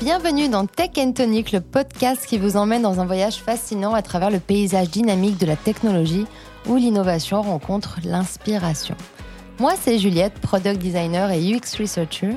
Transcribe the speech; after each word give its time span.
Bienvenue 0.00 0.48
dans 0.48 0.66
Tech 0.66 0.90
Tonic, 1.14 1.52
le 1.52 1.60
podcast 1.60 2.24
qui 2.26 2.38
vous 2.38 2.56
emmène 2.56 2.82
dans 2.82 2.98
un 2.98 3.04
voyage 3.04 3.36
fascinant 3.36 3.94
à 3.94 4.02
travers 4.02 4.30
le 4.30 4.40
paysage 4.40 4.90
dynamique 4.90 5.38
de 5.38 5.46
la 5.46 5.54
technologie 5.54 6.26
où 6.66 6.76
l'innovation 6.76 7.42
rencontre 7.42 7.98
l'inspiration. 8.04 8.96
Moi, 9.60 9.74
c'est 9.80 9.98
Juliette, 9.98 10.34
product 10.40 10.78
designer 10.78 11.30
et 11.30 11.40
UX 11.40 11.76
researcher, 11.78 12.36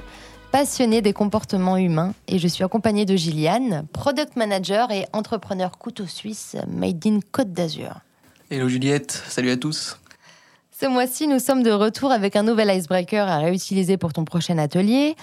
passionnée 0.51 1.01
des 1.01 1.13
comportements 1.13 1.77
humains, 1.77 2.13
et 2.27 2.37
je 2.37 2.47
suis 2.47 2.63
accompagnée 2.63 3.05
de 3.05 3.15
Gilliane, 3.15 3.85
product 3.93 4.35
manager 4.35 4.91
et 4.91 5.05
entrepreneur 5.13 5.77
couteau 5.77 6.05
suisse 6.05 6.57
made 6.67 7.05
in 7.07 7.19
Côte 7.31 7.53
d'Azur. 7.53 8.01
Hello 8.49 8.67
Juliette, 8.67 9.11
salut 9.11 9.49
à 9.51 9.57
tous. 9.57 9.97
Ce 10.77 10.87
mois-ci, 10.87 11.27
nous 11.27 11.39
sommes 11.39 11.63
de 11.63 11.71
retour 11.71 12.11
avec 12.11 12.35
un 12.35 12.43
nouvel 12.43 12.75
icebreaker 12.75 13.29
à 13.29 13.37
réutiliser 13.37 13.97
pour 13.97 14.13
ton 14.13 14.25
prochain 14.25 14.57
atelier, 14.57 15.15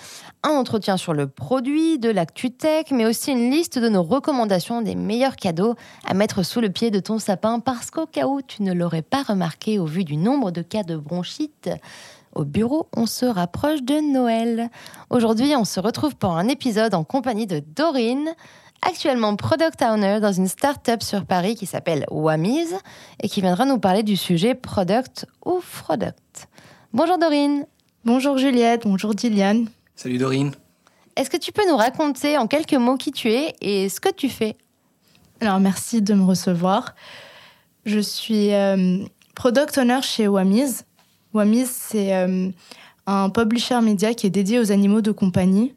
un 0.45 0.51
entretien 0.51 0.97
sur 0.97 1.13
le 1.13 1.27
produit, 1.27 1.99
de 1.99 2.11
l'actu 2.11 2.51
tech, 2.51 2.87
mais 2.91 3.05
aussi 3.05 3.33
une 3.33 3.51
liste 3.51 3.79
de 3.79 3.89
nos 3.89 4.05
recommandations 4.05 4.83
des 4.83 4.95
meilleurs 4.95 5.37
cadeaux 5.37 5.75
à 6.07 6.15
mettre 6.15 6.43
sous 6.43 6.61
le 6.61 6.71
pied 6.71 6.91
de 6.91 7.01
ton 7.01 7.19
sapin 7.19 7.61
parce 7.61 7.91
qu'au 7.91 8.07
cas 8.07 8.27
où 8.29 8.41
tu 8.41 8.63
ne 8.63 8.73
l'aurais 8.73 9.03
pas 9.03 9.25
remarqué 9.25 9.79
au 9.79 9.85
vu 9.85 10.05
du 10.05 10.17
nombre 10.17 10.53
de 10.53 10.63
cas 10.63 10.85
de 10.85 10.97
bronchite, 10.97 11.69
au 12.35 12.45
bureau, 12.45 12.89
on 12.97 13.07
se 13.07 13.27
rapproche 13.27 13.83
de 13.83 14.01
Noël. 14.13 14.71
Aujourd'hui, 15.11 15.55
on 15.57 15.65
se 15.65 15.81
retrouve 15.81 16.17
pour 16.17 16.37
un 16.37 16.49
épisode 16.49 16.95
en 16.95 17.05
compagnie 17.05 17.47
de 17.47 17.61
Dorine, 17.61 18.35
actuellement 18.83 19.35
product 19.37 19.83
owner 19.83 20.21
dans 20.21 20.33
une 20.33 20.49
start-up 20.49 21.03
sur 21.03 21.25
Paris 21.25 21.55
qui 21.55 21.67
s'appelle 21.67 22.07
Wamiz 22.11 22.77
et 23.23 23.29
qui 23.29 23.41
viendra 23.41 23.65
nous 23.65 23.79
parler 23.79 24.03
du 24.03 24.17
sujet 24.17 24.55
product 24.55 25.27
ou 25.45 25.61
product. 25.83 26.49
Bonjour 26.93 27.19
Dorine. 27.19 27.67
Bonjour 28.05 28.39
Juliette, 28.39 28.83
bonjour 28.85 29.15
Diliane. 29.15 29.69
Salut 29.97 30.19
Dorine. 30.19 30.53
Est-ce 31.17 31.31
que 31.31 31.37
tu 31.37 31.51
peux 31.51 31.69
nous 31.69 31.77
raconter 31.77 32.39
en 32.39 32.47
quelques 32.47 32.75
mots 32.75 32.97
qui 32.97 33.11
tu 33.11 33.31
es 33.31 33.55
et 33.61 33.89
ce 33.89 34.01
que 34.01 34.11
tu 34.11 34.29
fais? 34.29 34.57
Alors 35.41 35.61
merci 35.61 36.01
de 36.01 36.15
me 36.15 36.25
recevoir. 36.25 36.95
Je 37.85 37.99
suis 37.99 38.55
euh, 38.55 39.05
product 39.35 39.79
owner 39.79 40.01
chez 40.03 40.29
Wamiz. 40.29 40.85
Wamiz, 41.35 41.69
c'est 41.71 42.15
euh, 42.15 42.51
un 43.07 43.31
publisher 43.31 43.81
média 43.81 44.15
qui 44.15 44.27
est 44.27 44.31
dédié 44.31 44.59
aux 44.59 44.73
animaux 44.73 45.01
de 45.01 45.11
compagnie. 45.11 45.75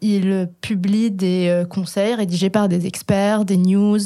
Il 0.00 0.50
publie 0.60 1.10
des 1.10 1.48
euh, 1.48 1.64
conseils 1.64 2.14
rédigés 2.14 2.50
par 2.50 2.68
des 2.68 2.86
experts, 2.86 3.44
des 3.44 3.56
news. 3.56 3.98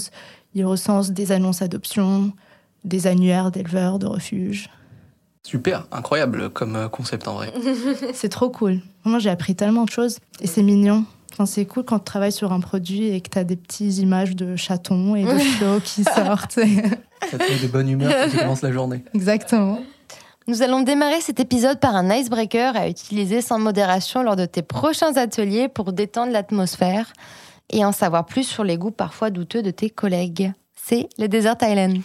Il 0.54 0.64
recense 0.64 1.10
des 1.10 1.32
annonces 1.32 1.60
d'adoption, 1.60 2.32
des 2.84 3.06
annuaires 3.06 3.50
d'éleveurs, 3.50 3.98
de 3.98 4.06
refuges. 4.06 4.70
Super, 5.42 5.86
incroyable 5.92 6.50
comme 6.50 6.76
euh, 6.76 6.88
concept 6.88 7.26
en 7.26 7.34
vrai. 7.34 7.52
c'est 8.14 8.28
trop 8.28 8.50
cool. 8.50 8.80
Moi, 9.04 9.18
j'ai 9.18 9.30
appris 9.30 9.54
tellement 9.54 9.84
de 9.84 9.90
choses 9.90 10.18
et 10.40 10.46
c'est 10.46 10.62
mignon. 10.62 11.04
Enfin, 11.32 11.46
c'est 11.46 11.66
cool 11.66 11.84
quand 11.84 11.98
tu 11.98 12.04
travailles 12.04 12.32
sur 12.32 12.52
un 12.52 12.60
produit 12.60 13.08
et 13.08 13.20
que 13.20 13.30
tu 13.30 13.38
as 13.38 13.44
des 13.44 13.56
petites 13.56 13.98
images 13.98 14.34
de 14.34 14.56
chatons 14.56 15.16
et 15.16 15.24
de 15.24 15.38
chiots 15.38 15.80
qui 15.84 16.04
sortent. 16.04 16.58
Ça 17.30 17.38
te 17.38 17.52
met 17.52 17.58
de 17.62 17.68
bonne 17.68 17.88
humeur 17.88 18.12
quand 18.12 18.30
tu 18.30 18.38
commences 18.38 18.62
la 18.62 18.72
journée. 18.72 19.04
Exactement. 19.14 19.80
Nous 20.48 20.62
allons 20.62 20.80
démarrer 20.80 21.20
cet 21.20 21.40
épisode 21.40 21.78
par 21.78 21.94
un 21.94 22.10
icebreaker 22.10 22.74
à 22.74 22.88
utiliser 22.88 23.42
sans 23.42 23.58
modération 23.58 24.22
lors 24.22 24.34
de 24.34 24.46
tes 24.46 24.62
prochains 24.62 25.14
ateliers 25.18 25.68
pour 25.68 25.92
détendre 25.92 26.32
l'atmosphère 26.32 27.12
et 27.68 27.84
en 27.84 27.92
savoir 27.92 28.24
plus 28.24 28.44
sur 28.44 28.64
les 28.64 28.78
goûts 28.78 28.90
parfois 28.90 29.28
douteux 29.28 29.60
de 29.60 29.70
tes 29.70 29.90
collègues. 29.90 30.54
C'est 30.74 31.10
le 31.18 31.28
Desert 31.28 31.56
Island. 31.60 32.00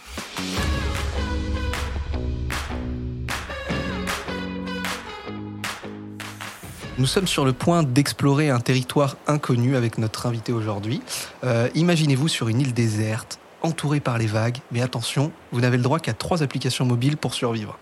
Nous 6.98 7.06
sommes 7.06 7.26
sur 7.26 7.46
le 7.46 7.54
point 7.54 7.82
d'explorer 7.82 8.50
un 8.50 8.60
territoire 8.60 9.16
inconnu 9.26 9.74
avec 9.74 9.96
notre 9.96 10.26
invité 10.26 10.52
aujourd'hui. 10.52 11.00
Euh, 11.44 11.70
imaginez-vous 11.74 12.28
sur 12.28 12.48
une 12.48 12.60
île 12.60 12.74
déserte, 12.74 13.38
entourée 13.62 14.00
par 14.00 14.18
les 14.18 14.26
vagues, 14.26 14.58
mais 14.70 14.82
attention, 14.82 15.32
vous 15.50 15.62
n'avez 15.62 15.78
le 15.78 15.82
droit 15.82 15.98
qu'à 15.98 16.12
trois 16.12 16.42
applications 16.42 16.84
mobiles 16.84 17.16
pour 17.16 17.32
survivre. 17.32 17.78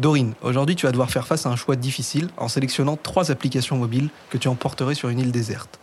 Dorine, 0.00 0.32
aujourd'hui 0.40 0.76
tu 0.76 0.86
vas 0.86 0.92
devoir 0.92 1.10
faire 1.10 1.26
face 1.26 1.44
à 1.44 1.50
un 1.50 1.56
choix 1.56 1.76
difficile 1.76 2.30
en 2.38 2.48
sélectionnant 2.48 2.96
trois 2.96 3.30
applications 3.30 3.76
mobiles 3.76 4.08
que 4.30 4.38
tu 4.38 4.48
emporterais 4.48 4.94
sur 4.94 5.10
une 5.10 5.18
île 5.18 5.30
déserte. 5.30 5.78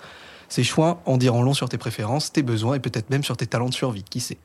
Ces 0.49 0.63
choix 0.63 1.01
en 1.05 1.17
diront 1.17 1.43
long 1.43 1.53
sur 1.53 1.69
tes 1.69 1.77
préférences, 1.77 2.33
tes 2.33 2.41
besoins 2.41 2.73
et 2.73 2.79
peut-être 2.79 3.11
même 3.11 3.23
sur 3.23 3.37
tes 3.37 3.45
talents 3.45 3.69
de 3.69 3.75
survie, 3.75 4.01
qui 4.01 4.19
sait. 4.19 4.39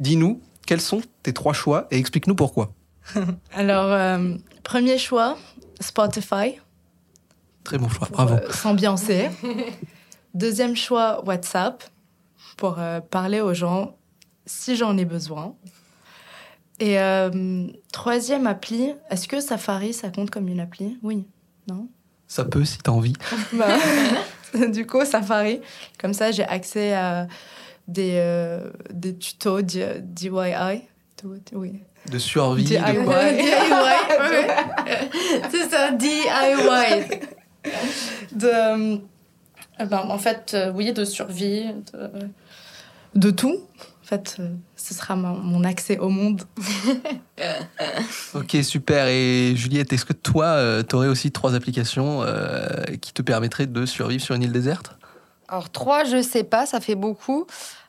Dis-nous, 0.00 0.40
quels 0.66 0.80
sont 0.80 1.02
tes 1.22 1.32
trois 1.32 1.52
choix 1.52 1.86
et 1.92 1.98
explique-nous 1.98 2.34
pourquoi. 2.34 2.72
Alors, 3.52 3.92
euh, 3.92 4.34
premier 4.64 4.98
choix, 4.98 5.38
Spotify. 5.78 6.58
Très 7.62 7.78
bon 7.78 7.88
choix, 7.88 8.08
bravo. 8.10 8.34
Euh, 8.34 8.50
s'ambiancer. 8.50 9.30
Deuxième 10.34 10.74
choix, 10.74 11.24
WhatsApp, 11.24 11.84
pour 12.56 12.80
euh, 12.80 13.00
parler 13.00 13.40
aux 13.40 13.54
gens 13.54 13.94
si 14.46 14.74
j'en 14.74 14.98
ai 14.98 15.04
besoin. 15.04 15.54
Et 16.80 16.98
euh, 16.98 17.66
troisième 17.92 18.46
appli, 18.46 18.94
est-ce 19.10 19.28
que 19.28 19.40
Safari, 19.40 19.92
ça 19.92 20.10
compte 20.10 20.30
comme 20.30 20.48
une 20.48 20.60
appli? 20.60 20.98
Oui, 21.02 21.26
non? 21.68 21.88
Ça 22.26 22.44
peut 22.44 22.64
si 22.64 22.78
tu 22.78 22.90
as 22.90 22.92
envie. 22.92 23.12
Bah, 23.52 23.76
du 24.68 24.86
coup, 24.86 25.04
Safari, 25.04 25.60
comme 25.98 26.14
ça, 26.14 26.30
j'ai 26.30 26.44
accès 26.44 26.92
à 26.94 27.28
des, 27.88 28.14
euh, 28.16 28.70
des 28.92 29.16
tutos 29.16 29.62
DIY. 29.62 30.82
Oui. 31.52 31.82
De 32.10 32.18
survie. 32.18 32.64
DIY. 32.64 32.78
C'est 35.50 35.70
ça, 35.70 35.92
DIY. 35.92 37.20
De, 38.32 38.48
euh, 38.48 38.98
ben, 39.78 39.98
en 40.08 40.18
fait, 40.18 40.56
oui, 40.74 40.92
de 40.92 41.04
survie, 41.04 41.66
de, 41.92 42.28
de 43.14 43.30
tout. 43.30 43.56
En 44.12 44.16
fait, 44.18 44.42
ce 44.76 44.92
sera 44.92 45.16
mon, 45.16 45.64
accès 45.64 45.96
au 45.96 46.10
monde. 46.10 46.42
ok, 48.34 48.58
super. 48.62 49.06
Et 49.06 49.54
Juliette, 49.56 49.90
est-ce 49.94 50.04
que 50.04 50.12
toi, 50.12 50.44
euh, 50.44 50.82
tu 50.86 50.94
aurais 50.96 51.08
aussi 51.08 51.32
trois 51.32 51.54
applications 51.54 52.22
euh, 52.22 52.66
qui 53.00 53.14
te 53.14 53.22
permettraient 53.22 53.66
de 53.66 53.86
survivre 53.86 54.22
sur 54.22 54.34
une 54.34 54.42
île 54.42 54.52
déserte? 54.52 54.98
Alors, 55.48 55.70
trois, 55.70 56.04
je 56.04 56.20
sais 56.20 56.44
pas, 56.44 56.66
ça 56.66 56.80
fait 56.80 56.94
beaucoup. 56.94 57.46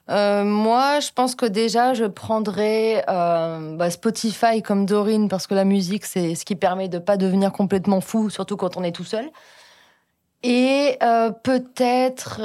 Euh, 0.10 0.46
moi, 0.46 1.02
je 1.02 1.10
pense 1.14 1.36
que 1.36 1.46
déjà, 1.46 1.94
je 1.94 2.06
prendrais 2.06 3.04
bah, 3.06 3.90
Spotify 3.90 4.62
comme 4.62 4.86
Dorine, 4.86 5.28
parce 5.28 5.46
que 5.46 5.56
la 5.56 5.66
musique, 5.66 6.06
c'est 6.06 6.36
ce 6.36 6.46
qui 6.46 6.56
permet 6.56 6.88
de 6.88 7.00
pas 7.00 7.18
devenir 7.18 7.52
complètement 7.52 8.00
fou, 8.00 8.30
surtout 8.30 8.56
quand 8.56 8.78
on 8.78 8.84
est 8.84 8.94
tout 8.94 9.04
seul. 9.04 9.30
Et 10.42 10.98
peut-être... 11.44 12.40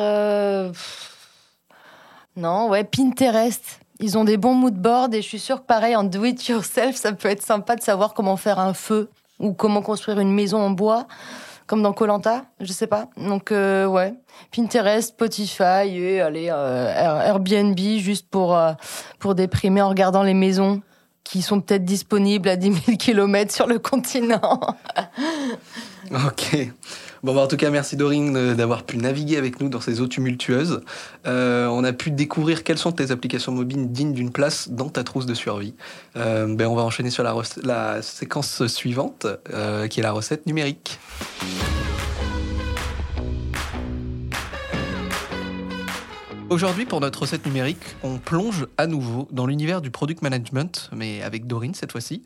Non, 2.38 2.69
ouais, 2.69 2.84
Pinterest. 2.84 3.81
Ils 3.99 4.16
ont 4.16 4.22
des 4.22 4.37
bons 4.37 4.54
mood 4.54 4.75
boards 4.75 5.12
et 5.12 5.22
je 5.22 5.26
suis 5.26 5.41
sûre 5.41 5.60
que 5.60 5.66
pareil, 5.66 5.97
en 5.97 6.04
do 6.04 6.25
it 6.25 6.47
yourself, 6.47 6.94
ça 6.94 7.10
peut 7.12 7.28
être 7.28 7.43
sympa 7.43 7.75
de 7.75 7.82
savoir 7.82 8.15
comment 8.15 8.37
faire 8.37 8.60
un 8.60 8.75
feu 8.75 9.10
ou 9.41 9.53
comment 9.53 9.82
construire 9.82 10.21
une 10.21 10.32
maison 10.32 10.60
en 10.60 10.71
bois, 10.71 11.09
comme 11.66 11.82
dans 11.82 11.93
Colanta, 11.93 12.44
je 12.60 12.72
sais 12.72 12.87
pas. 12.87 13.09
Donc 13.16 13.50
euh, 13.50 13.87
ouais, 13.87 14.15
Pinterest, 14.54 15.09
Spotify 15.09 15.88
et 15.88 16.22
euh, 16.22 17.25
Airbnb 17.25 17.77
juste 17.77 18.31
pour 18.31 18.56
euh, 18.56 18.72
pour 19.19 19.34
déprimer 19.34 19.82
en 19.82 19.88
regardant 19.88 20.22
les 20.22 20.34
maisons 20.34 20.81
qui 21.31 21.43
sont 21.43 21.61
peut-être 21.61 21.84
disponibles 21.84 22.49
à 22.49 22.56
10 22.56 22.72
000 22.87 22.97
km 22.97 23.53
sur 23.53 23.66
le 23.66 23.78
continent. 23.78 24.61
ok. 26.11 26.71
Bon, 27.22 27.34
bah, 27.34 27.43
en 27.43 27.47
tout 27.47 27.59
cas, 27.59 27.69
merci 27.69 27.97
Dorine 27.97 28.34
euh, 28.34 28.55
d'avoir 28.55 28.84
pu 28.84 28.97
naviguer 28.97 29.37
avec 29.37 29.61
nous 29.61 29.69
dans 29.69 29.81
ces 29.81 30.00
eaux 30.00 30.06
tumultueuses. 30.06 30.81
Euh, 31.27 31.66
on 31.66 31.84
a 31.84 31.93
pu 31.93 32.11
découvrir 32.11 32.65
quelles 32.65 32.78
sont 32.78 32.93
tes 32.93 33.10
applications 33.10 33.53
mobiles 33.53 33.92
dignes 33.92 34.15
d'une 34.15 34.30
place 34.30 34.71
dans 34.71 34.89
ta 34.89 35.04
trousse 35.04 35.27
de 35.27 35.34
survie. 35.34 35.75
Euh, 36.16 36.47
ben, 36.47 36.66
on 36.66 36.75
va 36.75 36.83
enchaîner 36.83 37.10
sur 37.10 37.25
la, 37.25 37.34
la 37.63 38.01
séquence 38.01 38.66
suivante, 38.66 39.27
qui 39.91 40.01
est 40.01 40.03
la 40.03 40.13
recette 40.13 40.47
numérique. 40.47 40.98
Aujourd'hui, 46.50 46.86
pour 46.86 47.00
notre 47.00 47.21
recette 47.21 47.45
numérique, 47.45 47.83
on 48.03 48.16
plonge 48.16 48.66
à 48.78 48.86
nouveau 48.86 49.28
dans 49.30 49.45
l'univers 49.45 49.83
du 49.83 49.91
product 49.91 50.22
management, 50.22 50.89
mais 50.97 51.21
avec 51.22 51.47
Dorine 51.47 51.74
cette 51.74 51.92
fois-ci. 51.92 52.22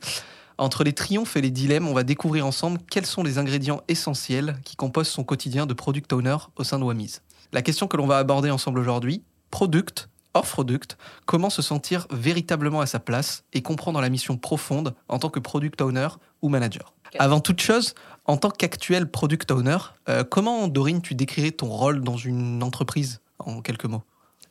Entre 0.59 0.85
les 0.85 0.93
triomphes 0.93 1.37
et 1.37 1.41
les 1.41 1.51
dilemmes, 1.51 1.89
on 1.89 1.93
va 1.93 2.05
découvrir 2.05 2.47
ensemble 2.47 2.79
quels 2.89 3.05
sont 3.05 3.25
les 3.25 3.39
ingrédients 3.39 3.83
essentiels 3.89 4.59
qui 4.63 4.77
composent 4.77 5.09
son 5.09 5.25
quotidien 5.25 5.67
de 5.67 5.75
product 5.75 6.13
owner 6.13 6.37
au 6.55 6.63
sein 6.63 6.79
de 6.79 6.85
Wamiz. 6.85 7.21
La 7.53 7.63
question 7.63 7.89
que 7.89 7.97
l'on 7.97 8.07
va 8.07 8.19
aborder 8.19 8.49
ensemble 8.53 8.79
aujourd'hui, 8.79 9.25
product, 9.51 10.09
off 10.35 10.53
product, 10.53 10.99
comment 11.27 11.51
se 11.51 11.61
sentir 11.61 12.07
véritablement 12.13 12.81
à 12.81 12.87
sa 12.87 13.01
place 13.01 13.43
et 13.53 13.61
comprendre 13.61 14.01
la 14.01 14.09
mission 14.09 14.37
profonde 14.37 14.95
en 15.09 15.19
tant 15.19 15.31
que 15.31 15.41
product 15.41 15.81
owner 15.81 16.09
ou 16.43 16.49
manager. 16.49 16.95
Avant 17.19 17.41
toute 17.41 17.61
chose, 17.61 17.95
en 18.27 18.37
tant 18.37 18.51
qu'actuel 18.51 19.11
product 19.11 19.51
owner, 19.51 19.79
euh, 20.09 20.23
comment, 20.23 20.69
Dorine, 20.69 21.03
tu 21.03 21.17
décrirais 21.17 21.51
ton 21.51 21.67
rôle 21.67 22.03
dans 22.03 22.17
une 22.17 22.63
entreprise 22.63 23.21
en 23.41 23.63
quelques 23.63 23.87
mots? 23.87 24.05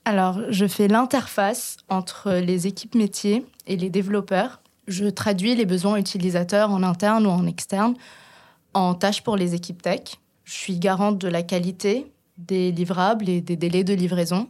Alors, 0.05 0.39
je 0.49 0.65
fais 0.65 0.87
l'interface 0.87 1.77
entre 1.89 2.33
les 2.33 2.67
équipes 2.67 2.95
métiers 2.95 3.45
et 3.67 3.77
les 3.77 3.89
développeurs. 3.89 4.61
Je 4.87 5.05
traduis 5.05 5.55
les 5.55 5.65
besoins 5.65 5.97
utilisateurs 5.97 6.71
en 6.71 6.81
interne 6.83 7.27
ou 7.27 7.29
en 7.29 7.45
externe 7.45 7.95
en 8.73 8.95
tâches 8.95 9.21
pour 9.21 9.35
les 9.35 9.53
équipes 9.53 9.81
tech. 9.81 10.17
Je 10.43 10.53
suis 10.53 10.79
garante 10.79 11.17
de 11.17 11.27
la 11.27 11.43
qualité 11.43 12.11
des 12.37 12.71
livrables 12.71 13.29
et 13.29 13.41
des 13.41 13.55
délais 13.55 13.83
de 13.83 13.93
livraison. 13.93 14.49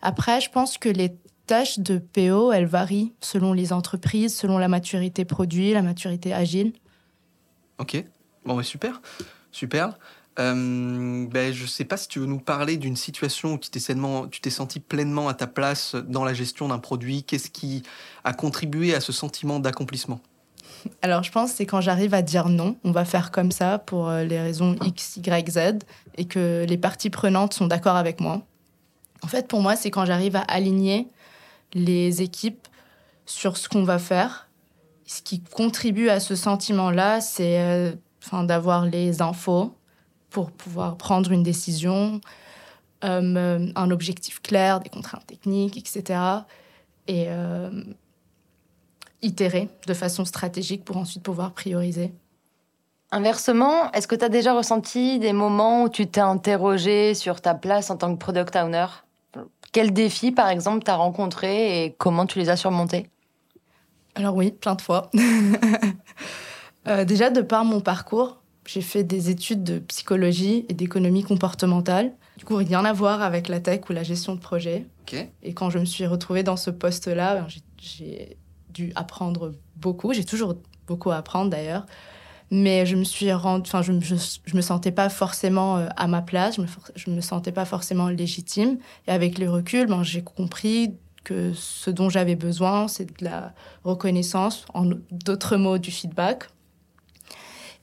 Après, 0.00 0.40
je 0.40 0.50
pense 0.50 0.76
que 0.78 0.88
les 0.88 1.14
tâches 1.46 1.78
de 1.78 1.98
PO, 1.98 2.52
elles 2.52 2.66
varient 2.66 3.12
selon 3.20 3.52
les 3.52 3.72
entreprises, 3.72 4.36
selon 4.36 4.58
la 4.58 4.68
maturité 4.68 5.24
produit, 5.24 5.72
la 5.72 5.82
maturité 5.82 6.32
agile. 6.32 6.72
Ok, 7.78 8.04
bon, 8.44 8.56
bah, 8.56 8.62
super, 8.62 9.00
super. 9.52 9.98
Euh, 10.38 11.26
ben, 11.28 11.52
je 11.52 11.62
ne 11.62 11.68
sais 11.68 11.84
pas 11.84 11.96
si 11.96 12.08
tu 12.08 12.18
veux 12.18 12.26
nous 12.26 12.38
parler 12.38 12.76
d'une 12.78 12.96
situation 12.96 13.54
où 13.54 13.58
tu 13.58 13.70
t'es 13.70 14.50
senti 14.50 14.80
pleinement 14.80 15.28
à 15.28 15.34
ta 15.34 15.46
place 15.46 15.94
dans 15.94 16.24
la 16.24 16.32
gestion 16.32 16.68
d'un 16.68 16.78
produit. 16.78 17.22
Qu'est-ce 17.22 17.50
qui 17.50 17.82
a 18.24 18.32
contribué 18.32 18.94
à 18.94 19.00
ce 19.00 19.12
sentiment 19.12 19.58
d'accomplissement? 19.58 20.20
Alors, 21.02 21.22
je 21.22 21.30
pense 21.30 21.50
que 21.50 21.56
c'est 21.58 21.66
quand 21.66 21.80
j'arrive 21.80 22.14
à 22.14 22.22
dire 22.22 22.48
non, 22.48 22.76
on 22.84 22.92
va 22.92 23.04
faire 23.04 23.30
comme 23.30 23.52
ça 23.52 23.78
pour 23.78 24.08
euh, 24.08 24.24
les 24.24 24.40
raisons 24.40 24.76
X, 24.84 25.18
Y, 25.18 25.50
Z, 25.50 25.58
et 26.16 26.24
que 26.24 26.64
les 26.68 26.78
parties 26.78 27.10
prenantes 27.10 27.54
sont 27.54 27.66
d'accord 27.66 27.96
avec 27.96 28.20
moi. 28.20 28.42
En 29.22 29.28
fait, 29.28 29.46
pour 29.46 29.60
moi, 29.60 29.76
c'est 29.76 29.90
quand 29.90 30.04
j'arrive 30.04 30.36
à 30.36 30.40
aligner 30.40 31.08
les 31.74 32.22
équipes 32.22 32.66
sur 33.26 33.56
ce 33.56 33.68
qu'on 33.68 33.84
va 33.84 33.98
faire. 33.98 34.48
Ce 35.06 35.22
qui 35.22 35.40
contribue 35.40 36.08
à 36.08 36.20
ce 36.20 36.34
sentiment-là, 36.34 37.20
c'est 37.20 37.60
euh, 37.60 37.92
d'avoir 38.44 38.86
les 38.86 39.20
infos, 39.20 39.74
pour 40.32 40.50
pouvoir 40.50 40.96
prendre 40.96 41.30
une 41.30 41.42
décision, 41.42 42.20
euh, 43.04 43.70
un 43.74 43.90
objectif 43.90 44.40
clair, 44.40 44.80
des 44.80 44.88
contraintes 44.88 45.26
techniques, 45.26 45.76
etc. 45.76 46.20
Et 47.06 47.26
euh, 47.28 47.84
itérer 49.20 49.68
de 49.86 49.94
façon 49.94 50.24
stratégique 50.24 50.84
pour 50.84 50.96
ensuite 50.96 51.22
pouvoir 51.22 51.52
prioriser. 51.52 52.12
Inversement, 53.10 53.92
est-ce 53.92 54.08
que 54.08 54.14
tu 54.14 54.24
as 54.24 54.30
déjà 54.30 54.54
ressenti 54.54 55.18
des 55.18 55.34
moments 55.34 55.84
où 55.84 55.88
tu 55.90 56.06
t'es 56.06 56.20
interrogé 56.20 57.14
sur 57.14 57.40
ta 57.42 57.54
place 57.54 57.90
en 57.90 57.96
tant 57.96 58.14
que 58.14 58.18
product 58.18 58.56
owner? 58.56 58.86
Quels 59.72 59.92
défis, 59.92 60.32
par 60.32 60.48
exemple, 60.48 60.84
tu 60.84 60.90
as 60.90 60.96
rencontrés 60.96 61.84
et 61.84 61.92
comment 61.92 62.24
tu 62.24 62.38
les 62.38 62.48
as 62.48 62.56
surmontés? 62.56 63.10
Alors 64.14 64.34
oui, 64.34 64.50
plein 64.50 64.74
de 64.74 64.82
fois. 64.82 65.10
Euh, 66.88 67.04
déjà, 67.04 67.30
de 67.30 67.42
par 67.42 67.64
mon 67.64 67.80
parcours, 67.80 68.41
j'ai 68.66 68.80
fait 68.80 69.04
des 69.04 69.30
études 69.30 69.64
de 69.64 69.78
psychologie 69.80 70.64
et 70.68 70.74
d'économie 70.74 71.24
comportementale. 71.24 72.12
Du 72.36 72.44
coup, 72.44 72.56
rien 72.56 72.84
à 72.84 72.92
voir 72.92 73.22
avec 73.22 73.48
la 73.48 73.60
tech 73.60 73.80
ou 73.90 73.92
la 73.92 74.02
gestion 74.02 74.34
de 74.34 74.40
projet. 74.40 74.86
Et 75.42 75.52
quand 75.52 75.70
je 75.70 75.78
me 75.78 75.84
suis 75.84 76.06
retrouvée 76.06 76.42
dans 76.42 76.56
ce 76.56 76.70
poste-là, 76.70 77.34
ben, 77.34 77.46
j'ai 77.78 78.36
dû 78.70 78.92
apprendre 78.94 79.52
beaucoup. 79.76 80.12
J'ai 80.12 80.24
toujours 80.24 80.54
beaucoup 80.86 81.10
à 81.10 81.16
apprendre 81.16 81.50
d'ailleurs. 81.50 81.86
Mais 82.50 82.84
je 82.84 82.96
me 82.96 83.04
suis 83.04 83.32
rendu, 83.32 83.62
enfin, 83.66 83.80
je, 83.82 83.92
je, 83.92 84.56
me 84.56 84.60
sentais 84.60 84.92
pas 84.92 85.08
forcément 85.08 85.78
euh, 85.78 85.88
à 85.96 86.06
ma 86.06 86.20
place, 86.20 86.56
je 86.56 86.60
me, 86.60 86.66
je 86.94 87.10
me 87.10 87.22
sentais 87.22 87.52
pas 87.52 87.64
forcément 87.64 88.08
légitime. 88.08 88.78
Et 89.06 89.10
avec 89.10 89.38
le 89.38 89.50
recul, 89.50 89.86
ben, 89.86 90.02
j'ai 90.02 90.22
compris 90.22 90.94
que 91.24 91.52
ce 91.54 91.90
dont 91.90 92.10
j'avais 92.10 92.36
besoin, 92.36 92.88
c'est 92.88 93.06
de 93.06 93.24
la 93.24 93.54
reconnaissance, 93.84 94.66
en 94.74 94.90
d'autres 95.10 95.56
mots, 95.56 95.78
du 95.78 95.90
feedback, 95.90 96.44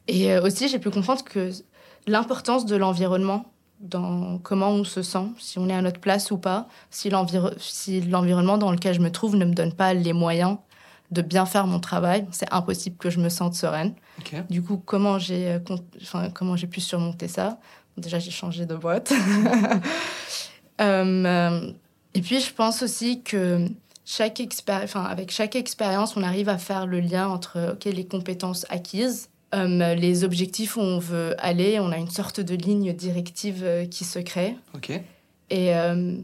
et 0.10 0.32
euh, 0.32 0.42
aussi, 0.42 0.68
j'ai 0.68 0.80
pu 0.80 0.90
comprendre 0.90 1.24
que 1.24 1.52
l'importance 2.08 2.66
de 2.66 2.76
l'environnement 2.76 3.46
dans 3.80 4.40
comment 4.40 4.72
on 4.72 4.84
se 4.84 5.02
sent, 5.02 5.28
si 5.38 5.58
on 5.58 5.70
est 5.70 5.74
à 5.74 5.82
notre 5.82 6.02
place 6.02 6.32
ou 6.32 6.38
pas, 6.38 6.68
si 6.90 7.10
l'environnement 7.10 8.58
dans 8.58 8.72
lequel 8.72 8.94
je 8.94 9.00
me 9.00 9.10
trouve 9.10 9.38
ne 9.38 9.46
me 9.46 9.54
donne 9.54 9.72
pas 9.72 9.94
les 9.94 10.12
moyens 10.12 10.58
de 11.12 11.22
bien 11.22 11.46
faire 11.46 11.66
mon 11.66 11.80
travail, 11.80 12.28
c'est 12.32 12.52
impossible 12.52 12.98
que 12.98 13.10
je 13.10 13.20
me 13.20 13.30
sente 13.30 13.56
sereine. 13.56 13.94
Du 14.50 14.62
coup, 14.62 14.82
comment 14.84 15.18
j'ai 15.18 15.54
euh, 15.54 15.60
enfin, 16.02 16.30
comment 16.30 16.56
j'ai 16.56 16.68
pu 16.68 16.82
surmonter 16.82 17.28
ça? 17.28 17.60
Déjà, 17.98 18.20
j'ai 18.20 18.32
changé 18.32 18.66
de 18.66 18.76
boîte. 18.76 19.14
Euh, 20.82 21.74
et 22.14 22.22
puis, 22.22 22.40
je 22.40 22.54
pense 22.54 22.84
aussi 22.84 23.22
que 23.22 23.68
chaque 24.06 24.42
enfin, 24.70 25.04
avec 25.04 25.30
chaque 25.30 25.58
expérience, 25.58 26.16
on 26.16 26.24
arrive 26.24 26.48
à 26.48 26.58
faire 26.58 26.86
le 26.86 27.02
lien 27.02 27.28
entre 27.28 27.78
les 27.84 28.08
compétences 28.08 28.66
acquises 28.70 29.28
euh, 29.56 29.96
les 29.96 30.24
objectifs 30.24 30.78
où 30.78 30.82
on 30.82 31.00
veut 31.00 31.36
aller, 31.40 31.80
on 31.80 31.92
a 31.92 31.98
une 31.98 32.10
sorte 32.10 32.40
de 32.40 32.56
ligne 32.56 32.94
directive 32.94 33.64
euh, 33.64 33.86
qui 33.86 34.04
se 34.06 34.20
crée. 34.20 34.56
Et, 35.50 35.76
euh, 35.76 36.18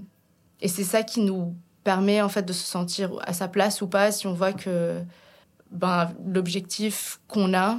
et 0.62 0.68
c'est 0.68 0.83
ça 0.83 1.01
qui 1.01 1.22
nous 1.22 1.56
permet 1.83 2.22
en 2.22 2.30
fait 2.30 2.44
de 2.44 2.54
se 2.54 2.63
sentir 2.63 3.12
à 3.22 3.33
sa 3.33 3.48
place 3.48 3.81
ou 3.81 3.88
pas 3.88 4.12
si 4.12 4.27
on 4.27 4.33
voit 4.33 4.54
que 4.54 5.01
ben, 5.72 6.12
l'objectif 6.25 7.19
qu'on 7.27 7.56
a 7.56 7.77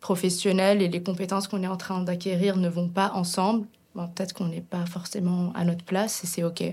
professionnel 0.00 0.82
et 0.82 0.88
les 0.88 1.02
compétences 1.02 1.46
qu'on 1.46 1.62
est 1.62 1.68
en 1.68 1.76
train 1.76 2.02
d'acquérir 2.02 2.56
ne 2.56 2.68
vont 2.68 2.88
pas 2.88 3.12
ensemble. 3.14 3.66
Ben, 3.94 4.08
peut-être 4.08 4.32
qu'on 4.32 4.48
n'est 4.48 4.60
pas 4.60 4.84
forcément 4.86 5.52
à 5.54 5.64
notre 5.64 5.84
place 5.84 6.24
et 6.24 6.26
c'est 6.26 6.42
OK. 6.42 6.64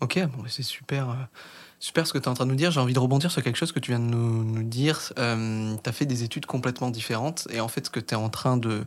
Ok, 0.00 0.24
bon, 0.26 0.44
c'est 0.46 0.62
super. 0.62 1.28
Super 1.78 2.06
ce 2.06 2.12
que 2.12 2.18
tu 2.18 2.24
es 2.24 2.28
en 2.28 2.34
train 2.34 2.46
de 2.46 2.50
nous 2.50 2.56
dire. 2.56 2.70
J'ai 2.70 2.80
envie 2.80 2.94
de 2.94 2.98
rebondir 2.98 3.30
sur 3.30 3.42
quelque 3.42 3.56
chose 3.56 3.72
que 3.72 3.78
tu 3.78 3.90
viens 3.90 4.00
de 4.00 4.04
nous, 4.04 4.62
dire. 4.62 5.12
Euh, 5.18 5.74
tu 5.82 5.88
as 5.88 5.92
fait 5.92 6.06
des 6.06 6.22
études 6.22 6.46
complètement 6.46 6.90
différentes. 6.90 7.46
Et 7.50 7.60
en 7.60 7.68
fait, 7.68 7.86
ce 7.86 7.90
que 7.90 8.00
tu 8.00 8.14
es 8.14 8.16
en 8.16 8.30
train 8.30 8.56
de, 8.56 8.86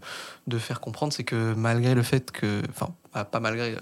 faire 0.57 0.79
comprendre, 0.81 1.13
c'est 1.13 1.23
que 1.23 1.53
malgré 1.53 1.93
le 1.93 2.01
fait 2.01 2.31
que. 2.31 2.61
Enfin, 2.69 2.89
pas 3.25 3.39
malgré. 3.39 3.75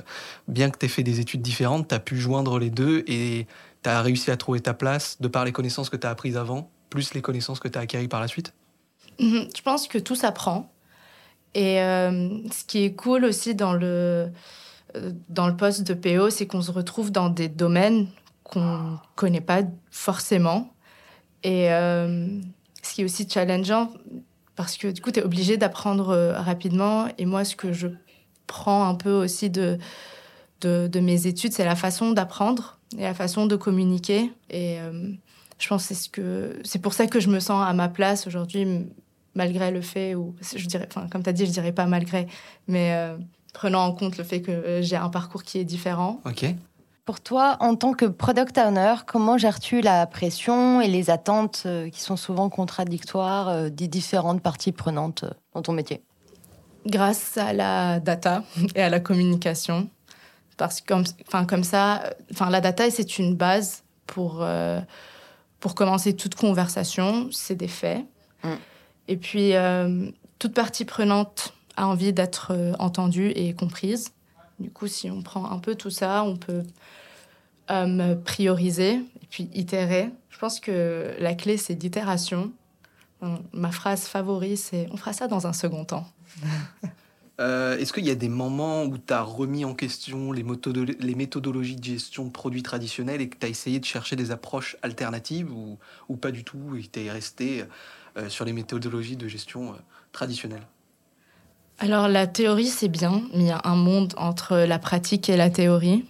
Bien 0.47 0.69
que 0.69 0.77
tu 0.77 0.85
aies 0.85 0.89
fait 0.89 1.03
des 1.03 1.19
études 1.21 1.41
différentes, 1.41 1.87
tu 1.87 1.95
as 1.95 1.99
pu 1.99 2.17
joindre 2.17 2.59
les 2.59 2.69
deux 2.69 3.03
et 3.07 3.47
tu 3.83 3.89
as 3.89 4.01
réussi 4.01 4.29
à 4.29 4.37
trouver 4.37 4.59
ta 4.59 4.73
place 4.73 5.21
de 5.21 5.29
par 5.29 5.45
les 5.45 5.53
connaissances 5.53 5.89
que 5.89 5.97
tu 5.97 6.05
as 6.05 6.09
apprises 6.09 6.35
avant, 6.35 6.69
plus 6.89 7.13
les 7.13 7.21
connaissances 7.21 7.59
que 7.59 7.69
tu 7.69 7.77
as 7.77 7.81
acquises 7.81 8.07
par 8.09 8.19
la 8.19 8.27
suite 8.27 8.53
mhm. 9.19 9.47
Je 9.55 9.61
pense 9.61 9.87
que 9.87 9.97
tout 9.97 10.15
s'apprend. 10.15 10.69
Et 11.53 11.81
euh, 11.81 12.39
ce 12.51 12.65
qui 12.65 12.83
est 12.83 12.93
cool 12.93 13.23
aussi 13.23 13.55
dans 13.55 13.73
le, 13.73 14.29
euh, 14.95 15.11
dans 15.29 15.47
le 15.47 15.55
poste 15.55 15.83
de 15.83 15.93
PO, 15.93 16.29
c'est 16.29 16.45
qu'on 16.45 16.61
se 16.61 16.71
retrouve 16.71 17.11
dans 17.11 17.29
des 17.29 17.47
domaines 17.47 18.07
qu'on 18.47 18.97
connaît 19.15 19.41
pas 19.41 19.61
forcément. 19.91 20.73
Et 21.43 21.71
euh, 21.71 22.27
ce 22.81 22.93
qui 22.93 23.01
est 23.01 23.03
aussi 23.03 23.27
challengeant, 23.29 23.91
parce 24.55 24.77
que 24.77 24.87
du 24.87 25.01
coup, 25.01 25.11
tu 25.11 25.19
es 25.19 25.23
obligé 25.23 25.57
d'apprendre 25.57 26.09
euh, 26.09 26.39
rapidement. 26.39 27.07
Et 27.17 27.25
moi, 27.25 27.43
ce 27.43 27.55
que 27.55 27.73
je 27.73 27.87
prends 28.47 28.87
un 28.87 28.95
peu 28.95 29.11
aussi 29.11 29.49
de, 29.49 29.77
de, 30.61 30.99
mes 30.99 31.27
études, 31.27 31.53
c'est 31.53 31.65
la 31.65 31.75
façon 31.75 32.11
d'apprendre 32.11 32.79
et 32.97 33.03
la 33.03 33.13
façon 33.13 33.45
de 33.45 33.55
communiquer. 33.55 34.31
Et 34.49 34.79
euh, 34.79 35.11
je 35.59 35.67
pense 35.67 35.87
que 35.87 35.93
c'est 35.93 36.01
ce 36.01 36.09
que 36.09 36.59
c'est 36.63 36.81
pour 36.81 36.93
ça 36.93 37.07
que 37.07 37.19
je 37.19 37.29
me 37.29 37.39
sens 37.39 37.67
à 37.67 37.73
ma 37.73 37.89
place 37.89 38.27
aujourd'hui, 38.27 38.65
malgré 39.35 39.71
le 39.71 39.81
fait, 39.81 40.15
ou 40.15 40.35
je 40.41 40.65
dirais, 40.65 40.87
enfin, 40.89 41.07
comme 41.11 41.21
tu 41.21 41.29
as 41.29 41.33
dit, 41.33 41.45
je 41.45 41.51
dirais 41.51 41.73
pas 41.73 41.85
malgré, 41.85 42.27
mais 42.67 42.95
prenant 43.53 43.83
en 43.83 43.91
compte 43.91 44.17
le 44.17 44.23
fait 44.23 44.41
que 44.41 44.79
j'ai 44.81 44.95
un 44.95 45.09
parcours 45.09 45.43
qui 45.43 45.59
est 45.59 45.65
différent. 45.65 46.21
Ok. 46.25 46.45
Pour 47.07 47.21
toi, 47.21 47.55
en 47.61 47.77
tant 47.77 47.93
que 47.93 48.03
product 48.03 48.57
owner, 48.57 48.95
comment 49.05 49.37
gères-tu 49.37 49.79
la 49.79 50.05
pression 50.07 50.81
et 50.81 50.89
les 50.89 51.09
attentes 51.09 51.63
euh, 51.65 51.89
qui 51.89 52.01
sont 52.01 52.17
souvent 52.17 52.49
contradictoires 52.49 53.47
euh, 53.47 53.69
des 53.69 53.87
différentes 53.87 54.41
parties 54.41 54.73
prenantes 54.73 55.23
euh, 55.23 55.29
dans 55.53 55.61
ton 55.61 55.71
métier? 55.71 56.03
Grâce 56.85 57.37
à 57.37 57.53
la 57.53 58.01
data 58.01 58.43
et 58.75 58.81
à 58.81 58.89
la 58.89 58.99
communication. 58.99 59.89
Parce 60.57 60.81
que 60.81 60.95
enfin, 61.25 61.45
comme 61.45 61.63
ça, 61.63 62.03
enfin, 62.33 62.49
la 62.49 62.59
data, 62.59 62.91
c'est 62.91 63.17
une 63.17 63.35
base 63.35 63.85
pour, 64.05 64.45
pour 65.61 65.75
commencer 65.75 66.13
toute 66.13 66.35
conversation. 66.35 67.29
C'est 67.31 67.55
des 67.55 67.69
faits. 67.69 68.03
Mm. 68.43 68.49
Et 69.07 69.17
puis, 69.17 69.53
toute 70.39 70.53
partie 70.53 70.83
prenante 70.83 71.53
a 71.77 71.87
envie 71.87 72.11
d'être 72.11 72.53
entendue 72.79 73.29
et 73.35 73.53
comprise. 73.53 74.11
Du 74.59 74.71
coup, 74.71 74.87
si 74.87 75.11
on 75.11 75.21
prend 75.21 75.51
un 75.51 75.59
peu 75.59 75.75
tout 75.75 75.91
ça, 75.91 76.23
on 76.23 76.35
peut 76.35 76.63
euh, 77.69 78.15
prioriser 78.15 78.93
et 78.93 79.27
puis 79.29 79.49
itérer. 79.53 80.09
Je 80.29 80.39
pense 80.39 80.59
que 80.59 81.13
la 81.19 81.35
clé, 81.35 81.57
c'est 81.57 81.75
d'itération. 81.75 82.51
Ma 83.51 83.71
phrase 83.71 84.03
favorite, 84.03 84.57
c'est 84.57 84.87
on 84.91 84.97
fera 84.97 85.13
ça 85.13 85.27
dans 85.27 85.47
un 85.47 85.53
second 85.53 85.85
temps. 85.85 86.07
Euh, 87.39 87.77
est-ce 87.77 87.93
qu'il 87.93 88.03
y 88.03 88.09
a 88.09 88.15
des 88.15 88.29
moments 88.29 88.83
où 88.85 88.97
tu 88.97 89.13
as 89.13 89.21
remis 89.21 89.63
en 89.63 89.75
question 89.75 90.31
les, 90.31 90.43
les, 90.99 91.13
méthodologies 91.13 91.75
de 91.75 91.83
gestion 91.83 92.25
de 92.25 92.31
produits 92.31 92.63
traditionnels 92.63 93.21
et 93.21 93.29
que 93.29 93.37
tu 93.37 93.45
as 93.45 93.49
essayé 93.49 93.79
de 93.79 93.85
chercher 93.85 94.15
des 94.15 94.31
approches 94.31 94.75
alternatives 94.81 95.51
ou, 95.51 95.77
ou 96.09 96.15
pas 96.15 96.31
du 96.31 96.43
tout 96.43 96.75
et 96.75 96.81
tu 96.81 97.05
es 97.05 97.11
resté 97.11 97.63
euh, 98.17 98.27
sur 98.27 98.43
les 98.43 98.53
méthodologies 98.53 99.17
de 99.17 99.27
gestion 99.27 99.75
traditionnelles? 100.11 100.65
Alors 101.77 102.07
la 102.07 102.25
théorie, 102.25 102.65
c'est 102.65 102.87
bien, 102.87 103.21
mais 103.33 103.43
il 103.43 103.47
y 103.47 103.51
a 103.51 103.61
un 103.65 103.75
monde 103.75 104.15
entre 104.17 104.57
la 104.57 104.79
pratique 104.79 105.29
et 105.29 105.37
la 105.37 105.51
théorie. 105.51 106.05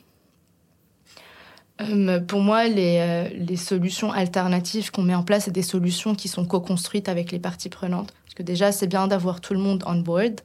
Euh, 1.82 2.20
pour 2.20 2.42
moi, 2.42 2.68
les, 2.68 2.98
euh, 3.00 3.30
les 3.36 3.56
solutions 3.56 4.12
alternatives 4.12 4.92
qu'on 4.92 5.04
met 5.04 5.16
en 5.16 5.24
place, 5.24 5.46
c'est 5.46 5.52
des 5.52 5.62
solutions 5.62 6.16
qui 6.16 6.28
sont 6.28 6.46
co-construites 6.46 7.10
avec 7.10 7.32
les 7.32 7.40
parties 7.40 7.70
prenantes. 7.70 8.14
Parce 8.26 8.34
que 8.36 8.44
déjà, 8.44 8.72
c'est 8.72 8.88
bien 8.88 9.08
d'avoir 9.08 9.42
tout 9.42 9.54
le 9.54 9.60
monde 9.60 9.84
on 9.86 9.96
board. 9.96 10.42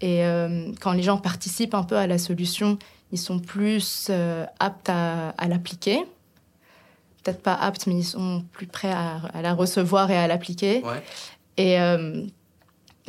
Et 0.00 0.24
euh, 0.24 0.72
quand 0.80 0.92
les 0.92 1.02
gens 1.02 1.18
participent 1.18 1.74
un 1.74 1.82
peu 1.82 1.96
à 1.96 2.06
la 2.06 2.18
solution, 2.18 2.78
ils 3.12 3.18
sont 3.18 3.38
plus 3.38 4.10
aptes 4.60 4.90
à, 4.90 5.34
l'appliquer. 5.48 6.04
Peut-être 7.24 7.42
pas 7.42 7.54
aptes, 7.54 7.86
mais 7.86 7.96
ils 7.96 8.04
sont 8.04 8.44
plus 8.52 8.66
prêts 8.66 8.92
à, 8.92 9.42
la 9.42 9.54
recevoir 9.54 10.10
et 10.10 10.16
à 10.16 10.28
l'appliquer. 10.28 10.82
Et 11.56 11.78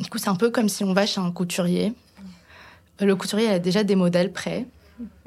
du 0.00 0.08
coup, 0.10 0.18
c'est 0.18 0.30
un 0.30 0.36
peu 0.36 0.50
comme 0.50 0.68
si 0.68 0.82
on 0.84 0.94
va 0.94 1.06
chez 1.06 1.20
un 1.20 1.30
couturier. 1.30 1.92
Le 2.98 3.14
couturier 3.14 3.48
a 3.48 3.58
déjà 3.58 3.84
des 3.84 3.94
modèles 3.94 4.32
prêts. 4.32 4.66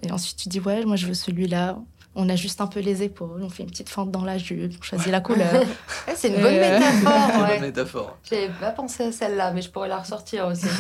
Et 0.01 0.12
ensuite, 0.12 0.38
tu 0.38 0.50
dis, 0.50 0.60
ouais, 0.60 0.84
moi, 0.86 0.96
je 0.96 1.08
veux 1.08 1.13
celui-là. 1.13 1.77
On 2.15 2.29
ajuste 2.29 2.62
un 2.62 2.67
peu 2.67 2.79
les 2.79 3.01
épaules, 3.01 3.41
on 3.41 3.50
fait 3.50 3.63
une 3.63 3.70
petite 3.70 3.89
fente 3.89 4.12
dans 4.12 4.24
la 4.24 4.38
jupe, 4.38 4.74
on 4.79 4.84
choisit 4.84 5.12
la 5.12 5.20
couleur. 5.20 5.63
c'est 6.15 6.27
une 6.27 6.41
bonne 6.41 6.53
euh, 6.53 6.79
métaphore. 6.79 7.41
Ouais. 7.41 7.48
bonne 7.55 7.62
métaphore. 7.62 8.17
J'avais 8.29 8.50
pas 8.50 8.70
pensé 8.70 9.03
à 9.03 9.12
celle-là, 9.12 9.51
mais 9.51 9.62
je 9.62 9.72
pourrais 9.72 9.88
la 9.88 9.98
ressortir 9.98 10.46
aussi. 10.48 10.67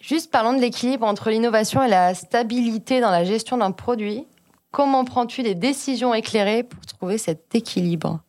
Juste 0.00 0.30
parlons 0.30 0.52
de 0.52 0.60
l'équilibre 0.60 1.06
entre 1.06 1.30
l'innovation 1.30 1.82
et 1.82 1.88
la 1.88 2.14
stabilité 2.14 3.00
dans 3.00 3.10
la 3.10 3.24
gestion 3.24 3.56
d'un 3.56 3.72
produit. 3.72 4.26
Comment 4.70 5.04
prends-tu 5.04 5.42
des 5.42 5.54
décisions 5.54 6.12
éclairées 6.12 6.62
pour 6.62 6.84
trouver 6.84 7.16
cet 7.16 7.54
équilibre? 7.54 8.20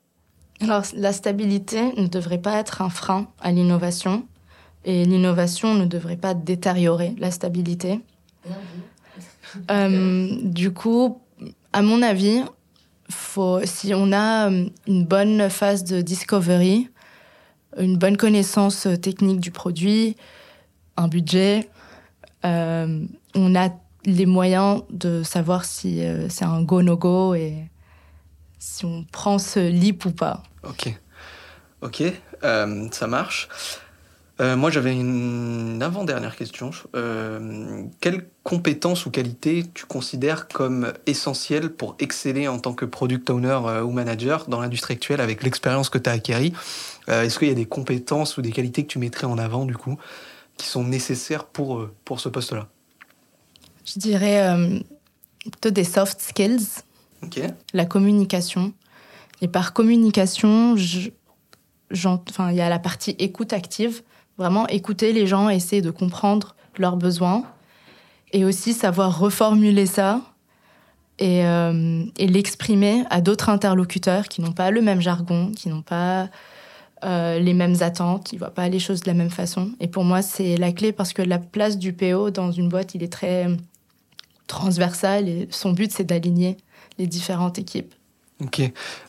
Alors, 0.62 0.84
la 0.94 1.12
stabilité 1.12 1.92
ne 1.98 2.08
devrait 2.08 2.38
pas 2.38 2.58
être 2.60 2.82
un 2.82 2.90
frein 2.90 3.28
à 3.42 3.52
l'innovation. 3.52 4.26
Et 4.86 5.04
l'innovation 5.04 5.74
ne 5.74 5.86
devrait 5.86 6.16
pas 6.16 6.34
détériorer 6.34 7.16
la 7.18 7.32
stabilité. 7.32 8.00
Euh, 9.72 10.28
du 10.42 10.72
coup, 10.72 11.22
à 11.74 11.82
mon 11.82 12.02
avis, 12.02 12.42
faut, 13.10 13.60
si 13.66 13.94
on 13.94 14.12
a 14.12 14.50
euh, 14.50 14.66
une 14.88 15.06
bonne 15.06 15.50
phase 15.50 15.84
de 15.84 16.02
discovery, 16.02 16.90
une 17.78 17.98
bonne 17.98 18.18
connaissance 18.18 18.88
technique 19.02 19.40
du 19.40 19.52
produit, 19.52 20.16
un 20.98 21.08
budget, 21.08 21.70
euh, 22.46 23.06
on 23.36 23.56
a 23.56 23.70
les 24.06 24.26
moyens 24.26 24.84
de 24.90 25.24
savoir 25.24 25.66
si 25.66 26.02
c'est 26.30 26.46
un 26.46 26.62
go-no-go 26.62 27.34
et 27.34 27.56
si 28.60 28.86
on 28.86 29.04
prend 29.12 29.40
ce 29.40 29.60
leap 29.60 30.06
ou 30.06 30.12
pas. 30.12 30.44
Ok, 30.64 30.96
ok, 31.82 32.04
ça 32.42 33.08
marche. 33.08 33.50
Euh, 34.42 34.58
moi, 34.58 34.70
j'avais 34.70 34.94
une 34.94 35.82
avant-dernière 35.82 36.36
question. 36.36 36.72
Euh, 36.96 37.84
quelles 38.02 38.28
compétences 38.44 39.06
ou 39.06 39.12
qualités 39.12 39.64
tu 39.74 39.86
considères 39.86 40.50
comme 40.50 40.92
essentielles 41.06 41.70
pour 41.70 41.96
exceller 42.00 42.50
en 42.50 42.60
tant 42.60 42.74
que 42.74 42.84
product 42.84 43.30
owner 43.30 43.60
euh, 43.66 43.82
ou 43.82 43.92
manager 43.92 44.48
dans 44.48 44.60
l'industrie 44.60 44.96
actuelle 44.96 45.22
avec 45.22 45.42
l'expérience 45.44 45.90
que 45.90 45.98
tu 45.98 46.10
as 46.10 46.14
acquérie 46.14 46.54
Est-ce 47.08 47.40
qu'il 47.40 47.48
y 47.48 47.52
a 47.52 47.56
des 47.56 47.66
compétences 47.66 48.38
ou 48.38 48.42
des 48.42 48.52
qualités 48.52 48.84
que 48.84 48.90
tu 48.90 49.00
mettrais 49.00 49.28
en 49.28 49.38
avant, 49.38 49.66
du 49.66 49.78
coup, 49.78 49.98
qui 50.58 50.68
sont 50.68 50.84
nécessaires 50.84 51.46
pour, 51.46 51.88
pour 52.04 52.20
ce 52.20 52.28
poste-là? 52.28 52.68
Je 53.86 54.00
dirais 54.00 54.58
plutôt 55.40 55.70
des 55.70 55.84
soft 55.84 56.20
skills, 56.20 56.82
la 57.74 57.86
communication. 57.86 58.74
Et 59.42 59.48
par 59.48 59.74
communication, 59.74 60.76
il 60.76 61.12
y 61.92 62.62
a 62.62 62.70
la 62.70 62.80
partie 62.80 63.16
écoute 63.20 63.54
active 63.54 64.02
Vraiment 64.38 64.68
écouter 64.68 65.14
les 65.14 65.28
gens, 65.28 65.50
essayer 65.50 65.82
de 65.82 65.92
comprendre 65.92 66.56
leurs 66.78 66.98
besoins 66.98 67.44
et 68.34 68.44
aussi 68.44 68.74
savoir 68.74 69.18
reformuler 69.18 69.86
ça 69.86 70.22
et, 71.20 71.46
euh, 71.46 72.04
l'exprimer 72.18 73.04
à 73.10 73.22
d'autres 73.22 73.50
interlocuteurs 73.50 74.28
qui 74.28 74.42
n'ont 74.42 74.52
pas 74.52 74.72
le 74.72 74.82
même 74.82 75.00
jargon, 75.00 75.52
qui 75.56 75.70
n'ont 75.70 75.82
pas 75.82 76.30
euh, 77.06 77.40
les 77.40 77.54
mêmes 77.54 77.78
attentes, 77.80 78.26
qui 78.26 78.36
ne 78.36 78.40
voient 78.40 78.54
pas 78.54 78.68
les 78.68 78.80
choses 78.80 79.02
de 79.02 79.08
la 79.08 79.14
même 79.14 79.30
façon. 79.30 79.72
Et 79.80 79.88
pour 79.88 80.04
moi, 80.04 80.22
c'est 80.22 80.58
la 80.58 80.74
clé 80.74 80.92
parce 80.92 81.14
que 81.14 81.22
la 81.22 81.40
place 81.40 81.78
du 81.78 81.94
PO 81.94 82.30
dans 82.30 82.52
une 82.52 82.68
boîte, 82.68 82.94
il 82.94 83.04
est 83.04 83.12
très 83.12 83.48
transversal 84.48 85.30
et 85.30 85.48
son 85.50 85.72
but, 85.72 85.92
c'est 85.92 86.04
d'aligner 86.04 86.58
les 86.98 87.08
différentes 87.08 87.58
équipes. 87.58 87.95
Ok, 88.44 88.62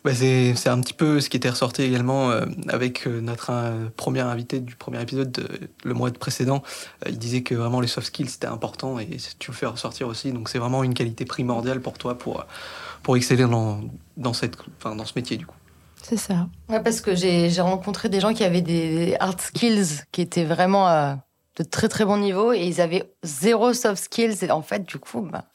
bah 0.05 0.15
c'est 0.15 0.69
un 0.69 0.81
petit 0.81 0.93
peu 0.93 1.21
ce 1.21 1.29
qui 1.29 1.37
était 1.37 1.51
ressorti 1.51 1.83
également 1.83 2.31
euh, 2.31 2.47
avec 2.69 3.09
euh, 3.09 3.21
notre 3.21 3.51
euh, 3.51 3.89
premier 3.97 4.21
invité 4.21 4.61
du 4.61 4.77
premier 4.77 5.03
épisode 5.03 5.49
le 5.83 5.95
mois 5.95 6.13
précédent. 6.13 6.63
il 7.09 7.19
disait 7.19 7.43
que 7.43 7.57
vraiment 7.57 7.81
les 7.81 7.89
soft 7.89 8.07
skills 8.07 8.29
c'était 8.29 8.47
important 8.47 9.01
et 9.01 9.17
tu 9.41 9.51
le 9.51 9.57
fais 9.57 9.67
ressortir 9.67 10.07
aussi. 10.07 10.31
Donc 10.31 10.49
c'est 10.49 10.61
vraiment 10.61 10.85
une 10.85 10.95
qualité 10.95 11.25
primordiale 11.25 11.81
pour 11.81 11.99
toi 11.99 12.17
pour, 12.17 12.47
pour 13.03 13.17
exceller 13.17 13.47
dans, 13.47 13.81
dans, 14.17 14.33
cette, 14.33 14.59
enfin, 14.79 14.95
dans 14.95 15.05
ce 15.05 15.15
métier 15.17 15.37
du 15.37 15.45
coup. 15.45 15.57
C'est 16.03 16.19
ça. 16.19 16.47
Ouais, 16.69 16.81
parce 16.81 17.01
que 17.01 17.17
j'ai 17.17 17.61
rencontré 17.61 18.09
des 18.09 18.21
gens 18.21 18.33
qui 18.33 18.45
avaient 18.45 18.63
des 18.63 19.17
hard 19.19 19.41
skills 19.41 20.05
qui 20.13 20.21
étaient 20.21 20.45
vraiment 20.45 21.17
de 21.57 21.65
très 21.65 21.89
très 21.89 22.05
bon 22.05 22.19
niveau 22.19 22.53
et 22.53 22.65
ils 22.65 22.81
avaient 22.81 23.13
zéro 23.25 23.73
soft 23.73 24.05
skills. 24.05 24.45
Et 24.45 24.51
en 24.51 24.63
fait, 24.63 24.87
du 24.87 24.99
coup, 24.99 25.23
bah, 25.23 25.47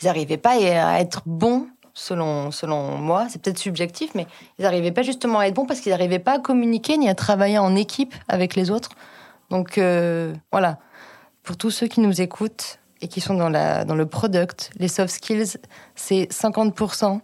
ils 0.00 0.04
n'arrivaient 0.04 0.36
pas 0.36 0.52
à 0.52 1.00
être 1.00 1.22
bons 1.26 1.66
selon, 1.96 2.50
selon 2.52 2.98
moi. 2.98 3.26
C'est 3.28 3.42
peut-être 3.42 3.58
subjectif, 3.58 4.14
mais 4.14 4.26
ils 4.58 4.62
n'arrivaient 4.62 4.92
pas 4.92 5.02
justement 5.02 5.40
à 5.40 5.46
être 5.46 5.54
bons 5.54 5.66
parce 5.66 5.80
qu'ils 5.80 5.90
n'arrivaient 5.90 6.20
pas 6.20 6.34
à 6.34 6.38
communiquer 6.38 6.98
ni 6.98 7.08
à 7.08 7.14
travailler 7.14 7.58
en 7.58 7.74
équipe 7.74 8.14
avec 8.28 8.54
les 8.54 8.70
autres. 8.70 8.90
Donc 9.50 9.78
euh, 9.78 10.32
voilà, 10.52 10.78
pour 11.42 11.56
tous 11.56 11.70
ceux 11.70 11.88
qui 11.88 12.00
nous 12.00 12.20
écoutent 12.20 12.78
et 13.00 13.08
qui 13.08 13.20
sont 13.20 13.34
dans, 13.34 13.48
la, 13.48 13.84
dans 13.84 13.94
le 13.94 14.06
product, 14.06 14.70
les 14.78 14.88
soft 14.88 15.12
skills, 15.12 15.56
c'est 15.94 16.30
50% 16.30 17.20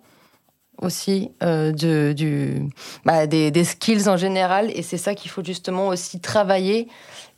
aussi 0.80 1.30
euh, 1.42 1.70
de, 1.72 2.12
du, 2.16 2.68
bah, 3.04 3.26
des, 3.26 3.50
des, 3.50 3.64
skills 3.64 4.08
en 4.08 4.16
général. 4.16 4.70
Et 4.74 4.82
c'est 4.82 4.98
ça 4.98 5.14
qu'il 5.14 5.30
faut 5.30 5.44
justement 5.44 5.88
aussi 5.88 6.18
travailler 6.18 6.88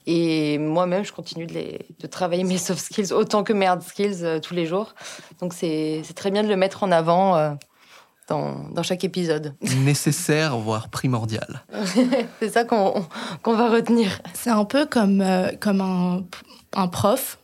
et 0.07 0.59
moi-même, 0.59 1.05
je 1.05 1.13
continue 1.13 1.47
de, 1.47 1.55
les, 1.55 1.87
de, 1.99 2.07
travailler 2.07 2.45
mes 2.45 2.59
soft 2.59 2.81
skills 2.81 3.13
autant 3.13 3.43
que 3.43 3.53
mes 3.53 3.67
hard 3.67 3.83
skills 3.83 4.23
euh, 4.23 4.39
tous 4.39 4.53
les 4.55 4.67
jours. 4.67 4.95
Donc 5.41 5.55
c'est 5.55 6.03
très 6.15 6.31
bien 6.31 6.43
de 6.43 6.49
le 6.49 6.57
mettre 6.57 6.83
en 6.83 6.93
avant 6.93 7.37
euh, 7.37 7.53
dans, 8.29 8.69
dans, 8.69 8.83
chaque 8.83 9.03
épisode. 9.05 9.55
Nécessaire, 9.85 10.59
voire 10.59 10.91
primordial. 10.91 11.65
c'est 12.39 12.51
ça 12.51 12.65
qu'on 12.65 13.07
va 13.47 13.71
retenir. 13.71 14.21
C'est 14.35 14.51
un 14.51 14.67
peu 14.67 14.85
comme, 14.85 15.23
euh, 15.23 15.53
comme 15.59 15.81
un, 15.81 16.25
un, 16.75 16.89
prof. 16.89 17.39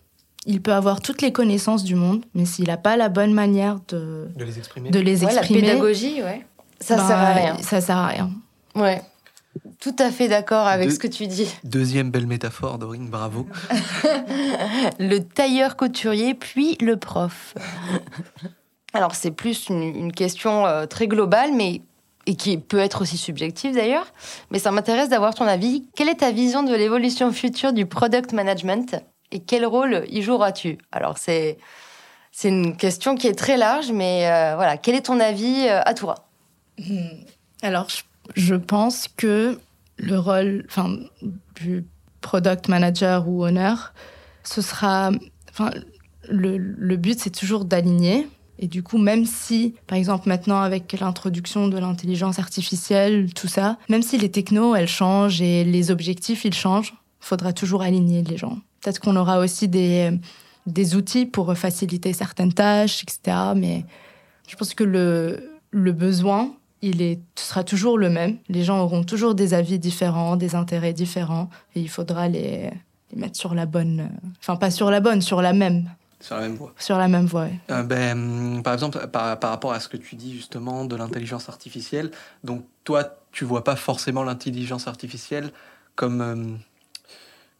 Il 0.45 0.61
peut 0.61 0.75
avoir 0.75 1.00
toutes 1.00 1.23
les 1.23 1.33
connaissances 1.33 1.85
du 1.85 1.95
monde, 1.95 2.25
mais 2.35 2.45
s'il 2.45 2.67
n'a 2.67 2.76
pas 2.76 2.97
la 2.97 3.09
bonne 3.09 3.33
manière 3.33 3.79
de, 3.88 4.29
de 4.37 4.45
les 4.45 4.59
exprimer, 4.59 4.90
de 4.90 5.00
les 5.00 5.25
exprimer 5.25 5.61
la 5.62 5.69
pédagogie, 5.69 6.23
ouais. 6.23 6.47
ça 6.79 6.97
ben, 6.97 7.07
sert 7.07 7.19
à 7.19 7.33
rien. 7.33 7.57
Ça 7.62 7.81
sert 7.81 7.97
à 7.97 8.07
rien. 8.07 8.31
Ouais. 8.75 9.02
Tout 9.80 9.96
à 9.99 10.10
fait 10.10 10.28
d'accord 10.28 10.66
avec 10.66 10.92
ce 10.92 10.99
que 10.99 11.08
tu 11.08 11.26
dis. 11.26 11.50
Deuxième 11.64 12.10
belle 12.10 12.26
métaphore, 12.26 12.78
Dorine, 12.78 13.08
bravo. 13.08 13.46
le 14.99 15.18
tailleur 15.20 15.78
couturier, 15.78 16.34
puis 16.34 16.76
le 16.82 16.99
prof. 16.99 17.54
Alors 18.92 19.14
c'est 19.14 19.30
plus 19.30 19.70
une, 19.70 20.12
question 20.12 20.66
euh, 20.66 20.84
très 20.84 21.08
globale, 21.08 21.52
mais 21.54 21.80
et 22.26 22.34
qui 22.34 22.58
peut 22.58 22.78
être 22.78 23.00
aussi 23.00 23.16
subjective 23.16 23.75
d'ailleurs. 23.75 24.12
Mais 24.50 24.58
ça 24.58 24.70
m'intéresse 24.70 25.08
d'avoir 25.08 25.34
ton 25.34 25.46
avis. 25.46 25.87
Quelle 25.96 26.10
est 26.10 26.16
ta 26.16 26.30
vision 26.30 26.62
de 26.62 26.75
l'évolution 26.75 27.32
future 27.32 27.72
du 27.72 27.87
product 27.87 28.34
management 28.34 29.02
et 29.32 29.40
quel 29.40 29.64
rôle 29.64 30.04
y 30.10 30.20
joueras-tu? 30.20 30.76
Alors 30.92 31.16
c'est 31.16 31.56
c'est 32.32 32.49
une 32.49 32.76
question 32.76 33.14
qui 33.14 33.28
est 33.28 33.34
très 33.34 33.56
large, 33.56 33.90
mais 33.92 34.28
euh, 34.28 34.56
voilà, 34.56 34.76
quel 34.76 34.94
est 34.94 35.06
ton 35.06 35.20
avis 35.20 35.66
euh, 35.68 35.80
à 35.87 35.94
toi? 35.94 36.26
Hmm. 36.78 37.25
Alors 37.62 37.88
je 37.88 38.02
je 38.37 38.54
pense 38.54 39.08
que 39.08 39.58
le 40.00 40.19
rôle 40.19 40.64
enfin, 40.69 40.97
du 41.54 41.85
product 42.21 42.69
manager 42.69 43.28
ou 43.28 43.45
owner, 43.45 43.75
ce 44.45 44.62
sera. 44.62 45.11
Enfin, 45.50 45.71
le, 46.28 46.59
le 46.59 46.97
but, 46.97 47.19
c'est 47.19 47.30
toujours 47.30 47.64
d'aligner. 47.64 48.28
Et 48.62 48.69
du 48.69 48.83
coup, 48.83 48.99
même 48.99 49.25
si, 49.25 49.75
par 49.87 49.97
exemple, 49.97 50.28
maintenant, 50.28 50.61
avec 50.61 50.92
l'introduction 51.00 51.69
de 51.69 51.78
l'intelligence 51.78 52.38
artificielle, 52.38 53.33
tout 53.33 53.49
ça, 53.49 53.78
même 53.88 54.02
si 54.02 54.19
les 54.19 54.30
technos, 54.30 54.75
elles 54.75 54.87
changent 54.87 55.40
et 55.40 55.64
les 55.64 55.90
objectifs, 55.90 56.45
ils 56.45 56.52
changent, 56.52 56.95
faudra 57.21 57.54
toujours 57.54 57.80
aligner 57.80 58.23
les 58.23 58.37
gens. 58.37 58.59
Peut-être 58.83 59.00
qu'on 59.00 59.16
aura 59.16 59.38
aussi 59.38 59.66
des, 59.66 60.11
des 60.66 60.95
outils 60.95 61.25
pour 61.25 61.57
faciliter 61.57 62.12
certaines 62.12 62.52
tâches, 62.52 63.02
etc. 63.02 63.37
Mais 63.57 63.87
je 64.47 64.57
pense 64.57 64.75
que 64.75 64.85
le, 64.85 65.59
le 65.71 65.92
besoin, 65.92 66.52
il 66.82 67.02
est, 67.02 67.20
sera 67.37 67.64
toujours 67.64 67.99
le 67.99 68.08
même. 68.08 68.38
Les 68.49 68.64
gens 68.64 68.80
auront 68.80 69.04
toujours 69.04 69.34
des 69.34 69.54
avis 69.54 69.78
différents, 69.78 70.37
des 70.37 70.54
intérêts 70.54 70.92
différents, 70.92 71.50
et 71.75 71.80
il 71.80 71.88
faudra 71.88 72.28
les, 72.28 72.70
mettre 73.16 73.38
sur 73.38 73.54
la 73.54 73.66
bonne, 73.66 74.10
enfin 74.38 74.56
pas 74.56 74.70
sur 74.70 74.90
la 74.90 75.00
bonne, 75.00 75.20
sur 75.22 75.42
la 75.42 75.52
même. 75.52 75.90
Sur 76.20 76.37
la 76.37 76.42
même 76.42 76.56
voie. 76.56 76.72
Sur 76.78 76.99
la 76.99 77.08
même 77.08 77.26
voie. 77.26 77.49
Euh, 77.70 77.82
ben, 77.82 78.62
par 78.62 78.75
exemple, 78.75 79.06
par, 79.08 79.38
par, 79.38 79.50
rapport 79.50 79.72
à 79.72 79.80
ce 79.80 79.88
que 79.88 79.96
tu 79.96 80.16
dis 80.16 80.34
justement 80.34 80.84
de 80.84 80.94
l'intelligence 80.94 81.49
artificielle, 81.49 82.10
donc 82.44 82.64
toi, 82.84 83.16
tu 83.32 83.44
vois 83.44 83.64
pas 83.64 83.76
forcément 83.76 84.22
l'intelligence 84.22 84.87
artificielle 84.87 85.50
comme, 85.94 86.20
euh, 86.20 86.56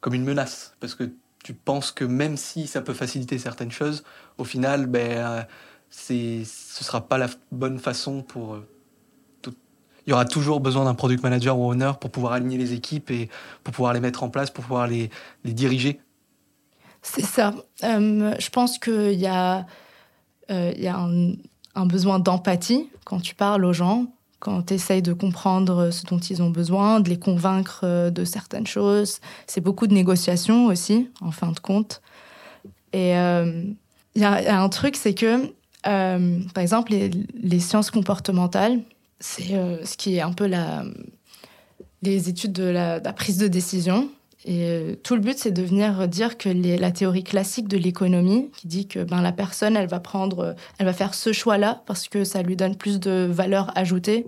comme 0.01 0.15
une 0.15 0.25
menace, 0.25 0.75
parce 0.81 0.95
que 0.95 1.11
tu 1.43 1.55
penses 1.55 1.91
que 1.91 2.05
même 2.05 2.37
si 2.37 2.67
ça 2.67 2.83
peut 2.83 2.93
faciliter 2.93 3.39
certaines 3.39 3.71
choses, 3.71 4.05
au 4.37 4.45
final, 4.45 4.87
ben, 4.87 5.17
euh, 5.19 5.43
ce 5.91 6.45
sera 6.45 7.01
pas 7.01 7.17
la 7.17 7.29
bonne 7.51 7.79
façon 7.79 8.23
pour 8.23 8.59
il 10.11 10.13
y 10.13 10.15
aura 10.15 10.25
toujours 10.25 10.59
besoin 10.59 10.87
d'un 10.87 10.95
product 10.95 11.23
manager 11.23 11.57
ou 11.57 11.71
owner 11.71 11.93
pour 12.01 12.11
pouvoir 12.11 12.33
aligner 12.33 12.59
les 12.59 12.73
équipes 12.73 13.13
et 13.13 13.29
pour 13.63 13.73
pouvoir 13.73 13.93
les 13.93 14.01
mettre 14.01 14.25
en 14.25 14.29
place, 14.29 14.51
pour 14.51 14.65
pouvoir 14.65 14.89
les, 14.89 15.09
les 15.45 15.53
diriger. 15.53 16.01
C'est 17.01 17.25
ça. 17.25 17.55
Euh, 17.85 18.35
je 18.37 18.51
pense 18.51 18.81
qu'il 18.81 19.13
y 19.13 19.29
a, 19.29 19.67
euh, 20.51 20.73
y 20.77 20.89
a 20.89 20.99
un, 20.99 21.87
besoin 21.87 22.19
d'empathie 22.19 22.91
quand 23.05 23.21
tu 23.21 23.37
parles 23.37 23.65
aux 23.65 23.73
gens, 23.73 24.07
quand 24.41 24.63
tu 24.63 24.75
essayes 24.75 25.01
de 25.01 25.13
comprendre 25.13 25.93
ce 25.93 26.05
dont 26.07 26.19
ils 26.19 26.43
ont 26.43 26.51
besoin, 26.51 26.99
de 26.99 27.09
les 27.09 27.19
convaincre 27.19 27.83
euh, 27.85 28.11
de 28.11 28.25
certaines 28.25 28.67
choses. 28.67 29.21
C'est 29.47 29.61
beaucoup 29.61 29.87
de 29.87 29.95
négociations 29.95 30.67
aussi, 30.67 31.09
en 31.21 31.31
fin 31.31 31.53
de 31.53 31.61
compte. 31.61 32.03
Et 32.93 33.17
euh, 33.17 33.63
il 34.17 34.23
il 34.23 34.23
y 34.23 34.25
a 34.25 34.61
un 34.61 34.69
truc, 34.69 34.97
c'est 34.97 35.15
que, 35.15 35.53
euh, 35.87 36.41
par 36.53 36.63
exemple, 36.63 36.93
les 36.93 37.61
sciences 37.61 37.93
comportementales, 37.93 38.81
c'est 39.21 39.53
euh, 39.55 39.85
ce 39.85 39.97
qui 39.97 40.17
est 40.17 40.21
un 40.21 40.33
peu 40.33 40.47
la, 40.47 40.85
les 42.03 42.29
études 42.29 42.53
de 42.53 42.65
la, 42.65 43.01
de 43.01 43.05
la 43.05 43.13
prise 43.13 43.39
de 43.39 43.49
décision. 43.49 44.09
Et 44.47 44.65
euh, 44.65 44.95
tout 45.03 45.15
le 45.15 45.21
but, 45.21 45.39
c'est 45.39 45.51
de 45.51 45.61
venir 45.63 46.09
dire 46.09 46.39
que 46.39 46.49
les- 46.49 46.79
la 46.79 46.91
théorie 46.91 47.25
classique 47.25 47.69
de 47.69 47.77
l'économie, 47.77 48.51
qui 48.57 48.67
dit 48.69 48.89
que 48.89 49.01
ben, 49.05 49.21
la 49.21 49.33
personne, 49.33 49.77
elle 49.77 49.87
va 49.89 50.01
prendre, 50.01 50.57
elle 50.79 50.87
va 50.87 50.95
faire 50.95 51.13
ce 51.13 51.33
choix-là 51.35 51.83
parce 51.87 52.09
que 52.09 52.25
ça 52.25 52.43
lui 52.43 52.57
donne 52.57 52.75
plus 52.77 52.99
de 53.01 53.29
valeur 53.31 53.71
ajoutée. 53.77 54.27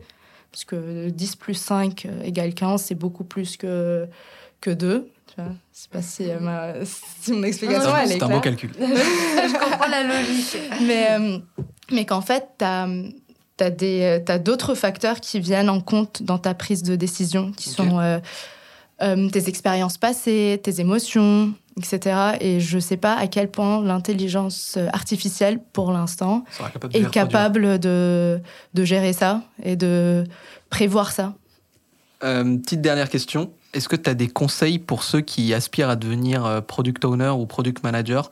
Parce 0.51 0.67
que 0.67 1.09
10 1.09 1.37
plus 1.37 1.55
5 1.55 2.05
euh, 2.05 2.23
égale 2.25 2.53
15, 2.53 2.83
c'est 2.83 2.95
beaucoup 2.95 3.25
plus 3.25 3.57
que, 3.57 4.07
que 4.61 4.69
2. 4.71 5.09
Tu 5.29 5.35
vois 5.41 5.47
Je 5.73 5.79
sais 5.81 5.89
pas 5.91 6.03
si, 6.03 6.31
euh, 6.31 6.39
ma- 6.41 6.75
si 6.85 7.33
mon 7.33 7.43
explication, 7.45 7.85
Non, 7.89 7.91
non, 7.93 7.97
elle 7.97 8.13
est 8.13 8.19
C'est 8.19 8.23
un 8.23 8.29
bon 8.29 8.41
calcul. 8.41 8.71
Je 8.79 9.53
comprends 9.59 9.89
la 9.89 10.03
logique. 10.03 10.59
mais, 10.87 11.07
euh, 11.13 11.39
mais 11.91 12.05
qu'en 12.05 12.21
fait, 12.21 12.49
tu 12.59 12.67
as, 12.67 12.87
d'autres 13.71 14.75
facteurs 14.75 15.21
qui 15.21 15.41
viennent 15.41 15.71
en 15.71 15.81
compte 15.81 16.23
dans 16.23 16.39
ta 16.39 16.55
prise 16.55 16.83
de 16.83 16.97
décision, 16.97 17.53
qui 17.53 17.71
sont 17.71 17.99
euh, 17.99 18.19
euh, 19.03 19.29
tes 19.29 19.49
expériences 19.49 19.99
passées, 19.99 20.61
tes 20.63 20.81
émotions, 20.81 21.53
etc. 21.79 22.37
Et 22.41 22.61
je 22.61 22.79
sais 22.79 22.97
pas 22.97 23.15
à 23.15 23.27
quel 23.27 23.51
point 23.51 23.83
l'intelligence 23.83 24.79
artificielle, 24.93 25.61
pour 25.73 25.93
l'instant, 25.93 26.45
capable 26.59 26.97
est 26.97 27.11
capable 27.11 27.79
de, 27.79 28.41
de 28.75 28.85
gérer 28.85 29.13
ça 29.13 29.43
et 29.63 29.77
de 29.77 30.25
prévoir 30.71 31.13
ça. 31.13 31.35
Euh, 32.25 32.57
petite 32.59 32.81
dernière 32.81 33.09
question. 33.09 33.51
Est-ce 33.75 33.89
que 33.89 33.97
tu 33.97 34.09
as 34.09 34.15
des 34.15 34.29
conseils 34.29 34.79
pour 34.79 35.03
ceux 35.03 35.23
qui 35.23 35.55
aspirent 35.55 35.89
à 35.89 35.97
devenir 35.97 36.45
euh, 36.45 36.61
product 36.61 37.05
owner 37.05 37.31
ou 37.31 37.47
product 37.47 37.83
manager, 37.83 38.31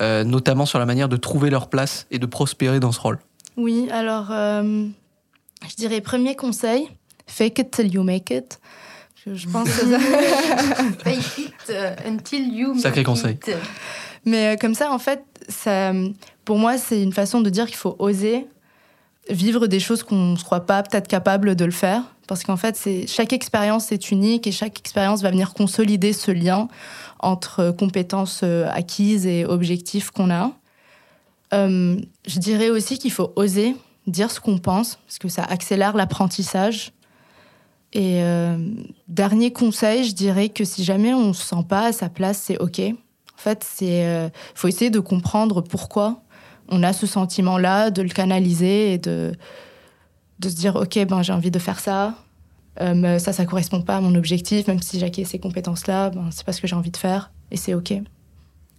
euh, 0.00 0.24
notamment 0.24 0.64
sur 0.64 0.78
la 0.78 0.86
manière 0.86 1.08
de 1.08 1.16
trouver 1.16 1.50
leur 1.50 1.68
place 1.68 2.06
et 2.10 2.18
de 2.18 2.26
prospérer 2.26 2.80
dans 2.80 2.92
ce 2.92 3.00
rôle? 3.00 3.18
Oui, 3.56 3.88
alors, 3.90 4.28
euh, 4.30 4.86
je 5.68 5.74
dirais 5.76 6.00
premier 6.00 6.36
conseil, 6.36 6.88
fake 7.26 7.58
it 7.58 7.70
till 7.70 7.92
you 7.92 8.02
make 8.02 8.30
it. 8.30 8.58
Je, 9.26 9.34
je 9.34 9.48
pense 9.48 9.68
que 9.68 9.90
ça... 9.90 9.98
Fake 11.04 11.38
it 11.38 11.54
uh, 11.70 12.08
until 12.08 12.54
you 12.54 12.78
Sacré 12.78 13.00
make 13.00 13.06
conseil. 13.06 13.32
it. 13.32 13.56
Mais 14.24 14.54
euh, 14.54 14.56
comme 14.56 14.74
ça, 14.74 14.92
en 14.92 14.98
fait, 14.98 15.24
ça, 15.48 15.92
pour 16.44 16.58
moi, 16.58 16.78
c'est 16.78 17.02
une 17.02 17.12
façon 17.12 17.40
de 17.40 17.50
dire 17.50 17.66
qu'il 17.66 17.76
faut 17.76 17.96
oser 17.98 18.46
vivre 19.28 19.66
des 19.66 19.80
choses 19.80 20.02
qu'on 20.02 20.32
ne 20.32 20.36
se 20.36 20.44
croit 20.44 20.66
pas 20.66 20.82
peut-être 20.82 21.08
capable 21.08 21.56
de 21.56 21.64
le 21.64 21.72
faire. 21.72 22.02
Parce 22.28 22.42
qu'en 22.44 22.56
fait, 22.56 22.76
c'est, 22.76 23.06
chaque 23.06 23.32
expérience 23.32 23.92
est 23.92 24.10
unique 24.10 24.46
et 24.46 24.52
chaque 24.52 24.78
expérience 24.78 25.22
va 25.22 25.30
venir 25.30 25.54
consolider 25.54 26.12
ce 26.12 26.30
lien 26.30 26.68
entre 27.20 27.70
compétences 27.70 28.40
euh, 28.42 28.68
acquises 28.72 29.26
et 29.26 29.44
objectifs 29.44 30.10
qu'on 30.10 30.30
a. 30.30 30.52
Euh, 31.56 31.96
je 32.26 32.38
dirais 32.38 32.70
aussi 32.70 32.98
qu'il 32.98 33.12
faut 33.12 33.32
oser 33.36 33.74
dire 34.06 34.30
ce 34.30 34.40
qu'on 34.40 34.58
pense, 34.58 34.96
parce 35.06 35.18
que 35.18 35.28
ça 35.28 35.42
accélère 35.42 35.96
l'apprentissage. 35.96 36.92
Et 37.92 38.22
euh, 38.22 38.56
dernier 39.08 39.52
conseil, 39.52 40.04
je 40.04 40.14
dirais 40.14 40.48
que 40.48 40.64
si 40.64 40.84
jamais 40.84 41.14
on 41.14 41.28
ne 41.28 41.32
se 41.32 41.42
sent 41.42 41.64
pas 41.68 41.86
à 41.86 41.92
sa 41.92 42.08
place, 42.08 42.38
c'est 42.38 42.58
OK. 42.58 42.80
En 42.80 43.38
fait, 43.38 43.64
c'est 43.64 44.06
euh, 44.06 44.28
faut 44.54 44.68
essayer 44.68 44.90
de 44.90 45.00
comprendre 45.00 45.60
pourquoi 45.60 46.22
on 46.68 46.82
a 46.82 46.92
ce 46.92 47.06
sentiment-là, 47.06 47.90
de 47.90 48.02
le 48.02 48.08
canaliser 48.08 48.92
et 48.92 48.98
de, 48.98 49.32
de 50.40 50.48
se 50.48 50.56
dire 50.56 50.76
ok, 50.76 51.04
ben 51.06 51.22
j'ai 51.22 51.32
envie 51.32 51.50
de 51.50 51.58
faire 51.58 51.80
ça. 51.80 52.14
Euh, 52.80 53.18
ça, 53.18 53.32
ça 53.32 53.46
correspond 53.46 53.80
pas 53.80 53.96
à 53.96 54.00
mon 54.00 54.14
objectif, 54.14 54.66
même 54.66 54.82
si 54.82 54.98
j'ai 54.98 55.06
acquis 55.06 55.24
ces 55.24 55.38
compétences-là, 55.38 56.10
ben, 56.10 56.28
c'est 56.30 56.44
pas 56.44 56.52
ce 56.52 56.60
que 56.60 56.66
j'ai 56.66 56.76
envie 56.76 56.90
de 56.90 56.96
faire 56.96 57.30
et 57.50 57.56
c'est 57.56 57.74
ok. 57.74 57.94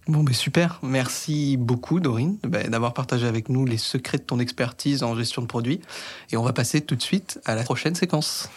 Bon, 0.08 0.22
ben 0.22 0.32
super. 0.32 0.80
Merci 0.82 1.58
beaucoup, 1.58 2.00
Dorine, 2.00 2.38
ben, 2.42 2.70
d'avoir 2.70 2.94
partagé 2.94 3.26
avec 3.26 3.50
nous 3.50 3.66
les 3.66 3.76
secrets 3.76 4.16
de 4.16 4.22
ton 4.22 4.38
expertise 4.38 5.02
en 5.02 5.14
gestion 5.14 5.42
de 5.42 5.46
produits. 5.46 5.82
Et 6.32 6.38
on 6.38 6.42
va 6.42 6.54
passer 6.54 6.80
tout 6.80 6.96
de 6.96 7.02
suite 7.02 7.38
à 7.44 7.54
la 7.54 7.62
prochaine 7.62 7.94
séquence. 7.94 8.48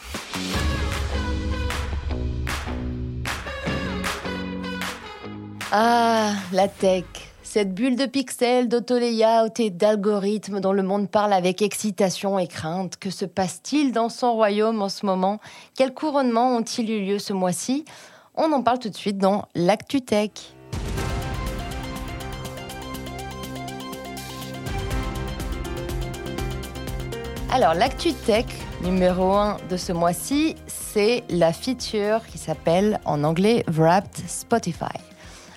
Ah, 5.73 6.35
la 6.53 6.69
tech. 6.69 7.03
Cette 7.43 7.73
bulle 7.73 7.97
de 7.97 8.05
pixels, 8.05 8.69
d'auto-layout 8.69 9.51
et 9.59 9.71
d'algorithmes 9.71 10.61
dont 10.61 10.71
le 10.71 10.83
monde 10.83 11.09
parle 11.09 11.33
avec 11.33 11.61
excitation 11.61 12.39
et 12.39 12.47
crainte. 12.47 12.95
Que 12.97 13.09
se 13.09 13.25
passe-t-il 13.25 13.91
dans 13.91 14.07
son 14.07 14.31
royaume 14.35 14.81
en 14.81 14.87
ce 14.87 15.05
moment? 15.05 15.41
Quels 15.75 15.93
couronnements 15.93 16.55
ont-ils 16.55 16.89
eu 16.89 17.05
lieu 17.05 17.19
ce 17.19 17.33
mois-ci? 17.33 17.83
On 18.35 18.53
en 18.53 18.63
parle 18.63 18.79
tout 18.79 18.89
de 18.89 18.95
suite 18.95 19.17
dans 19.17 19.49
l'Actu 19.53 19.99
Tech. 19.99 20.31
Alors, 27.53 27.73
l'actu 27.73 28.13
tech 28.13 28.45
numéro 28.81 29.33
1 29.33 29.57
de 29.69 29.75
ce 29.75 29.91
mois-ci, 29.91 30.55
c'est 30.67 31.25
la 31.27 31.51
feature 31.51 32.25
qui 32.25 32.37
s'appelle 32.37 33.01
en 33.03 33.25
anglais 33.25 33.65
Wrapped 33.67 34.25
Spotify. 34.25 34.85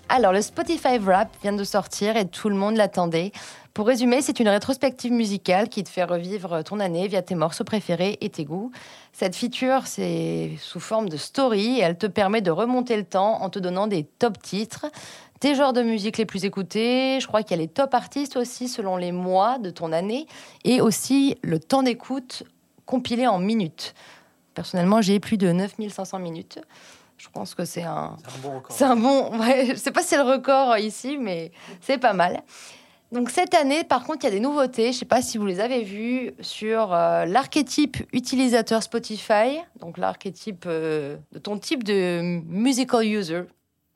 Alors, 0.09 0.33
le 0.33 0.43
Spotify 0.43 0.99
Wrapped 0.99 1.41
vient 1.41 1.53
de 1.53 1.63
sortir 1.63 2.17
et 2.17 2.27
tout 2.27 2.49
le 2.49 2.57
monde 2.57 2.77
l'attendait. 2.77 3.31
Pour 3.75 3.87
résumer, 3.87 4.23
c'est 4.23 4.39
une 4.39 4.49
rétrospective 4.49 5.13
musicale 5.13 5.69
qui 5.69 5.83
te 5.83 5.89
fait 5.89 6.05
revivre 6.05 6.63
ton 6.65 6.79
année 6.79 7.07
via 7.07 7.23
tes 7.23 7.35
morceaux 7.35 7.65
préférés 7.65 8.19
et 8.21 8.29
tes 8.29 8.45
goûts. 8.45 8.73
Cette 9.13 9.35
feature, 9.35 9.87
c'est 9.87 10.51
sous 10.61 10.81
forme 10.81 11.09
de 11.09 11.17
story 11.17 11.79
et 11.79 11.83
elle 11.83 11.97
te 11.97 12.07
permet 12.07 12.41
de 12.41 12.51
remonter 12.51 12.97
le 12.97 13.05
temps 13.05 13.43
en 13.43 13.51
te 13.51 13.59
donnant 13.59 13.87
des 13.87 14.05
top 14.05 14.41
titres, 14.43 14.87
tes 15.45 15.55
genres 15.55 15.75
de 15.75 15.83
musique 15.83 16.17
les 16.17 16.25
plus 16.25 16.47
écoutés. 16.47 17.19
Je 17.21 17.27
crois 17.27 17.43
qu'il 17.43 17.51
y 17.51 17.61
a 17.61 17.63
les 17.63 17.69
top 17.69 17.93
artistes 17.93 18.39
aussi 18.39 18.67
selon 18.67 18.97
les 18.97 19.13
mois 19.13 19.59
de 19.59 19.69
ton 19.69 19.93
année 19.93 20.27
et 20.65 20.81
aussi 20.81 21.37
le 21.43 21.59
temps 21.59 21.83
d'écoute 21.83 22.45
compilé 22.87 23.27
en 23.27 23.39
minutes. 23.39 23.95
Personnellement, 24.55 25.03
j'ai 25.03 25.21
plus 25.21 25.37
de 25.37 25.53
9500 25.53 26.19
minutes. 26.19 26.61
Je 27.19 27.29
pense 27.29 27.55
que 27.55 27.67
c'est 27.67 27.83
un, 27.83 28.17
C'est 28.23 28.39
un 28.39 28.41
bon 28.43 28.57
record. 28.57 28.75
c'est 28.75 28.85
un 28.85 28.97
bon. 28.97 29.39
Ouais, 29.39 29.67
je 29.69 29.75
sais 29.75 29.91
pas 29.91 30.01
si 30.01 30.09
c'est 30.09 30.17
le 30.17 30.23
record 30.23 30.79
ici, 30.79 31.19
mais 31.19 31.53
c'est 31.83 31.99
pas 31.99 32.15
mal. 32.15 32.43
Donc 33.13 33.29
cette 33.29 33.53
année, 33.53 33.85
par 33.85 34.05
contre, 34.05 34.21
il 34.23 34.25
y 34.25 34.29
a 34.29 34.35
des 34.35 34.41
nouveautés. 34.41 34.93
Je 34.93 35.01
sais 35.01 35.05
pas 35.05 35.21
si 35.21 35.37
vous 35.37 35.45
les 35.45 35.61
avez 35.61 35.83
vues 35.83 36.33
sur 36.41 36.95
euh, 36.95 37.27
l'archétype 37.27 37.99
utilisateur 38.15 38.83
Spotify, 38.83 39.61
donc 39.79 39.99
l'archétype 39.99 40.65
euh, 40.67 41.19
de 41.33 41.39
ton 41.39 41.59
type 41.59 41.85
de 41.85 42.41
musical 42.47 43.05
user, 43.05 43.43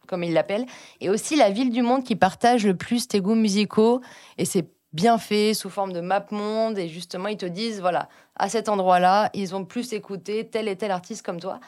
comme 0.08 0.24
il 0.24 0.32
l'appelle, 0.32 0.66
et 1.00 1.10
aussi 1.10 1.36
la 1.36 1.50
ville 1.50 1.70
du 1.70 1.82
monde 1.82 2.02
qui 2.02 2.16
partage 2.16 2.66
le 2.66 2.76
plus 2.76 3.06
tes 3.06 3.20
goûts 3.20 3.36
musicaux. 3.36 4.00
Et 4.38 4.44
c'est 4.44 4.66
bien 4.92 5.18
fait 5.18 5.54
sous 5.54 5.70
forme 5.70 5.92
de 5.92 6.00
map 6.00 6.26
monde. 6.30 6.78
Et 6.78 6.88
justement, 6.88 7.28
ils 7.28 7.36
te 7.36 7.46
disent 7.46 7.80
voilà, 7.80 8.08
à 8.36 8.48
cet 8.48 8.68
endroit-là, 8.68 9.30
ils 9.34 9.54
ont 9.54 9.64
plus 9.64 9.92
écouté 9.92 10.46
tel 10.46 10.68
et 10.68 10.76
tel 10.76 10.90
artiste 10.90 11.24
comme 11.24 11.40
toi. 11.40 11.60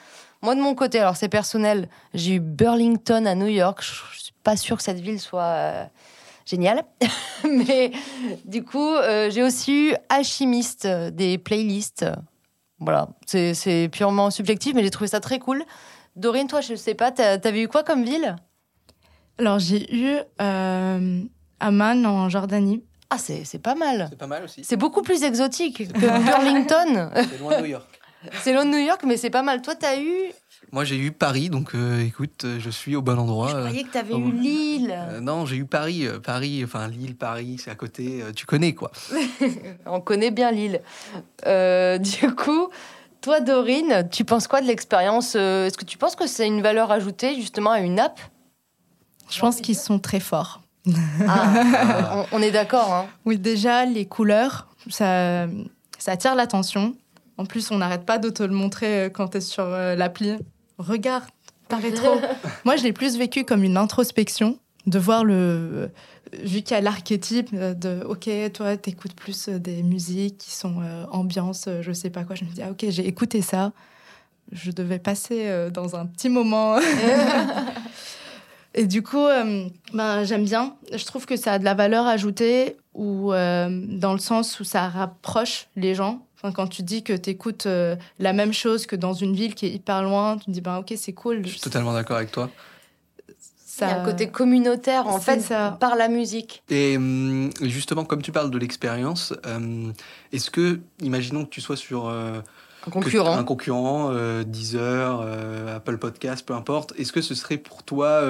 Moi, 0.42 0.54
de 0.54 0.60
mon 0.60 0.74
côté, 0.74 0.98
alors 0.98 1.16
c'est 1.16 1.28
personnel, 1.28 1.88
j'ai 2.14 2.34
eu 2.34 2.40
Burlington 2.40 3.26
à 3.26 3.34
New 3.34 3.46
York. 3.46 3.82
Je 3.82 4.20
suis 4.20 4.32
pas 4.42 4.56
sûre 4.56 4.78
que 4.78 4.82
cette 4.82 5.00
ville 5.00 5.20
soit 5.20 5.42
euh, 5.42 5.84
géniale. 6.46 6.84
Mais 7.44 7.92
du 8.44 8.64
coup, 8.64 8.94
euh, 8.94 9.30
j'ai 9.30 9.42
aussi 9.42 9.90
eu 9.90 9.94
Alchimiste, 10.08 10.86
euh, 10.86 11.10
des 11.10 11.36
playlists. 11.38 12.06
Voilà, 12.82 13.08
c'est 13.26 13.90
purement 13.92 14.30
subjectif, 14.30 14.72
mais 14.74 14.82
j'ai 14.82 14.88
trouvé 14.88 15.06
ça 15.06 15.20
très 15.20 15.38
cool. 15.38 15.66
Dorine, 16.20 16.46
toi, 16.48 16.60
je 16.60 16.74
sais 16.74 16.94
pas, 16.94 17.10
t'avais 17.10 17.62
eu 17.62 17.68
quoi 17.68 17.82
comme 17.82 18.04
ville? 18.04 18.36
Alors 19.38 19.58
j'ai 19.58 19.94
eu 19.94 20.18
euh, 20.42 21.22
Amman 21.60 22.04
en 22.04 22.28
Jordanie. 22.28 22.84
Ah, 23.08 23.16
c'est 23.18 23.44
c'est 23.44 23.58
pas 23.58 23.74
mal. 23.74 24.06
C'est 24.10 24.18
pas 24.18 24.26
mal 24.26 24.44
aussi. 24.44 24.62
C'est 24.62 24.76
beaucoup 24.76 25.02
plus 25.02 25.22
exotique 25.24 25.90
que 25.92 26.00
Burlington. 26.30 27.10
C'est 27.14 27.38
loin 27.38 27.56
de 27.56 27.62
New 27.62 27.70
York. 27.70 28.00
c'est 28.42 28.52
loin 28.52 28.66
de 28.66 28.70
New 28.70 28.84
York, 28.86 29.02
mais 29.06 29.16
c'est 29.16 29.30
pas 29.30 29.42
mal. 29.42 29.62
Toi, 29.62 29.74
t'as 29.74 29.98
eu? 29.98 30.30
Moi, 30.72 30.84
j'ai 30.84 30.98
eu 30.98 31.10
Paris, 31.10 31.48
donc 31.48 31.74
euh, 31.74 32.04
écoute, 32.04 32.44
euh, 32.44 32.60
je 32.60 32.70
suis 32.70 32.94
au 32.94 33.02
bon 33.02 33.18
endroit. 33.18 33.48
Je 33.48 33.56
euh. 33.56 33.64
croyais 33.66 33.82
que 33.82 33.90
t'avais 33.90 34.14
oh. 34.14 34.18
eu 34.18 34.30
Lille. 34.30 34.94
Euh, 34.94 35.20
non, 35.20 35.46
j'ai 35.46 35.56
eu 35.56 35.64
Paris, 35.64 36.06
euh, 36.06 36.20
Paris, 36.20 36.60
enfin 36.62 36.86
Lille, 36.86 37.16
Paris, 37.16 37.56
c'est 37.58 37.70
à 37.70 37.74
côté. 37.74 38.22
euh, 38.22 38.32
tu 38.32 38.44
connais 38.46 38.74
quoi 38.74 38.92
On 39.86 40.00
connaît 40.00 40.30
bien 40.30 40.52
Lille. 40.52 40.80
Euh, 41.46 41.98
du 41.98 42.32
coup, 42.36 42.68
toi, 43.20 43.40
Dorine, 43.40 44.08
tu 44.10 44.24
penses 44.24 44.46
quoi 44.46 44.60
de 44.60 44.66
l'expérience 44.66 45.34
euh, 45.36 45.66
Est-ce 45.66 45.76
que 45.78 45.84
tu 45.84 45.98
penses 45.98 46.16
que 46.16 46.26
c'est 46.26 46.46
une 46.46 46.62
valeur 46.62 46.90
ajoutée 46.90 47.34
justement 47.34 47.70
à 47.70 47.80
une 47.80 47.98
app? 47.98 48.20
Je 49.30 49.38
pense 49.40 49.60
qu'ils 49.60 49.76
sont 49.76 49.98
très 49.98 50.20
forts. 50.20 50.60
Ah, 51.28 52.24
on, 52.32 52.38
on 52.38 52.42
est 52.42 52.50
d'accord. 52.50 52.92
Hein. 52.92 53.06
Oui, 53.24 53.38
déjà, 53.38 53.84
les 53.84 54.06
couleurs, 54.06 54.68
ça, 54.88 55.46
ça 55.98 56.12
attire 56.12 56.34
l'attention. 56.34 56.94
En 57.36 57.46
plus, 57.46 57.70
on 57.70 57.78
n'arrête 57.78 58.04
pas 58.04 58.18
de 58.18 58.28
te 58.28 58.42
le 58.42 58.52
montrer 58.52 59.04
euh, 59.04 59.08
quand 59.08 59.28
tu 59.28 59.38
es 59.38 59.40
sur 59.40 59.64
euh, 59.64 59.94
l'appli. 59.94 60.36
Regarde, 60.78 61.24
pas 61.68 61.76
rétro. 61.76 62.20
Moi, 62.64 62.76
je 62.76 62.82
l'ai 62.82 62.92
plus 62.92 63.16
vécu 63.16 63.44
comme 63.44 63.64
une 63.64 63.76
introspection. 63.76 64.58
De 64.86 64.98
voir 64.98 65.24
le. 65.24 65.90
Vu 66.32 66.62
qu'il 66.62 66.72
y 66.72 66.74
a 66.74 66.80
l'archétype 66.80 67.54
de 67.54 68.04
OK, 68.04 68.30
toi, 68.52 68.76
t'écoutes 68.76 69.14
plus 69.14 69.48
des 69.48 69.82
musiques 69.82 70.38
qui 70.38 70.52
sont 70.52 70.76
ambiance, 71.10 71.68
je 71.80 71.92
sais 71.92 72.10
pas 72.10 72.22
quoi. 72.22 72.36
Je 72.36 72.44
me 72.44 72.50
dis, 72.50 72.62
ah, 72.62 72.70
OK, 72.70 72.84
j'ai 72.88 73.06
écouté 73.06 73.42
ça. 73.42 73.72
Je 74.52 74.70
devais 74.70 75.00
passer 75.00 75.68
dans 75.72 75.96
un 75.96 76.06
petit 76.06 76.28
moment. 76.28 76.78
Et 78.74 78.86
du 78.86 79.02
coup, 79.02 79.26
ben, 79.92 80.24
j'aime 80.24 80.44
bien. 80.44 80.76
Je 80.92 81.04
trouve 81.04 81.26
que 81.26 81.36
ça 81.36 81.54
a 81.54 81.58
de 81.58 81.64
la 81.64 81.74
valeur 81.74 82.06
ajoutée 82.06 82.76
ou 82.94 83.32
dans 83.32 84.12
le 84.12 84.20
sens 84.20 84.60
où 84.60 84.64
ça 84.64 84.88
rapproche 84.88 85.66
les 85.74 85.96
gens 85.96 86.24
quand 86.54 86.66
tu 86.66 86.82
dis 86.82 87.02
que 87.02 87.12
tu 87.12 87.30
écoutes 87.30 87.66
euh, 87.66 87.96
la 88.18 88.32
même 88.32 88.52
chose 88.52 88.86
que 88.86 88.96
dans 88.96 89.12
une 89.12 89.34
ville 89.34 89.54
qui 89.54 89.66
est 89.66 89.70
hyper 89.70 90.02
loin, 90.02 90.38
tu 90.38 90.46
te 90.46 90.50
dis, 90.50 90.60
ben, 90.60 90.78
ok, 90.78 90.94
c'est 90.96 91.12
cool. 91.12 91.42
Je 91.44 91.50
suis 91.50 91.60
totalement 91.60 91.92
d'accord 91.92 92.16
avec 92.16 92.30
toi. 92.30 92.50
Ça... 93.80 93.86
Il 93.86 93.90
y 93.90 93.92
a 93.92 94.02
un 94.02 94.04
côté 94.04 94.28
communautaire, 94.28 95.06
en 95.06 95.20
fait, 95.20 95.52
par 95.80 95.96
la 95.96 96.08
musique. 96.08 96.62
Et 96.70 96.96
hum, 96.96 97.50
justement, 97.62 98.04
comme 98.04 98.22
tu 98.22 98.32
parles 98.32 98.50
de 98.50 98.58
l'expérience, 98.58 99.34
hum, 99.44 99.92
est-ce 100.32 100.50
que, 100.50 100.80
imaginons 101.02 101.44
que 101.44 101.50
tu 101.50 101.60
sois 101.60 101.76
sur... 101.76 102.08
Euh, 102.08 102.40
un 102.86 102.90
concurrent. 102.90 103.36
Un 103.36 103.44
concurrent, 103.44 104.08
euh, 104.10 104.42
Deezer, 104.42 105.20
Apple 105.76 105.98
Podcast, 105.98 106.46
peu 106.46 106.54
importe. 106.54 106.94
Est-ce 106.98 107.12
que 107.12 107.20
ce 107.20 107.34
serait 107.34 107.58
pour 107.58 107.82
toi 107.82 108.22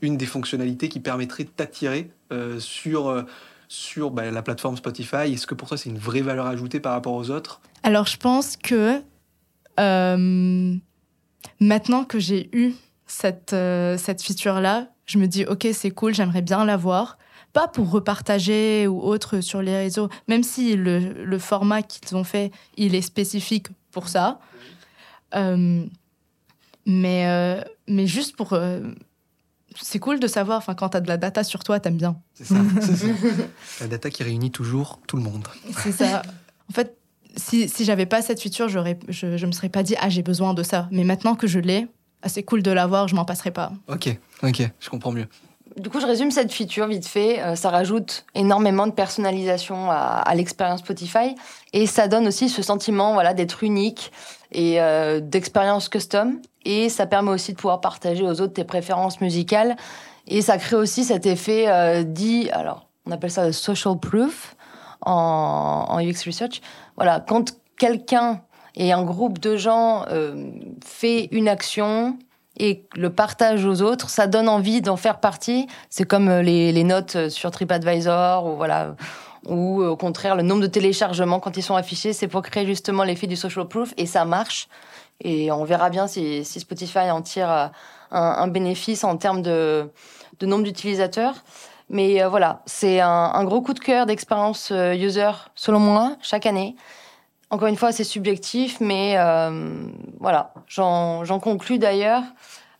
une 0.00 0.16
des 0.16 0.24
fonctionnalités 0.24 0.88
qui 0.88 1.00
permettrait 1.00 1.44
de 1.44 1.50
t'attirer 1.50 2.10
sur 2.58 3.24
sur 3.68 4.10
bah, 4.10 4.30
la 4.30 4.42
plateforme 4.42 4.76
Spotify? 4.76 5.32
Est-ce 5.32 5.46
que 5.46 5.54
pour 5.54 5.68
toi, 5.68 5.76
c'est 5.76 5.90
une 5.90 5.98
vraie 5.98 6.22
valeur 6.22 6.46
ajoutée 6.46 6.80
par 6.80 6.92
rapport 6.92 7.12
aux 7.12 7.30
autres? 7.30 7.60
Alors, 7.82 8.06
je 8.06 8.16
pense 8.16 8.56
que 8.56 9.00
euh, 9.78 10.74
maintenant 11.60 12.04
que 12.04 12.18
j'ai 12.18 12.48
eu 12.52 12.72
cette, 13.08 13.52
euh, 13.52 13.98
cette 13.98 14.22
feature-là, 14.22 14.88
je 15.06 15.18
me 15.18 15.26
dis, 15.26 15.44
OK, 15.44 15.66
c'est 15.72 15.90
cool, 15.90 16.14
j'aimerais 16.14 16.42
bien 16.42 16.64
l'avoir. 16.64 17.18
Pas 17.52 17.66
pour 17.66 17.90
repartager 17.90 18.86
ou 18.86 19.00
autre 19.00 19.40
sur 19.40 19.62
les 19.62 19.76
réseaux, 19.76 20.08
même 20.28 20.42
si 20.44 20.76
le, 20.76 21.24
le 21.24 21.38
format 21.38 21.82
qu'ils 21.82 22.16
ont 22.16 22.24
fait, 22.24 22.52
il 22.76 22.94
est 22.94 23.02
spécifique 23.02 23.68
pour 23.90 24.08
ça. 24.08 24.38
Euh, 25.34 25.84
mais, 26.86 27.64
mais 27.86 28.06
juste 28.06 28.36
pour 28.36 28.54
c'est 29.82 29.98
cool 29.98 30.20
de 30.20 30.26
savoir, 30.26 30.58
enfin, 30.58 30.74
quand 30.74 30.90
tu 30.90 30.96
as 30.96 31.00
de 31.00 31.08
la 31.08 31.16
data 31.16 31.44
sur 31.44 31.64
toi, 31.64 31.80
t'aimes 31.80 31.96
bien. 31.96 32.20
C'est 32.34 32.44
ça, 32.44 32.56
la 33.80 33.86
data 33.86 34.10
qui 34.10 34.22
réunit 34.22 34.50
toujours 34.50 35.00
tout 35.06 35.16
le 35.16 35.22
monde. 35.22 35.46
C'est 35.78 35.92
ça. 35.92 36.22
En 36.70 36.72
fait, 36.72 36.96
si, 37.36 37.68
si 37.68 37.84
j'avais 37.84 38.06
pas 38.06 38.22
cette 38.22 38.40
feature, 38.40 38.68
je, 38.68 38.78
je 39.08 39.46
me 39.46 39.52
serais 39.52 39.68
pas 39.68 39.82
dit, 39.82 39.94
ah, 40.00 40.08
j'ai 40.08 40.22
besoin 40.22 40.54
de 40.54 40.62
ça. 40.62 40.88
Mais 40.90 41.04
maintenant 41.04 41.34
que 41.34 41.46
je 41.46 41.58
l'ai, 41.58 41.86
c'est 42.26 42.42
cool 42.42 42.62
de 42.62 42.70
l'avoir, 42.70 43.08
je 43.08 43.14
m'en 43.14 43.24
passerai 43.24 43.50
pas. 43.50 43.72
Ok, 43.88 44.16
ok, 44.42 44.62
je 44.80 44.90
comprends 44.90 45.12
mieux. 45.12 45.26
Du 45.76 45.90
coup, 45.90 46.00
je 46.00 46.06
résume 46.06 46.32
cette 46.32 46.52
feature 46.52 46.88
vite 46.88 47.06
fait. 47.06 47.40
Euh, 47.40 47.54
ça 47.54 47.70
rajoute 47.70 48.24
énormément 48.34 48.86
de 48.86 48.92
personnalisation 48.92 49.90
à, 49.90 50.34
l'expérience 50.34 50.80
Spotify 50.80 51.36
et 51.72 51.86
ça 51.86 52.08
donne 52.08 52.26
aussi 52.26 52.48
ce 52.48 52.62
sentiment 52.62 53.12
voilà, 53.12 53.32
d'être 53.32 53.62
unique 53.62 54.10
et 54.50 54.80
euh, 54.80 55.20
d'expérience 55.20 55.88
custom. 55.88 56.40
Et 56.64 56.88
ça 56.88 57.06
permet 57.06 57.30
aussi 57.30 57.52
de 57.52 57.56
pouvoir 57.56 57.80
partager 57.80 58.24
aux 58.24 58.40
autres 58.40 58.54
tes 58.54 58.64
préférences 58.64 59.20
musicales. 59.20 59.76
Et 60.26 60.42
ça 60.42 60.58
crée 60.58 60.76
aussi 60.76 61.04
cet 61.04 61.26
effet 61.26 61.68
euh, 61.68 62.02
dit, 62.02 62.50
alors 62.50 62.88
on 63.06 63.12
appelle 63.12 63.30
ça 63.30 63.46
le 63.46 63.52
social 63.52 63.98
proof 63.98 64.56
en, 65.02 65.86
en 65.88 66.00
UX 66.00 66.24
Research. 66.26 66.60
Voilà, 66.96 67.20
quand 67.20 67.56
quelqu'un 67.78 68.42
et 68.78 68.92
un 68.92 69.02
groupe 69.02 69.38
de 69.40 69.56
gens 69.56 70.06
fait 70.84 71.28
une 71.32 71.48
action, 71.48 72.16
et 72.58 72.84
le 72.96 73.10
partage 73.10 73.64
aux 73.64 73.82
autres, 73.82 74.10
ça 74.10 74.26
donne 74.26 74.48
envie 74.48 74.80
d'en 74.80 74.96
faire 74.96 75.20
partie. 75.20 75.68
C'est 75.90 76.04
comme 76.04 76.28
euh, 76.28 76.42
les, 76.42 76.84
notes 76.84 77.28
sur 77.28 77.50
TripAdvisor 77.50 78.46
ou 78.46 78.56
voilà 78.56 78.94
ou 79.46 79.82
euh, 79.82 79.90
au 79.90 79.96
contraire 79.96 80.34
le 80.34 80.42
nombre 80.42 80.62
de 80.62 80.66
téléchargements 80.66 81.38
quand 81.38 81.56
ils 81.56 81.62
sont 81.62 81.76
affichés, 81.76 82.12
c'est 82.12 82.26
pour 82.26 82.42
créer 82.42 82.66
justement 82.66 83.04
l'effet 83.04 83.28
du 83.28 83.36
social 83.36 83.66
proof 83.68 83.94
et 83.96 84.06
ça 84.06 84.24
marche. 84.24 84.68
Et 85.22 85.50
on 85.52 85.64
verra 85.64 85.90
bien 85.90 86.06
si, 86.06 86.44
Spotify 86.44 87.10
en 87.10 87.22
tire 87.22 87.50
euh, 87.50 87.66
un, 88.10 88.48
bénéfice 88.48 89.04
en 89.04 89.16
termes 89.16 89.42
de, 89.42 89.90
nombre 90.42 90.64
d'utilisateurs. 90.64 91.34
Mais 91.90 92.22
voilà, 92.24 92.62
c'est 92.66 93.00
un, 93.00 93.44
gros 93.44 93.62
coup 93.62 93.72
de 93.72 93.78
cœur 93.78 94.04
d'expérience 94.04 94.70
user 94.70 95.30
selon 95.54 95.80
moi 95.80 96.16
chaque 96.20 96.44
année. 96.44 96.76
Encore 97.50 97.68
une 97.68 97.76
fois, 97.76 97.92
c'est 97.92 98.04
subjectif, 98.04 98.78
mais 98.80 99.14
euh, 99.16 99.88
voilà, 100.20 100.52
j'en 100.66 101.40
conclus 101.40 101.78
d'ailleurs 101.78 102.22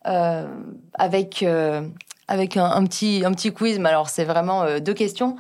euh, 0.07 0.47
avec, 0.93 1.43
euh, 1.43 1.89
avec 2.29 2.57
un, 2.59 2.85
petit, 2.85 3.23
un 3.25 3.33
petit 3.33 3.53
quiz. 3.53 3.79
Mais 3.79 3.89
alors, 3.89 4.11
c'est 4.11 4.25
vraiment 4.25 4.79
deux 4.79 4.93
questions. 4.93 5.37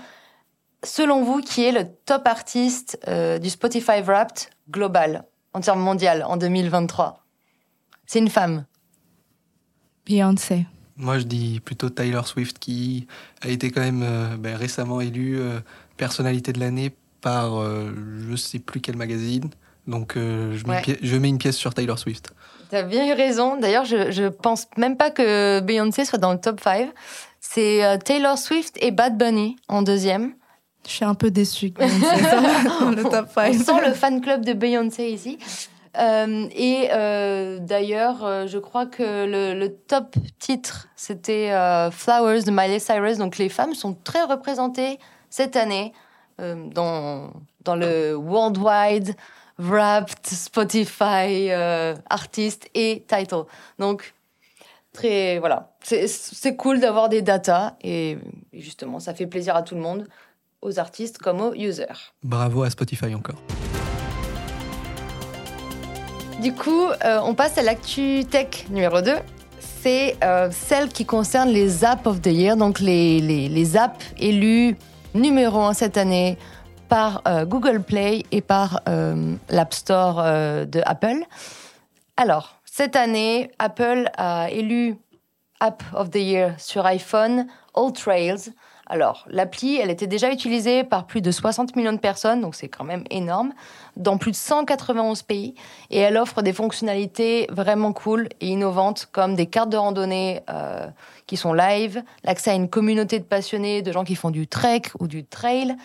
Selon 0.82 1.24
vous, 1.24 1.40
qui 1.40 1.64
est 1.64 1.72
le 1.72 1.84
top 2.06 2.26
artiste 2.26 2.98
du 3.42 3.50
Spotify 3.50 4.00
Wrapped 4.00 4.48
global, 4.70 5.24
en 5.52 5.60
termes 5.60 5.80
mondial, 5.80 6.24
en 6.24 6.36
2023 6.36 7.22
C'est 8.06 8.20
une 8.20 8.30
femme. 8.30 8.64
Beyoncé. 10.06 10.64
Moi, 10.96 11.18
je 11.18 11.24
dis 11.24 11.60
plutôt 11.60 11.90
Tyler 11.90 12.22
Swift, 12.24 12.58
qui 12.58 13.06
a 13.42 13.48
été 13.48 13.70
quand 13.70 13.82
même 13.82 14.36
ben, 14.38 14.56
récemment 14.56 15.02
élue 15.02 15.38
personnalité 15.98 16.52
de 16.52 16.60
l'année 16.60 16.94
par 17.20 17.58
euh, 17.58 17.90
je 18.28 18.36
sais 18.36 18.58
plus 18.58 18.80
quel 18.80 18.96
magazine. 18.96 19.50
Donc 19.86 20.16
euh, 20.16 20.56
je, 20.56 20.66
mets 20.66 20.82
je, 21.00 21.16
mets 21.16 21.28
une 21.28 21.38
pièce 21.38 21.56
sur 21.56 21.72
Taylor 21.72 21.98
Swift. 21.98 22.32
T'as 22.70 22.82
bien 22.82 23.08
eu 23.08 23.12
raison. 23.12 23.56
D'ailleurs, 23.56 23.86
je, 23.86 24.10
je 24.10 24.24
pense 24.24 24.66
même 24.76 24.96
pas 24.96 25.10
que 25.10 25.60
Beyoncé 25.60 26.04
soit 26.04 26.18
dans 26.18 26.32
le 26.32 26.40
top 26.40 26.60
5. 26.60 26.90
C'est 27.40 27.82
euh, 27.84 27.96
Taylor 27.96 28.36
Swift 28.36 28.76
et 28.82 28.90
Bad 28.90 29.16
Bunny 29.16 29.56
en 29.68 29.80
deuxième. 29.80 30.34
Je 30.86 30.92
suis 30.92 31.04
un 31.04 31.14
peu 31.14 31.30
déçue 31.30 31.70
que 31.70 31.78
Beyoncé 31.78 32.18
soit 32.18 32.80
dans 32.80 32.90
le 32.94 33.02
top 33.04 33.28
5. 33.34 33.54
On 33.54 33.58
sent 33.58 33.86
le 33.86 33.94
fan 33.94 34.20
club 34.20 34.44
de 34.44 34.52
Beyoncé 34.52 35.08
ici. 35.08 35.38
et 35.96 36.88
d'ailleurs, 37.60 38.46
je 38.46 38.58
crois 38.58 38.86
que 38.86 39.02
le, 39.02 39.58
le 39.58 39.74
top 39.74 40.14
titre, 40.38 40.88
c'était 40.96 41.50
Flowers 41.90 42.42
de 42.42 42.50
Miley 42.50 42.78
Cyrus. 42.78 43.16
Donc 43.16 43.38
les 43.38 43.48
femmes 43.48 43.74
sont 43.74 43.94
très 44.04 44.24
représentées 44.24 44.98
cette 45.30 45.56
année 45.56 45.92
euh, 45.94 46.06
dans, 46.38 47.32
dans 47.64 47.76
le 47.76 48.14
Worldwide 48.14 49.16
Wrapped 49.58 50.24
Spotify 50.24 51.50
euh, 51.50 51.94
Artist 52.08 52.68
et 52.74 53.04
Title. 53.08 53.44
Donc, 53.78 54.14
très, 54.92 55.38
voilà, 55.38 55.72
c'est 55.82 56.56
cool 56.56 56.80
d'avoir 56.80 57.08
des 57.08 57.22
datas 57.22 57.74
et, 57.82 58.18
justement, 58.52 59.00
ça 59.00 59.14
fait 59.14 59.26
plaisir 59.26 59.56
à 59.56 59.62
tout 59.62 59.74
le 59.74 59.80
monde, 59.80 60.06
aux 60.62 60.78
artistes 60.78 61.18
comme 61.18 61.40
aux 61.40 61.54
users. 61.54 62.12
Bravo 62.22 62.62
à 62.62 62.70
Spotify 62.70 63.14
encore. 63.14 63.40
Du 66.40 66.52
coup, 66.52 66.86
euh, 67.04 67.18
on 67.24 67.34
passe 67.34 67.58
à 67.58 67.62
l'actu 67.62 68.24
tech 68.24 68.68
numéro 68.70 69.00
2. 69.00 69.16
C'est 69.60 70.16
celle 70.50 70.88
qui 70.88 71.04
concerne 71.04 71.50
les 71.50 71.84
apps 71.84 72.04
of 72.06 72.20
the 72.20 72.26
year, 72.26 72.56
donc 72.56 72.80
les, 72.80 73.20
les, 73.20 73.48
les 73.48 73.76
apps 73.76 74.04
élues 74.18 74.76
numéro 75.18 75.60
1 75.60 75.74
cette 75.74 75.96
année 75.96 76.38
par 76.88 77.22
euh, 77.28 77.44
Google 77.44 77.82
Play 77.82 78.22
et 78.30 78.40
par 78.40 78.80
euh, 78.88 79.34
l'App 79.50 79.74
Store 79.74 80.20
euh, 80.20 80.64
de 80.64 80.80
Apple. 80.86 81.24
Alors, 82.16 82.56
cette 82.64 82.96
année, 82.96 83.50
Apple 83.58 84.10
a 84.16 84.50
élu 84.50 84.96
App 85.60 85.82
of 85.94 86.10
the 86.10 86.16
Year 86.16 86.54
sur 86.58 86.86
iPhone 86.86 87.46
All 87.74 87.92
Trails. 87.92 88.52
Alors, 88.86 89.26
l'appli, 89.28 89.76
elle 89.76 89.90
était 89.90 90.06
déjà 90.06 90.32
utilisée 90.32 90.82
par 90.82 91.06
plus 91.06 91.20
de 91.20 91.30
60 91.30 91.76
millions 91.76 91.92
de 91.92 91.98
personnes, 91.98 92.40
donc 92.40 92.54
c'est 92.54 92.68
quand 92.68 92.84
même 92.84 93.04
énorme, 93.10 93.52
dans 93.96 94.16
plus 94.16 94.30
de 94.30 94.36
191 94.36 95.22
pays. 95.24 95.54
Et 95.90 95.98
elle 95.98 96.16
offre 96.16 96.40
des 96.40 96.54
fonctionnalités 96.54 97.46
vraiment 97.50 97.92
cool 97.92 98.30
et 98.40 98.46
innovantes, 98.46 99.06
comme 99.12 99.34
des 99.34 99.46
cartes 99.46 99.68
de 99.68 99.76
randonnée 99.76 100.40
qui 101.28 101.36
sont 101.36 101.52
live, 101.52 102.02
l'accès 102.24 102.50
à 102.50 102.54
une 102.54 102.68
communauté 102.68 103.20
de 103.20 103.24
passionnés, 103.24 103.82
de 103.82 103.92
gens 103.92 104.02
qui 104.02 104.16
font 104.16 104.30
du 104.30 104.48
trek 104.48 104.82
ou 104.98 105.06
du 105.06 105.24
trail, 105.24 105.76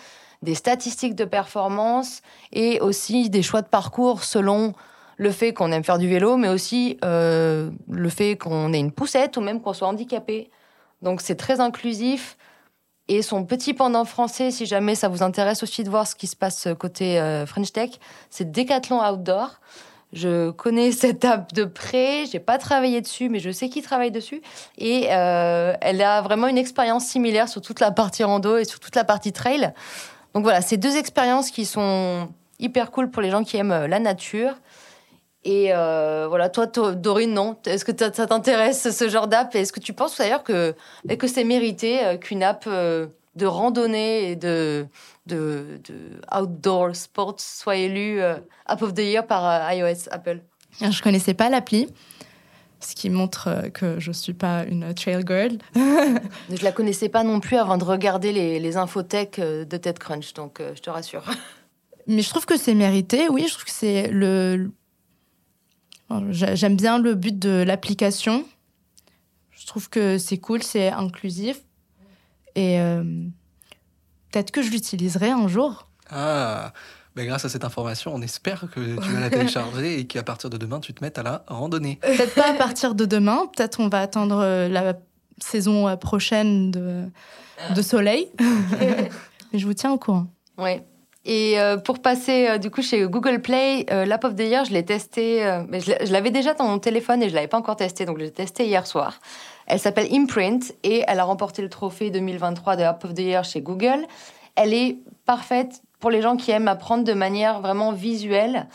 des 0.42 0.56
statistiques 0.56 1.14
de 1.14 1.24
performance 1.24 2.22
et 2.52 2.80
aussi 2.80 3.30
des 3.30 3.42
choix 3.42 3.62
de 3.62 3.68
parcours 3.68 4.24
selon 4.24 4.72
le 5.16 5.30
fait 5.30 5.52
qu'on 5.52 5.70
aime 5.70 5.84
faire 5.84 5.98
du 5.98 6.08
vélo, 6.08 6.36
mais 6.36 6.48
aussi 6.48 6.98
euh, 7.04 7.70
le 7.88 8.08
fait 8.08 8.36
qu'on 8.36 8.72
ait 8.72 8.80
une 8.80 8.90
poussette 8.90 9.36
ou 9.36 9.42
même 9.42 9.60
qu'on 9.60 9.72
soit 9.72 9.86
handicapé. 9.86 10.50
Donc 11.02 11.20
c'est 11.20 11.36
très 11.36 11.60
inclusif. 11.60 12.36
Et 13.06 13.20
son 13.20 13.44
petit 13.44 13.74
pendant 13.74 14.06
français, 14.06 14.50
si 14.50 14.64
jamais 14.64 14.94
ça 14.94 15.08
vous 15.08 15.22
intéresse 15.22 15.62
aussi 15.62 15.84
de 15.84 15.90
voir 15.90 16.06
ce 16.06 16.14
qui 16.14 16.26
se 16.26 16.36
passe 16.36 16.68
côté 16.78 17.20
euh, 17.20 17.44
French 17.44 17.70
Tech, 17.70 17.90
c'est 18.30 18.50
Decathlon 18.50 19.04
Outdoor. 19.04 19.60
Je 20.14 20.50
connais 20.50 20.92
cette 20.92 21.24
app 21.24 21.52
de 21.52 21.64
près, 21.64 22.24
j'ai 22.30 22.38
pas 22.38 22.56
travaillé 22.56 23.00
dessus, 23.00 23.28
mais 23.28 23.40
je 23.40 23.50
sais 23.50 23.68
qui 23.68 23.82
travaille 23.82 24.10
dessus. 24.10 24.40
Et 24.78 25.08
euh, 25.10 25.74
elle 25.80 26.00
a 26.00 26.22
vraiment 26.22 26.46
une 26.46 26.56
expérience 26.56 27.04
similaire 27.04 27.48
sur 27.48 27.60
toute 27.60 27.80
la 27.80 27.90
partie 27.90 28.24
rando 28.24 28.56
et 28.56 28.64
sur 28.64 28.80
toute 28.80 28.96
la 28.96 29.04
partie 29.04 29.32
trail. 29.32 29.72
Donc 30.34 30.44
voilà, 30.44 30.62
c'est 30.62 30.76
deux 30.76 30.96
expériences 30.96 31.50
qui 31.50 31.64
sont 31.66 32.28
hyper 32.58 32.90
cool 32.90 33.10
pour 33.10 33.20
les 33.20 33.30
gens 33.30 33.44
qui 33.44 33.56
aiment 33.56 33.72
euh, 33.72 33.88
la 33.88 33.98
nature. 33.98 34.54
Et 35.46 35.72
voilà, 35.74 36.48
toi, 36.48 36.66
Dorine, 36.66 37.34
non? 37.34 37.58
Est-ce 37.66 37.84
que 37.84 37.92
ça 37.94 38.26
t'intéresse 38.26 38.90
ce 38.90 39.08
genre 39.10 39.28
d'app? 39.28 39.54
Est-ce 39.54 39.74
que 39.74 39.80
tu 39.80 39.92
penses 39.92 40.16
d'ailleurs 40.16 40.42
que, 40.42 40.74
que 41.18 41.26
c'est 41.26 41.44
mérité 41.44 42.16
qu'une 42.18 42.42
app 42.42 42.66
de 43.36 43.46
randonnée 43.46 44.30
et 44.30 44.36
de, 44.36 44.86
de, 45.26 45.80
outdoor 46.34 46.94
sports 46.94 47.36
soit 47.38 47.76
élue 47.76 48.20
App 48.66 48.82
of 48.82 48.94
the 48.94 49.00
Year 49.00 49.26
par 49.26 49.72
iOS 49.72 50.08
Apple 50.10 50.40
Je 50.80 51.02
connaissais 51.02 51.34
pas 51.34 51.48
l'appli 51.48 51.88
ce 52.84 52.94
qui 52.94 53.10
montre 53.10 53.48
euh, 53.48 53.68
que 53.70 53.98
je 53.98 54.10
ne 54.10 54.14
suis 54.14 54.34
pas 54.34 54.64
une 54.64 54.94
trail 54.94 55.24
girl. 55.26 55.58
je 55.74 56.62
la 56.62 56.72
connaissais 56.72 57.08
pas 57.08 57.24
non 57.24 57.40
plus 57.40 57.56
avant 57.56 57.78
de 57.78 57.84
regarder 57.84 58.32
les, 58.32 58.60
les 58.60 58.76
infothèques 58.76 59.38
euh, 59.38 59.64
de 59.64 59.76
TEDCrunch, 59.76 60.34
donc 60.34 60.60
euh, 60.60 60.72
je 60.76 60.82
te 60.82 60.90
rassure. 60.90 61.24
Mais 62.06 62.22
je 62.22 62.28
trouve 62.28 62.44
que 62.44 62.58
c'est 62.58 62.74
mérité, 62.74 63.28
oui, 63.28 63.46
je 63.48 63.52
trouve 63.52 63.64
que 63.64 63.70
c'est 63.70 64.08
le... 64.08 64.70
J'aime 66.30 66.76
bien 66.76 66.98
le 66.98 67.14
but 67.14 67.36
de 67.36 67.64
l'application. 67.66 68.44
Je 69.50 69.66
trouve 69.66 69.88
que 69.88 70.18
c'est 70.18 70.36
cool, 70.36 70.62
c'est 70.62 70.90
inclusif. 70.90 71.62
Et 72.56 72.78
peut-être 74.30 74.50
que 74.50 74.62
je 74.62 74.70
l'utiliserai 74.70 75.30
un 75.30 75.48
jour. 75.48 75.88
Ah, 76.10 76.72
ben, 77.16 77.26
grâce 77.26 77.44
à 77.44 77.48
cette 77.48 77.64
information, 77.64 78.12
on 78.12 78.22
espère 78.22 78.66
que 78.74 78.80
tu 78.80 79.12
vas 79.12 79.20
la 79.20 79.30
télécharger 79.30 80.00
et 80.00 80.06
qu'à 80.06 80.24
partir 80.24 80.50
de 80.50 80.56
demain, 80.56 80.80
tu 80.80 80.92
te 80.92 81.02
mettes 81.02 81.18
à 81.18 81.22
la 81.22 81.44
randonnée. 81.46 81.98
Peut-être 82.02 82.34
pas 82.34 82.50
à 82.50 82.54
partir 82.54 82.94
de 82.94 83.04
demain, 83.04 83.46
peut-être 83.56 83.78
on 83.78 83.88
va 83.88 84.00
attendre 84.00 84.40
euh, 84.42 84.68
la 84.68 84.94
saison 85.40 85.86
euh, 85.86 85.96
prochaine 85.96 86.72
de, 86.72 87.04
de 87.74 87.82
soleil. 87.82 88.28
Mais 89.52 89.58
je 89.60 89.64
vous 89.64 89.74
tiens 89.74 89.92
au 89.92 89.98
courant. 89.98 90.26
Oui. 90.58 90.80
Et 91.24 91.58
euh, 91.60 91.76
pour 91.76 92.02
passer 92.02 92.58
du 92.58 92.70
coup 92.70 92.82
chez 92.82 93.06
Google 93.06 93.40
Play, 93.40 93.86
l'app 93.88 94.24
of 94.24 94.34
the 94.34 94.40
year, 94.40 94.64
je 94.64 94.72
l'ai 94.72 94.84
testé. 94.84 95.40
mais 95.70 95.80
je 95.80 96.12
l'avais 96.12 96.30
déjà 96.30 96.52
dans 96.52 96.66
mon 96.66 96.78
téléphone 96.78 97.22
et 97.22 97.30
je 97.30 97.34
l'avais 97.34 97.48
pas 97.48 97.56
encore 97.56 97.76
testé, 97.76 98.04
donc 98.04 98.18
je 98.18 98.24
l'ai 98.24 98.30
testé 98.30 98.66
hier 98.66 98.86
soir. 98.86 99.20
Elle 99.66 99.78
s'appelle 99.78 100.08
Imprint 100.12 100.74
et 100.82 101.04
elle 101.06 101.20
a 101.20 101.24
remporté 101.24 101.62
le 101.62 101.68
trophée 101.68 102.10
2023 102.10 102.76
de 102.76 102.82
App 102.82 103.04
of 103.04 103.14
the 103.14 103.20
Year 103.20 103.44
chez 103.44 103.60
Google. 103.60 104.06
Elle 104.56 104.74
est 104.74 104.98
parfaite 105.24 105.82
pour 106.00 106.10
les 106.10 106.20
gens 106.20 106.36
qui 106.36 106.50
aiment 106.50 106.68
apprendre 106.68 107.04
de 107.04 107.12
manière 107.12 107.60
vraiment 107.60 107.92
visuelle. 107.92 108.68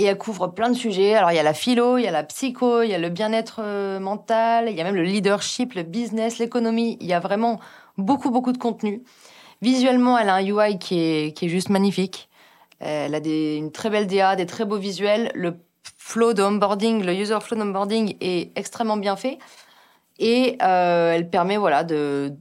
Et 0.00 0.04
elle 0.04 0.16
couvre 0.16 0.46
plein 0.46 0.70
de 0.70 0.76
sujets. 0.76 1.14
Alors, 1.14 1.32
il 1.32 1.34
y 1.34 1.40
a 1.40 1.42
la 1.42 1.54
philo, 1.54 1.98
il 1.98 2.04
y 2.04 2.06
a 2.06 2.12
la 2.12 2.22
psycho, 2.22 2.82
il 2.82 2.90
y 2.90 2.94
a 2.94 2.98
le 2.98 3.08
bien-être 3.08 3.60
euh, 3.60 3.98
mental, 3.98 4.68
il 4.70 4.76
y 4.76 4.80
a 4.80 4.84
même 4.84 4.94
le 4.94 5.02
leadership, 5.02 5.74
le 5.74 5.82
business, 5.82 6.38
l'économie. 6.38 6.96
Il 7.00 7.08
y 7.08 7.12
a 7.12 7.18
vraiment 7.18 7.58
beaucoup, 7.96 8.30
beaucoup 8.30 8.52
de 8.52 8.58
contenu. 8.58 9.02
Visuellement, 9.60 10.16
elle 10.16 10.28
a 10.28 10.36
un 10.36 10.44
UI 10.44 10.78
qui 10.78 11.00
est, 11.00 11.36
qui 11.36 11.46
est 11.46 11.48
juste 11.48 11.68
magnifique. 11.68 12.28
Elle 12.78 13.16
a 13.16 13.20
des, 13.20 13.56
une 13.56 13.72
très 13.72 13.90
belle 13.90 14.06
DA, 14.06 14.36
des 14.36 14.46
très 14.46 14.64
beaux 14.64 14.76
visuels. 14.76 15.32
Le 15.34 15.56
flow 15.96 16.32
de 16.32 16.42
onboarding, 16.44 17.04
le 17.04 17.12
user 17.12 17.38
flow 17.40 17.56
d'onboarding 17.56 18.16
est 18.20 18.56
extrêmement 18.56 18.96
bien 18.96 19.16
fait. 19.16 19.38
Et 20.18 20.58
euh, 20.62 21.12
elle 21.12 21.30
permet 21.30 21.56
voilà, 21.56 21.84
de, 21.84 22.36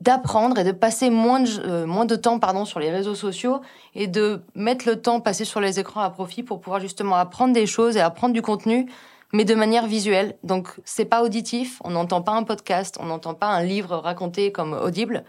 d'apprendre 0.00 0.58
et 0.58 0.64
de 0.64 0.72
passer 0.72 1.10
moins 1.10 1.40
de, 1.40 1.50
euh, 1.64 1.86
moins 1.86 2.04
de 2.04 2.16
temps 2.16 2.38
pardon, 2.38 2.64
sur 2.64 2.78
les 2.78 2.90
réseaux 2.90 3.14
sociaux 3.14 3.60
et 3.94 4.06
de 4.06 4.42
mettre 4.54 4.86
le 4.88 5.00
temps 5.00 5.20
passé 5.20 5.44
sur 5.44 5.60
les 5.60 5.80
écrans 5.80 6.00
à 6.00 6.10
profit 6.10 6.42
pour 6.42 6.60
pouvoir 6.60 6.80
justement 6.80 7.16
apprendre 7.16 7.52
des 7.52 7.66
choses 7.66 7.96
et 7.96 8.00
apprendre 8.00 8.34
du 8.34 8.42
contenu, 8.42 8.90
mais 9.32 9.44
de 9.44 9.54
manière 9.54 9.86
visuelle. 9.86 10.36
Donc, 10.44 10.68
c'est 10.84 11.04
pas 11.04 11.22
auditif, 11.22 11.80
on 11.84 11.90
n'entend 11.90 12.22
pas 12.22 12.32
un 12.32 12.44
podcast, 12.44 12.96
on 13.00 13.06
n'entend 13.06 13.34
pas 13.34 13.48
un 13.48 13.62
livre 13.62 13.96
raconté 13.96 14.52
comme 14.52 14.72
audible. 14.72 15.24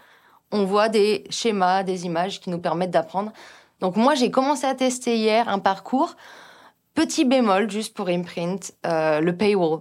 On 0.50 0.64
voit 0.64 0.88
des 0.88 1.24
schémas, 1.30 1.82
des 1.82 2.06
images 2.06 2.40
qui 2.40 2.48
nous 2.50 2.58
permettent 2.58 2.90
d'apprendre. 2.90 3.32
Donc, 3.80 3.96
moi, 3.96 4.14
j'ai 4.14 4.30
commencé 4.30 4.66
à 4.66 4.74
tester 4.74 5.16
hier 5.16 5.48
un 5.48 5.58
parcours. 5.58 6.16
Petit 6.94 7.24
bémol, 7.24 7.70
juste 7.70 7.94
pour 7.94 8.08
Imprint, 8.08 8.72
euh, 8.86 9.20
le 9.20 9.36
paywall. 9.36 9.80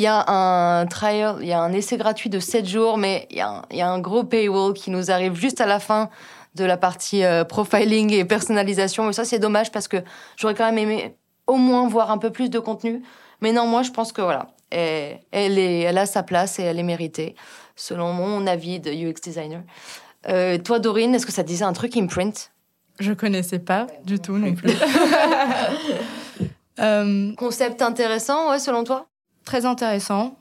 Il 0.00 0.04
y 0.04 0.06
a 0.06 0.24
un 0.30 0.86
trial, 0.86 1.36
il 1.42 1.48
y 1.48 1.52
a 1.52 1.60
un 1.60 1.74
essai 1.74 1.98
gratuit 1.98 2.30
de 2.30 2.40
7 2.40 2.66
jours, 2.66 2.96
mais 2.96 3.26
il 3.30 3.36
y, 3.36 3.42
a 3.42 3.50
un, 3.50 3.62
il 3.70 3.76
y 3.76 3.82
a 3.82 3.90
un 3.90 3.98
gros 3.98 4.24
paywall 4.24 4.72
qui 4.72 4.90
nous 4.90 5.10
arrive 5.10 5.34
juste 5.34 5.60
à 5.60 5.66
la 5.66 5.78
fin 5.78 6.08
de 6.54 6.64
la 6.64 6.78
partie 6.78 7.22
euh, 7.22 7.44
profiling 7.44 8.10
et 8.10 8.24
personnalisation. 8.24 9.10
Et 9.10 9.12
ça, 9.12 9.26
c'est 9.26 9.38
dommage 9.38 9.70
parce 9.70 9.88
que 9.88 9.98
j'aurais 10.38 10.54
quand 10.54 10.64
même 10.64 10.78
aimé 10.78 11.18
au 11.46 11.56
moins 11.56 11.86
voir 11.86 12.10
un 12.10 12.16
peu 12.16 12.30
plus 12.30 12.48
de 12.48 12.58
contenu. 12.58 13.02
Mais 13.42 13.52
non, 13.52 13.66
moi, 13.66 13.82
je 13.82 13.90
pense 13.90 14.10
que 14.10 14.22
voilà, 14.22 14.46
elle, 14.70 15.20
elle, 15.32 15.58
est, 15.58 15.80
elle 15.80 15.98
a 15.98 16.06
sa 16.06 16.22
place 16.22 16.58
et 16.58 16.62
elle 16.62 16.78
est 16.78 16.82
méritée, 16.82 17.34
selon 17.76 18.14
mon 18.14 18.46
avis 18.46 18.80
de 18.80 18.90
UX 18.90 19.20
designer. 19.22 19.60
Euh, 20.30 20.56
toi, 20.56 20.78
Dorine, 20.78 21.14
est-ce 21.14 21.26
que 21.26 21.32
ça 21.32 21.42
disait 21.42 21.66
un 21.66 21.74
truc 21.74 21.94
imprint? 21.98 22.52
Je 23.00 23.12
connaissais 23.12 23.58
pas 23.58 23.86
du 24.06 24.18
tout 24.18 24.38
non 24.38 24.54
plus. 24.54 24.70
euh... 26.80 27.34
Concept 27.36 27.82
intéressant, 27.82 28.48
ouais, 28.48 28.58
selon 28.58 28.82
toi? 28.82 29.09
Très 29.44 29.66
intéressant. 29.66 30.36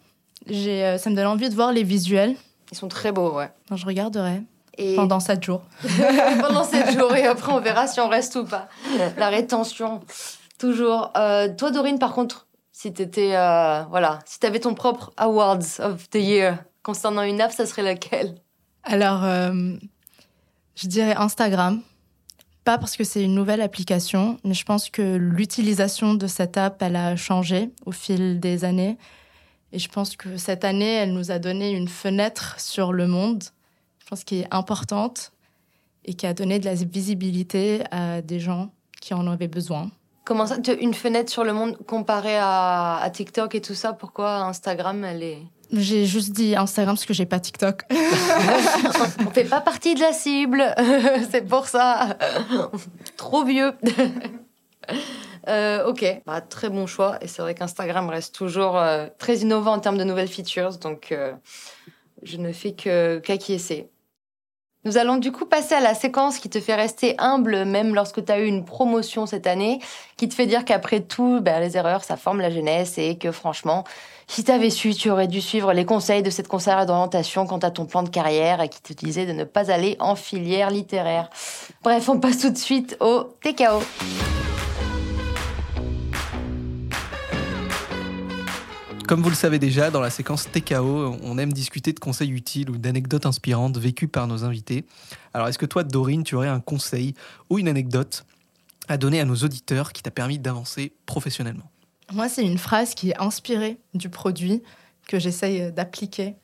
J'ai, 0.48 0.84
euh, 0.86 0.98
ça 0.98 1.10
me 1.10 1.16
donne 1.16 1.28
envie 1.28 1.50
de 1.50 1.56
voir 1.56 1.72
les 1.72 1.84
visuels. 1.84 2.36
Ils 2.72 2.78
sont 2.78 2.88
très 2.88 3.12
beaux, 3.12 3.34
ouais. 3.34 3.50
je 3.76 3.86
regarderai. 3.86 4.42
Et... 4.78 4.96
Pendant 4.96 5.20
7 5.20 5.44
jours. 5.44 5.64
Pendant 6.42 6.64
7 6.64 6.98
jours, 6.98 7.14
et 7.16 7.26
après, 7.26 7.52
on 7.52 7.60
verra 7.60 7.88
si 7.88 8.00
on 8.00 8.08
reste 8.08 8.36
ou 8.36 8.46
pas. 8.46 8.70
La 9.18 9.30
rétention, 9.30 10.02
toujours. 10.58 11.12
Euh, 11.18 11.54
toi, 11.54 11.72
Dorine, 11.72 12.00
par 12.00 12.14
contre, 12.14 12.48
si 12.72 12.94
t'étais, 12.94 13.36
euh, 13.36 13.84
voilà, 13.90 14.20
si 14.26 14.40
t'avais 14.40 14.60
ton 14.60 14.74
propre 14.74 15.12
Awards 15.18 15.80
of 15.80 16.10
the 16.10 16.16
Year 16.16 16.58
concernant 16.84 17.24
une 17.24 17.42
app, 17.42 17.52
ça 17.52 17.66
serait 17.66 17.82
laquelle? 17.82 18.36
Alors, 18.84 19.24
je 20.76 20.88
dirais 20.88 21.14
Instagram 21.18 21.82
pas 22.63 22.78
parce 22.78 22.98
que 22.98 23.04
c'est 23.04 23.24
une 23.24 23.36
nouvelle 23.36 23.62
application, 23.62 24.38
mais 24.43 24.54
je 24.54 24.63
pense 24.63 24.89
que 24.89 25.15
l'utilisation 25.15 26.13
de 26.13 26.28
cette 26.28 26.58
app, 26.58 26.82
elle 26.82 26.95
a 26.95 27.15
changé 27.15 27.72
au 27.86 27.91
fil 27.91 28.39
des 28.39 28.65
années. 28.65 28.98
Et 29.72 29.80
je 29.80 29.88
pense 29.88 30.15
que 30.15 30.38
cette 30.38 30.65
année, 30.65 30.93
elle 30.93 31.13
nous 31.13 31.32
a 31.32 31.39
donné 31.39 31.72
une 31.72 31.88
fenêtre 31.88 32.60
sur 32.60 32.91
le 32.91 33.08
monde, 33.08 33.43
je 34.00 34.08
pense 34.08 34.24
qui 34.24 34.39
est 34.39 34.48
importante 34.52 35.32
et 36.06 36.13
qui 36.15 36.26
a 36.26 36.34
donné 36.34 36.60
de 36.60 36.65
la 36.65 36.74
visibilité 36.74 37.84
à 37.91 38.22
des 38.22 38.39
gens 38.39 38.72
qui 39.00 39.13
en 39.13 39.28
avaient 39.28 39.48
besoin. 39.48 39.91
Comment 40.26 40.45
ça, 40.45 40.58
une 40.80 40.93
fenêtre 40.93 41.32
sur 41.32 41.43
le 41.43 41.54
monde 41.54 41.78
comparée 41.88 42.38
à, 42.38 42.98
à 42.98 43.10
TikTok 43.10 43.56
et 43.56 43.62
tout 43.62 43.76
ça? 43.76 43.93
Pourquoi 43.93 44.38
Instagram, 44.41 45.04
elle 45.04 45.24
est 45.24 45.41
j'ai 45.72 46.06
juste 46.06 46.32
dit 46.32 46.56
Instagram 46.56 46.96
parce 46.96 47.06
que 47.06 47.14
j'ai 47.14 47.26
pas 47.26 47.40
TikTok. 47.40 47.84
On 47.92 49.32
fait 49.32 49.44
pas 49.44 49.62
partie 49.62 49.96
de 49.96 50.00
la 50.00 50.14
cible, 50.14 50.64
c'est 51.32 51.48
pour 51.48 51.68
ça. 51.68 52.18
Trop 53.18 53.44
vieux. 53.44 53.74
Euh, 55.48 55.86
ok, 55.86 56.22
bah, 56.26 56.42
très 56.42 56.70
bon 56.70 56.86
choix. 56.86 57.18
Et 57.22 57.28
c'est 57.28 57.42
vrai 57.42 57.56
qu'Instagram 57.56 58.08
reste 58.10 58.36
toujours 58.36 58.78
euh, 58.78 59.08
très 59.18 59.38
innovant 59.38 59.74
en 59.74 59.80
termes 59.80 59.98
de 59.98 60.04
nouvelles 60.04 60.28
features, 60.28 60.78
donc 60.78 61.12
euh, 61.12 61.34
je 62.22 62.38
ne 62.38 62.52
fais 62.52 62.74
que 62.74 63.20
qu'acquiescer. 63.20 63.90
Nous 64.86 64.98
allons 64.98 65.18
du 65.18 65.34
coup 65.34 65.46
passer 65.46 65.76
à 65.76 65.82
la 65.82 65.94
séquence 65.94 66.39
qui 66.39 66.50
te 66.50 66.62
fait 66.62 66.76
rester 66.76 67.15
humble 67.18 67.65
même 67.65 67.94
lorsque 67.94 68.24
tu 68.24 68.32
as 68.32 68.39
eu 68.39 68.46
une 68.46 68.63
promotion 68.63 69.26
cette 69.26 69.46
année, 69.46 69.80
qui 70.15 70.30
te 70.30 70.34
fait 70.34 70.46
dire 70.46 70.63
qu'après 70.63 71.02
tout, 71.02 71.42
ben, 71.42 71.60
les 71.60 71.76
erreurs, 71.76 72.06
ça 72.06 72.15
forme 72.15 72.39
la 72.39 72.50
jeunesse 72.50 72.98
et 72.98 73.18
que 73.18 73.34
franchement, 73.34 73.84
si 74.28 74.46
tu 74.46 74.52
avais 74.52 74.70
su, 74.70 74.94
tu 74.94 75.10
aurais 75.10 75.28
dû 75.28 75.42
suivre 75.42 75.74
les 75.74 75.84
conseils 75.84 76.24
de 76.24 76.30
cette 76.30 76.48
conseillère 76.48 76.86
d'orientation 76.86 77.46
quant 77.46 77.58
à 77.58 77.72
ton 77.72 77.86
plan 77.86 78.04
de 78.04 78.10
carrière 78.10 78.62
et 78.62 78.70
qui 78.70 78.82
te 78.82 78.94
disait 78.94 79.26
de 79.26 79.34
ne 79.34 79.44
pas 79.44 79.70
aller 79.70 79.98
en 80.00 80.15
filière 80.15 80.70
littéraire. 80.70 81.30
Bref, 81.84 82.08
on 82.08 82.20
passe 82.20 82.38
tout 82.38 82.50
de 82.50 82.58
suite 82.58 82.96
au 83.02 83.24
TKO. 83.42 83.84
Comme 89.10 89.24
vous 89.24 89.30
le 89.30 89.36
savez 89.36 89.58
déjà, 89.58 89.89
dans 89.89 90.02
la 90.02 90.12
séquence 90.12 90.52
TKO, 90.52 91.17
on 91.24 91.39
aime 91.39 91.52
discuter 91.52 91.93
de 91.93 92.00
conseils 92.00 92.30
utiles 92.30 92.69
ou 92.69 92.78
d'anecdotes 92.78 93.26
inspirantes 93.26 93.76
vécues 93.76 94.08
par 94.08 94.28
nos 94.28 94.43
invités. 94.43 94.86
Alors, 95.34 95.48
est-ce 95.48 95.58
que 95.58 95.65
toi, 95.65 95.84
Dorine, 95.84 96.24
tu 96.24 96.36
aurais 96.36 96.48
un 96.48 96.60
conseil 96.60 97.15
ou 97.50 97.58
une 97.58 97.67
anecdote 97.67 98.24
à 98.88 98.98
donner 98.98 99.19
à 99.19 99.26
nos 99.26 99.38
auditeurs 99.38 99.93
qui 99.93 100.04
t'a 100.04 100.12
permis 100.12 100.38
d'avancer 100.38 100.93
professionnellement? 101.08 101.72
Moi, 102.13 102.30
c'est 102.30 102.45
une 102.45 102.60
phrase 102.60 102.93
qui 102.93 103.10
est 103.10 103.19
inspirée 103.19 103.80
du 103.95 104.10
produit 104.10 104.62
que 105.08 105.17
j'essaye 105.17 105.72
d'appliquer 105.72 106.36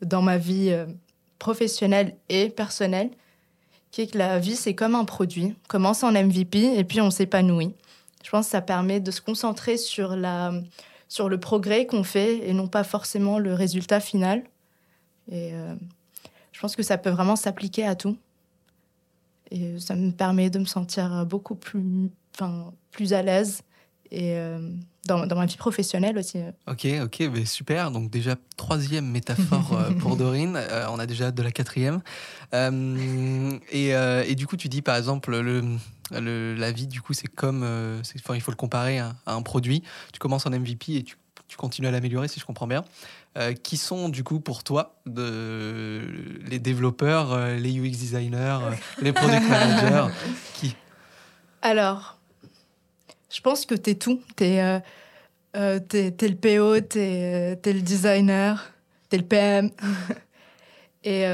dans 0.00 0.22
ma 0.22 0.38
vie 0.38 0.70
euh, 0.70 0.86
professionnelle 1.38 2.16
et 2.30 2.48
personnelle, 2.48 3.10
qui 3.90 4.00
est 4.00 4.06
que 4.06 4.16
la 4.16 4.38
vie, 4.38 4.56
c'est 4.56 4.74
comme 4.74 4.94
un 4.94 5.04
produit. 5.04 5.54
On 5.66 5.68
commence 5.68 6.02
en 6.02 6.12
MVP 6.12 6.78
et 6.78 6.84
puis 6.84 7.02
on 7.02 7.10
s'épanouit. 7.10 7.74
Je 8.24 8.30
pense 8.30 8.46
que 8.46 8.52
ça 8.52 8.62
permet 8.62 9.00
de 9.00 9.10
se 9.10 9.20
concentrer 9.20 9.76
sur 9.76 10.16
la 10.16 10.52
sur 11.08 11.28
le 11.28 11.38
progrès 11.38 11.86
qu'on 11.86 12.02
fait 12.02 12.48
et 12.48 12.52
non 12.52 12.68
pas 12.68 12.84
forcément 12.84 13.38
le 13.38 13.54
résultat 13.54 14.00
final. 14.00 14.42
Et 15.30 15.54
euh, 15.54 15.74
je 16.52 16.60
pense 16.60 16.76
que 16.76 16.82
ça 16.82 16.98
peut 16.98 17.10
vraiment 17.10 17.36
s'appliquer 17.36 17.86
à 17.86 17.94
tout. 17.94 18.16
Et 19.50 19.78
ça 19.78 19.94
me 19.94 20.10
permet 20.10 20.50
de 20.50 20.58
me 20.58 20.64
sentir 20.64 21.24
beaucoup 21.26 21.54
plus, 21.54 22.10
plus 22.90 23.12
à 23.12 23.22
l'aise 23.22 23.62
et 24.10 24.36
euh, 24.36 24.58
dans, 25.06 25.26
dans, 25.26 25.36
ma 25.36 25.46
vie 25.46 25.56
professionnelle 25.56 26.18
aussi. 26.18 26.38
Ok, 26.66 26.86
ok, 27.02 27.30
mais 27.32 27.44
super. 27.44 27.90
Donc 27.90 28.10
déjà, 28.10 28.36
troisième 28.56 29.10
métaphore 29.10 29.72
euh, 29.72 29.90
pour 29.92 30.16
Dorine. 30.16 30.56
Euh, 30.56 30.86
on 30.90 30.98
a 30.98 31.06
déjà 31.06 31.30
de 31.30 31.42
la 31.42 31.50
quatrième. 31.52 32.00
Et, 32.52 33.90
et, 33.90 34.34
du 34.34 34.46
coup, 34.46 34.56
tu 34.56 34.68
dis 34.68 34.82
par 34.82 34.96
exemple, 34.96 35.38
le, 35.38 35.62
le, 36.12 36.54
la 36.54 36.72
vie, 36.72 36.86
du 36.86 37.00
coup, 37.00 37.12
c'est 37.12 37.28
comme... 37.28 37.62
Enfin, 38.16 38.34
il 38.34 38.40
faut 38.40 38.50
le 38.50 38.56
comparer 38.56 38.98
à, 38.98 39.14
un 39.26 39.42
produit. 39.42 39.82
Tu 40.12 40.18
commences 40.18 40.46
en 40.46 40.50
MVP 40.50 40.94
et 40.96 41.02
tu, 41.02 41.16
tu 41.48 41.56
continues 41.56 41.88
à 41.88 41.90
l'améliorer, 41.90 42.28
si 42.28 42.40
je 42.40 42.44
comprends 42.44 42.66
bien. 42.66 42.84
qui 43.62 43.76
sont 43.76 44.08
du 44.08 44.24
coup 44.24 44.40
pour 44.40 44.64
toi 44.64 44.96
de, 45.06 46.00
les 46.46 46.58
développeurs, 46.58 47.36
les 47.56 47.78
UX 47.78 47.90
designers, 47.90 48.58
les 49.00 49.12
product 49.12 49.42
managers? 49.48 50.12
Qui? 50.54 50.76
Alors, 51.62 52.15
je 53.36 53.42
pense 53.42 53.66
que 53.66 53.74
tu 53.74 53.90
es 53.90 53.94
tout. 53.96 54.22
Tu 54.34 54.44
es, 54.44 54.62
euh, 54.62 54.80
euh, 55.56 55.78
le 55.92 56.34
PO, 56.34 56.80
tu 56.80 56.98
es, 56.98 57.54
euh, 57.54 57.72
le 57.72 57.82
designer, 57.82 58.72
tu 59.10 59.16
es 59.16 59.18
le 59.18 59.26
PM. 59.26 59.70
Et 61.04 61.24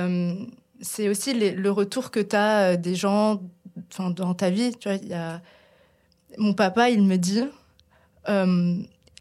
c'est 0.83 1.09
aussi 1.09 1.33
le 1.33 1.71
retour 1.71 2.11
que 2.11 2.21
tu 2.21 2.37
as 2.37 2.77
des 2.77 2.95
gens 2.95 3.41
dans 3.97 4.35
ta 4.35 4.51
vie. 4.51 4.75
Tu 4.79 4.91
vois. 4.91 5.41
Mon 6.37 6.53
papa, 6.53 6.91
il 6.91 7.03
me 7.05 7.17
dit 7.17 7.45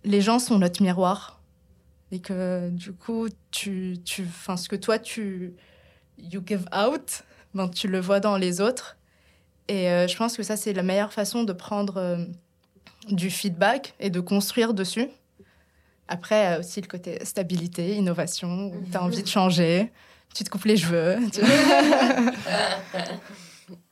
les 0.03 0.21
gens 0.21 0.39
sont 0.39 0.57
notre 0.57 0.81
miroir. 0.81 1.39
Et 2.11 2.19
que 2.19 2.69
du 2.71 2.91
coup, 2.91 3.29
tu, 3.51 3.99
tu, 4.03 4.27
ce 4.57 4.67
que 4.67 4.75
toi, 4.75 4.99
tu 4.99 5.53
you 6.17 6.41
give 6.45 6.65
out, 6.75 7.23
ben, 7.53 7.69
tu 7.69 7.87
le 7.87 8.01
vois 8.01 8.19
dans 8.19 8.35
les 8.35 8.59
autres. 8.59 8.97
Et 9.69 9.85
je 9.85 10.17
pense 10.17 10.35
que 10.35 10.43
ça, 10.43 10.57
c'est 10.57 10.73
la 10.73 10.83
meilleure 10.83 11.13
façon 11.13 11.45
de 11.45 11.53
prendre 11.53 12.27
du 13.09 13.29
feedback 13.29 13.93
et 13.99 14.09
de 14.09 14.19
construire 14.19 14.73
dessus. 14.73 15.07
Après, 16.07 16.57
aussi 16.59 16.81
le 16.81 16.87
côté 16.87 17.23
stabilité, 17.23 17.95
innovation, 17.95 18.71
tu 18.91 18.97
as 18.97 19.03
envie 19.03 19.23
de 19.23 19.27
changer, 19.27 19.91
tu 20.33 20.43
te 20.43 20.49
coupes 20.49 20.65
les 20.65 20.77
cheveux. 20.77 21.17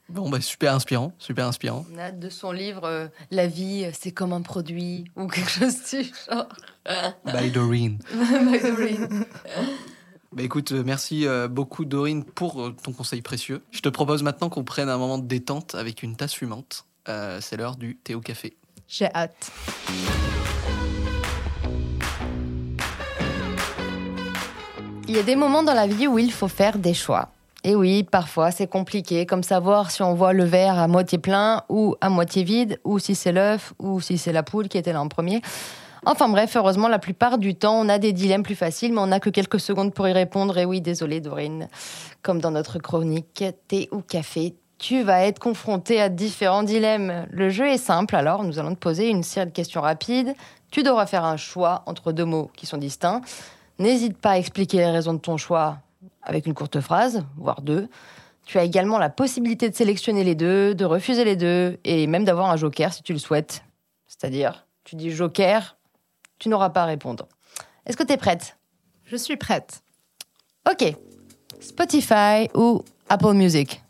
Bon, 0.10 0.28
bah, 0.28 0.42
super 0.42 0.74
inspirant, 0.74 1.14
super 1.20 1.46
inspirant. 1.46 1.86
On 1.94 1.98
a 2.00 2.12
de 2.12 2.30
son 2.30 2.52
livre 2.52 2.86
euh, 2.86 3.08
La 3.30 3.46
vie, 3.46 3.88
c'est 3.94 4.12
comme 4.12 4.34
un 4.34 4.42
produit 4.42 5.06
ou 5.16 5.28
quelque 5.28 5.52
chose 5.52 5.76
du 5.92 6.04
genre. 6.28 6.50
By 7.26 7.52
Doreen. 7.52 8.00
By 8.12 8.60
Doreen. 8.60 9.26
Bah 10.32 10.44
écoute, 10.44 10.72
euh, 10.72 10.84
merci 10.84 11.28
euh, 11.28 11.48
beaucoup 11.48 11.86
Dorine 11.86 12.24
pour 12.24 12.74
ton 12.84 12.92
conseil 12.92 13.22
précieux. 13.22 13.62
Je 13.72 13.82
te 13.82 13.90
propose 13.90 14.24
maintenant 14.24 14.50
qu'on 14.50 14.64
prenne 14.64 14.90
un 14.90 14.98
moment 14.98 15.20
de 15.20 15.28
détente 15.28 15.76
avec 15.76 16.02
une 16.02 16.16
tasse 16.16 16.34
fumante. 16.34 16.86
c'est 17.06 17.58
l'heure 17.58 17.76
du 17.76 17.96
thé 17.96 18.16
au 18.16 18.22
café. 18.22 18.58
J'ai 18.92 19.06
hâte. 19.14 19.52
Il 25.08 25.16
y 25.16 25.20
a 25.20 25.22
des 25.22 25.36
moments 25.36 25.62
dans 25.62 25.76
la 25.76 25.86
vie 25.86 26.08
où 26.08 26.18
il 26.18 26.32
faut 26.32 26.48
faire 26.48 26.80
des 26.80 26.96
choix. 26.96 27.30
Et 27.64 27.76
oui, 27.76 28.02
parfois 28.02 28.50
c'est 28.50 28.66
compliqué, 28.66 29.28
comme 29.28 29.44
savoir 29.44 29.92
si 29.92 30.02
on 30.02 30.16
voit 30.16 30.34
le 30.34 30.44
verre 30.44 30.80
à 30.80 30.88
moitié 30.88 31.20
plein 31.20 31.62
ou 31.70 31.98
à 32.02 32.10
moitié 32.10 32.44
vide, 32.44 32.80
ou 32.84 32.98
si 32.98 33.14
c'est 33.14 33.32
l'œuf, 33.32 33.74
ou 33.78 34.02
si 34.02 34.18
c'est 34.18 34.34
la 34.34 34.42
poule 34.42 34.68
qui 34.68 34.80
était 34.80 34.94
là 34.94 35.02
en 35.02 35.08
premier. 35.08 35.44
Enfin 36.08 36.28
bref, 36.28 36.56
heureusement, 36.56 36.88
la 36.88 36.98
plupart 36.98 37.38
du 37.38 37.54
temps, 37.54 37.80
on 37.80 37.90
a 37.90 38.00
des 38.00 38.12
dilemmes 38.12 38.42
plus 38.42 38.56
faciles, 38.56 38.92
mais 38.92 39.02
on 39.02 39.08
n'a 39.08 39.20
que 39.20 39.30
quelques 39.30 39.60
secondes 39.60 39.94
pour 39.94 40.08
y 40.08 40.14
répondre. 40.14 40.58
Et 40.58 40.66
oui, 40.66 40.82
désolé 40.82 41.22
Dorine, 41.22 41.68
comme 42.24 42.42
dans 42.42 42.52
notre 42.52 42.80
chronique, 42.80 43.44
thé 43.68 43.88
ou 43.92 44.02
café, 44.02 44.56
tu 44.80 45.04
vas 45.04 45.26
être 45.26 45.40
confronté 45.40 46.02
à 46.02 46.10
différents 46.10 46.64
dilemmes. 46.64 47.28
Le 47.30 47.50
jeu 47.50 47.68
est 47.68 47.78
simple, 47.78 48.16
alors 48.16 48.44
nous 48.44 48.58
allons 48.60 48.74
te 48.74 48.80
poser 48.80 49.10
une 49.10 49.24
série 49.24 49.46
de 49.46 49.52
questions 49.52 49.82
rapides. 49.82 50.34
Tu 50.72 50.84
devras 50.84 51.06
faire 51.06 51.26
un 51.26 51.38
choix 51.38 51.84
entre 51.86 52.12
deux 52.14 52.26
mots 52.26 52.50
qui 52.56 52.66
sont 52.66 52.78
distincts. 52.78 53.22
N'hésite 53.78 54.18
pas 54.18 54.32
à 54.32 54.38
expliquer 54.38 54.78
les 54.78 54.90
raisons 54.90 55.14
de 55.14 55.20
ton 55.20 55.38
choix 55.38 55.78
avec 56.24 56.46
une 56.46 56.54
courte 56.54 56.80
phrase, 56.80 57.24
voire 57.38 57.62
deux. 57.62 57.90
Tu 58.46 58.58
as 58.58 58.64
également 58.64 58.98
la 58.98 59.10
possibilité 59.10 59.70
de 59.70 59.76
sélectionner 59.76 60.24
les 60.24 60.36
deux, 60.36 60.74
de 60.74 60.86
refuser 60.86 61.24
les 61.24 61.36
deux, 61.36 61.78
et 61.84 62.08
même 62.08 62.24
d'avoir 62.24 62.50
un 62.50 62.58
joker 62.58 62.94
si 62.94 63.04
tu 63.04 63.14
le 63.14 63.20
souhaites. 63.20 63.64
C'est-à-dire, 64.08 64.66
tu 64.86 64.96
dis 64.96 65.12
joker, 65.12 65.78
tu 66.40 66.50
n'auras 66.50 66.70
pas 66.70 66.84
à 66.84 66.86
répondre. 66.86 67.28
Est-ce 67.86 67.98
que 67.98 68.04
tu 68.04 68.14
es 68.14 68.18
prête? 68.18 68.58
Je 69.06 69.18
suis 69.18 69.38
prête. 69.38 69.82
Ok. 70.70 70.96
Spotify 71.60 72.50
ou 72.56 72.84
Apple 73.10 73.34
Music? 73.34 73.84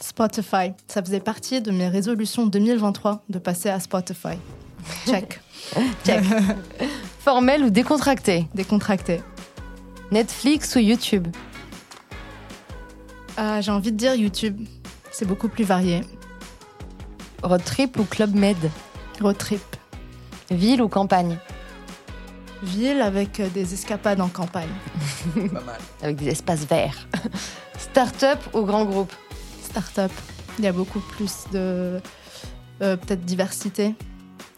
Spotify. 0.00 0.72
Ça 0.86 1.02
faisait 1.02 1.20
partie 1.20 1.60
de 1.60 1.70
mes 1.70 1.88
résolutions 1.88 2.46
2023 2.46 3.24
de 3.28 3.38
passer 3.38 3.68
à 3.68 3.80
Spotify. 3.80 4.36
Check. 5.06 5.40
Check. 6.04 6.22
Formel 7.20 7.64
ou 7.64 7.70
décontracté? 7.70 8.46
Décontracté. 8.54 9.20
Netflix 10.12 10.76
ou 10.76 10.78
YouTube? 10.78 11.26
Ah, 13.36 13.60
J'ai 13.60 13.70
envie 13.72 13.92
de 13.92 13.96
dire 13.96 14.14
YouTube. 14.14 14.60
C'est 15.10 15.26
beaucoup 15.26 15.48
plus 15.48 15.64
varié. 15.64 16.02
Road 17.42 17.62
trip 17.64 17.98
ou 17.98 18.04
Club 18.04 18.34
Med? 18.34 18.56
Road 19.20 19.36
trip. 19.36 19.62
Ville 20.50 20.82
ou 20.82 20.88
campagne? 20.88 21.38
Ville 22.62 23.02
avec 23.02 23.40
des 23.52 23.74
escapades 23.74 24.20
en 24.20 24.28
campagne. 24.28 24.68
Pas 25.34 25.60
mal. 25.60 25.78
Avec 26.02 26.16
des 26.16 26.28
espaces 26.28 26.64
verts. 26.64 27.06
Start-up 27.78 28.38
ou 28.54 28.62
grand 28.62 28.84
groupe? 28.84 29.12
Start-up. 29.76 30.12
Il 30.58 30.64
y 30.64 30.68
a 30.68 30.72
beaucoup 30.72 31.00
plus 31.00 31.44
de 31.52 32.00
euh, 32.80 32.96
peut-être 32.96 33.26
diversité 33.26 33.94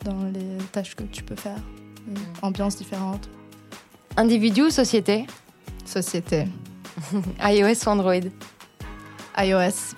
dans 0.05 0.23
les 0.33 0.59
tâches 0.71 0.95
que 0.95 1.03
tu 1.03 1.25
peux 1.25 1.35
faire, 1.35 1.59
mm. 2.07 2.15
ambiances 2.43 2.77
différentes. 2.77 3.29
Individu 4.17 4.63
ou 4.63 4.71
société 4.71 5.27
Société. 5.85 6.47
iOS 7.43 7.87
ou 7.87 7.89
Android? 7.89 8.29
iOS. 9.39 9.97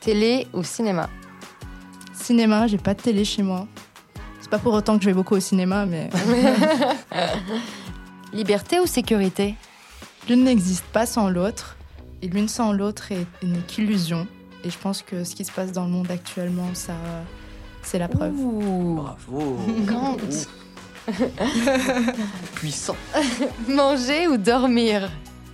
Télé 0.00 0.46
ou 0.52 0.62
cinéma? 0.62 1.08
Cinéma, 2.12 2.66
j'ai 2.66 2.76
pas 2.76 2.92
de 2.92 3.00
télé 3.00 3.24
chez 3.24 3.42
moi. 3.42 3.66
C'est 4.40 4.50
pas 4.50 4.58
pour 4.58 4.74
autant 4.74 4.98
que 4.98 5.04
je 5.04 5.08
vais 5.08 5.14
beaucoup 5.14 5.36
au 5.36 5.40
cinéma, 5.40 5.86
mais. 5.86 6.10
Liberté 8.34 8.78
ou 8.78 8.86
sécurité? 8.86 9.54
L'une 10.28 10.44
n'existe 10.44 10.84
pas 10.92 11.06
sans 11.06 11.30
l'autre. 11.30 11.77
Et 12.22 12.28
l'une 12.28 12.48
sans 12.48 12.72
l'autre 12.72 13.04
n'est 13.42 13.58
qu'illusion. 13.66 14.26
Et 14.64 14.70
je 14.70 14.78
pense 14.78 15.02
que 15.02 15.24
ce 15.24 15.34
qui 15.34 15.44
se 15.44 15.52
passe 15.52 15.72
dans 15.72 15.84
le 15.84 15.90
monde 15.90 16.10
actuellement, 16.10 16.70
ça, 16.74 16.94
c'est 17.82 17.98
la 17.98 18.08
preuve. 18.08 18.34
Bravo. 18.34 19.58
Quand 19.88 20.16
Puissant. 22.54 22.96
Manger 23.68 24.26
ou 24.26 24.36
dormir? 24.36 25.10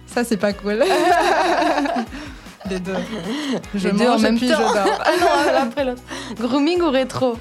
Ça, 0.07 0.25
c'est 0.25 0.37
pas 0.37 0.53
cool. 0.53 0.83
Les 2.71 2.81
deux. 2.81 2.95
Je 3.75 3.89
Les 3.89 4.09
en 4.09 4.19
même 4.19 4.39
temps. 4.39 4.47
je 4.47 4.53
dors. 4.53 5.01
ah 5.05 5.11
non, 5.21 5.59
après 5.63 5.85
l'autre. 5.85 6.03
Grooming 6.41 6.81
ou 6.81 6.91
rétro? 6.91 7.39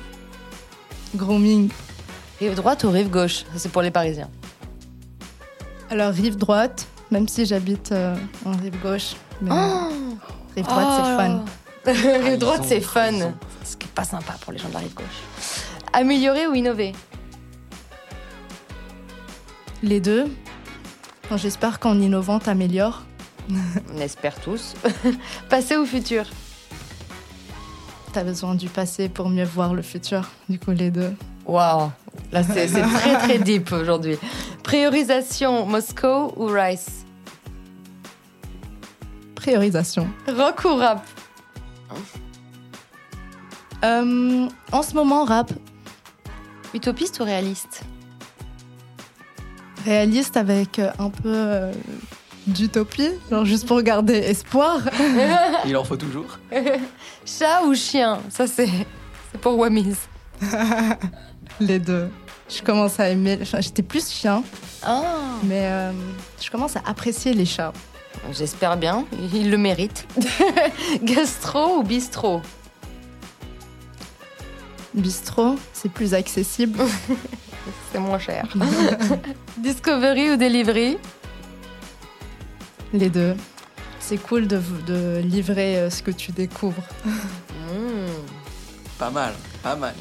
Grooming. 1.15 1.69
Rive 2.39 2.55
droite 2.55 2.83
ou 2.83 2.89
rive 2.91 3.09
gauche? 3.09 3.45
C'est 3.55 3.71
pour 3.71 3.81
les 3.81 3.91
Parisiens. 3.91 4.29
Alors, 5.89 6.11
rive 6.11 6.35
droite, 6.35 6.87
même 7.13 7.27
si 7.27 7.45
j'habite 7.45 7.91
euh, 7.91 8.15
en 8.43 8.53
rive 8.53 8.81
gauche. 8.81 9.13
Mais 9.39 9.51
oh 9.53 10.17
rive 10.55 10.65
droite, 10.65 11.45
c'est 11.85 11.93
fun. 12.01 12.21
rive 12.25 12.37
droite, 12.39 12.61
c'est 12.65 12.81
fun. 12.81 13.33
Ce 13.63 13.77
qui 13.77 13.85
n'est 13.85 13.93
pas 13.93 14.03
sympa 14.03 14.33
pour 14.41 14.51
les 14.51 14.57
gens 14.57 14.69
de 14.69 14.73
la 14.73 14.79
rive 14.79 14.95
gauche. 14.95 15.05
Améliorer 15.93 16.47
ou 16.47 16.55
innover? 16.55 16.93
Les 19.83 19.99
deux. 19.99 20.25
J'espère 21.35 21.79
qu'en 21.79 21.99
innovant, 21.99 22.39
t'améliores. 22.39 23.03
On 23.95 23.99
espère 23.99 24.39
tous. 24.41 24.73
Passé 25.49 25.77
ou 25.77 25.85
futur? 25.85 26.25
T'as 28.11 28.23
besoin 28.23 28.55
du 28.55 28.69
passé 28.69 29.09
pour 29.09 29.29
mieux 29.29 29.43
voir 29.43 29.73
le 29.73 29.81
futur. 29.81 30.29
Du 30.49 30.59
coup, 30.59 30.71
les 30.71 30.91
deux. 30.91 31.13
Waouh 31.45 31.91
Là, 32.31 32.43
c'est 32.43 32.67
très 32.67 33.17
très 33.17 33.39
deep 33.39 33.71
aujourd'hui. 33.71 34.17
Priorisation, 34.63 35.65
Moscow 35.65 36.31
ou 36.37 36.45
Rice? 36.45 37.02
Priorisation. 39.43 40.07
Rock 40.27 40.63
ou 40.63 40.75
rap? 40.77 41.05
Euh, 43.83 44.47
En 44.71 44.81
ce 44.81 44.93
moment, 44.93 45.25
rap. 45.25 45.51
Utopiste 46.73 47.19
ou 47.19 47.25
réaliste? 47.25 47.83
Réaliste 49.83 50.37
avec 50.37 50.79
euh, 50.79 50.91
un 50.97 51.09
peu 51.09 51.23
euh, 51.25 51.73
d'utopie, 52.47 53.09
genre 53.29 53.43
juste 53.43 53.67
pour 53.67 53.81
garder 53.81 54.13
espoir. 54.13 54.79
Il 55.65 55.75
en 55.75 55.83
faut 55.83 55.97
toujours. 55.97 56.39
Chat 57.25 57.63
ou 57.65 57.75
chien? 57.75 58.21
Ça, 58.29 58.47
c'est 58.47 58.69
pour 59.41 59.57
Wamiz. 59.57 59.97
Les 61.59 61.79
deux. 61.79 62.09
Je 62.49 62.61
commence 62.61 62.97
à 62.97 63.09
aimer. 63.09 63.39
J'étais 63.59 63.83
plus 63.83 64.09
chien. 64.09 64.41
Oh. 64.87 65.01
Mais 65.43 65.69
je 66.41 66.49
commence 66.49 66.75
à 66.75 66.81
apprécier 66.85 67.33
les 67.33 67.45
chats. 67.45 67.73
J'espère 68.31 68.77
bien, 68.77 69.05
il 69.33 69.51
le 69.51 69.57
mérite. 69.57 70.07
Gastro 71.03 71.77
ou 71.77 71.83
bistrot 71.83 72.41
Bistrot, 74.93 75.55
c'est 75.73 75.89
plus 75.91 76.13
accessible. 76.13 76.79
c'est 77.91 77.99
moins 77.99 78.19
cher. 78.19 78.47
Discovery 79.57 80.31
ou 80.31 80.37
Delivery 80.37 80.97
Les 82.93 83.09
deux. 83.09 83.35
C'est 83.99 84.17
cool 84.17 84.47
de, 84.47 84.61
de, 84.85 85.21
livrer 85.23 85.77
euh, 85.77 85.89
ce 85.89 86.03
que 86.03 86.11
tu 86.11 86.31
découvres. 86.31 86.83
Mmh. 87.05 87.11
Pas 88.99 89.09
mal, 89.09 89.33
pas 89.61 89.75
mal. 89.75 89.95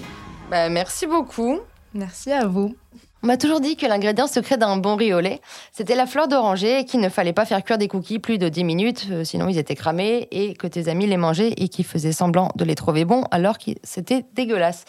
Bah, 0.51 0.69
merci 0.69 1.07
beaucoup. 1.07 1.61
Merci 1.95 2.33
à 2.33 2.47
vous. 2.47 2.75
On 3.23 3.29
m'a 3.29 3.37
toujours 3.37 3.61
dit 3.61 3.77
que 3.77 3.87
l'ingrédient 3.87 4.27
secret 4.27 4.57
d'un 4.57 4.77
bon 4.77 4.97
riz 4.97 5.15
au 5.15 5.21
lait, 5.21 5.41
c'était 5.71 5.95
la 5.95 6.07
fleur 6.07 6.27
d'oranger 6.27 6.81
et 6.81 6.85
qu'il 6.85 6.99
ne 6.99 7.09
fallait 7.09 7.33
pas 7.33 7.45
faire 7.45 7.63
cuire 7.63 7.79
des 7.79 7.87
cookies 7.87 8.19
plus 8.19 8.37
de 8.37 8.49
10 8.49 8.65
minutes, 8.65 9.07
euh, 9.13 9.23
sinon 9.23 9.49
ils 9.49 9.59
étaient 9.59 9.77
cramés 9.77 10.27
et 10.33 10.55
que 10.55 10.67
tes 10.67 10.89
amis 10.89 11.07
les 11.07 11.17
mangeaient 11.17 11.55
et 11.57 11.69
qu'ils 11.69 11.85
faisaient 11.85 12.13
semblant 12.13 12.51
de 12.57 12.65
les 12.65 12.75
trouver 12.75 13.05
bons 13.05 13.25
alors 13.31 13.59
que 13.59 13.71
c'était 13.85 14.25
dégueulasse. 14.35 14.85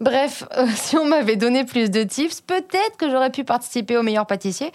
Bref, 0.00 0.44
euh, 0.58 0.66
si 0.74 0.98
on 0.98 1.06
m'avait 1.06 1.36
donné 1.36 1.64
plus 1.64 1.90
de 1.90 2.02
tips, 2.02 2.42
peut-être 2.42 2.96
que 2.98 3.10
j'aurais 3.10 3.30
pu 3.30 3.44
participer 3.44 3.96
au 3.96 4.02
meilleur 4.02 4.26
pâtissier. 4.26 4.70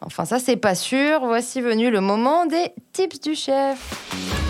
Enfin, 0.00 0.24
ça, 0.24 0.38
c'est 0.38 0.56
pas 0.56 0.74
sûr. 0.74 1.20
Voici 1.24 1.60
venu 1.60 1.90
le 1.90 2.00
moment 2.00 2.46
des 2.46 2.72
tips 2.92 3.20
du 3.20 3.34
chef. 3.34 4.45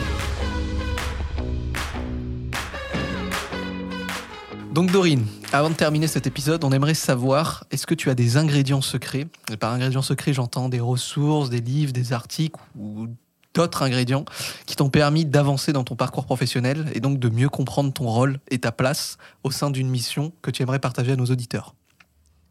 Donc 4.77 4.93
Dorine, 4.93 5.25
avant 5.55 5.71
de 5.71 5.75
terminer 5.75 6.07
cet 6.07 6.27
épisode, 6.27 6.63
on 6.63 6.71
aimerait 6.71 6.93
savoir, 6.93 7.65
est-ce 7.71 7.87
que 7.87 7.95
tu 7.95 8.11
as 8.11 8.15
des 8.15 8.37
ingrédients 8.37 8.83
secrets? 8.83 9.27
Et 9.51 9.57
par 9.57 9.73
ingrédients 9.73 10.03
secrets, 10.03 10.35
j'entends 10.35 10.69
des 10.69 10.81
ressources, 10.81 11.49
des 11.49 11.63
livres, 11.63 11.95
des 11.95 12.13
articles 12.13 12.61
ou 12.79 13.07
d'autres 13.55 13.83
ingrédients 13.83 14.27
qui 14.67 14.77
t'ont 14.77 14.91
permis 14.91 15.25
d'avancer 15.25 15.73
dans 15.73 15.83
ton 15.83 15.97
parcours 15.97 16.27
professionnel 16.27 16.93
et 16.93 17.01
donc 17.01 17.19
de 17.19 17.31
mieux 17.31 17.49
comprendre 17.49 17.91
ton 17.91 18.07
rôle 18.07 18.39
et 18.51 18.59
ta 18.59 18.71
place 18.71 19.17
au 19.45 19.51
sein 19.51 19.71
d'une 19.71 19.89
mission 19.89 20.31
que 20.43 20.51
tu 20.51 20.63
aimerais 20.63 20.79
partager 20.79 21.13
à 21.13 21.17
nos 21.17 21.25
auditeurs 21.25 21.75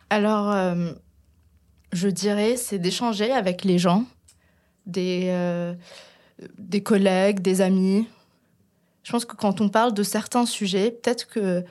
Alors, 0.09 0.49
euh, 0.49 0.93
je 1.93 2.07
dirais, 2.07 2.57
c'est 2.57 2.79
d'échanger 2.79 3.33
avec 3.33 3.63
les 3.63 3.77
gens, 3.77 4.03
euh, 4.97 5.75
des 6.57 6.81
collègues, 6.81 7.41
des 7.41 7.61
amis. 7.61 8.07
Je 9.03 9.11
pense 9.11 9.25
que 9.25 9.35
quand 9.35 9.61
on 9.61 9.69
parle 9.69 9.93
de 9.93 10.01
certains 10.01 10.47
sujets, 10.47 10.89
peut-être 10.89 11.27
que 11.27 11.63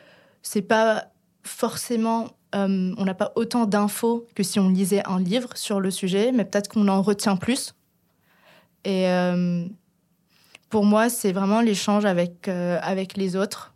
c'est 0.45 0.63
pas 0.63 1.09
forcément, 1.43 2.29
euh, 2.55 2.95
on 2.97 3.05
n'a 3.05 3.15
pas 3.15 3.33
autant 3.35 3.67
d'infos 3.67 4.29
que 4.37 4.45
si 4.45 4.61
on 4.61 4.69
lisait 4.69 5.03
un 5.09 5.19
livre 5.19 5.49
sur 5.57 5.81
le 5.81 5.91
sujet, 5.91 6.31
mais 6.33 6.45
peut-être 6.45 6.69
qu'on 6.69 6.87
en 6.87 7.03
retient 7.03 7.37
plus. 7.37 7.75
Et 8.85 9.09
euh, 9.09 9.65
pour 10.69 10.85
moi, 10.85 11.09
c'est 11.09 11.33
vraiment 11.33 11.61
l'échange 11.61 12.05
avec, 12.05 12.47
euh, 12.47 12.79
avec 12.83 13.17
les 13.17 13.35
autres, 13.35 13.75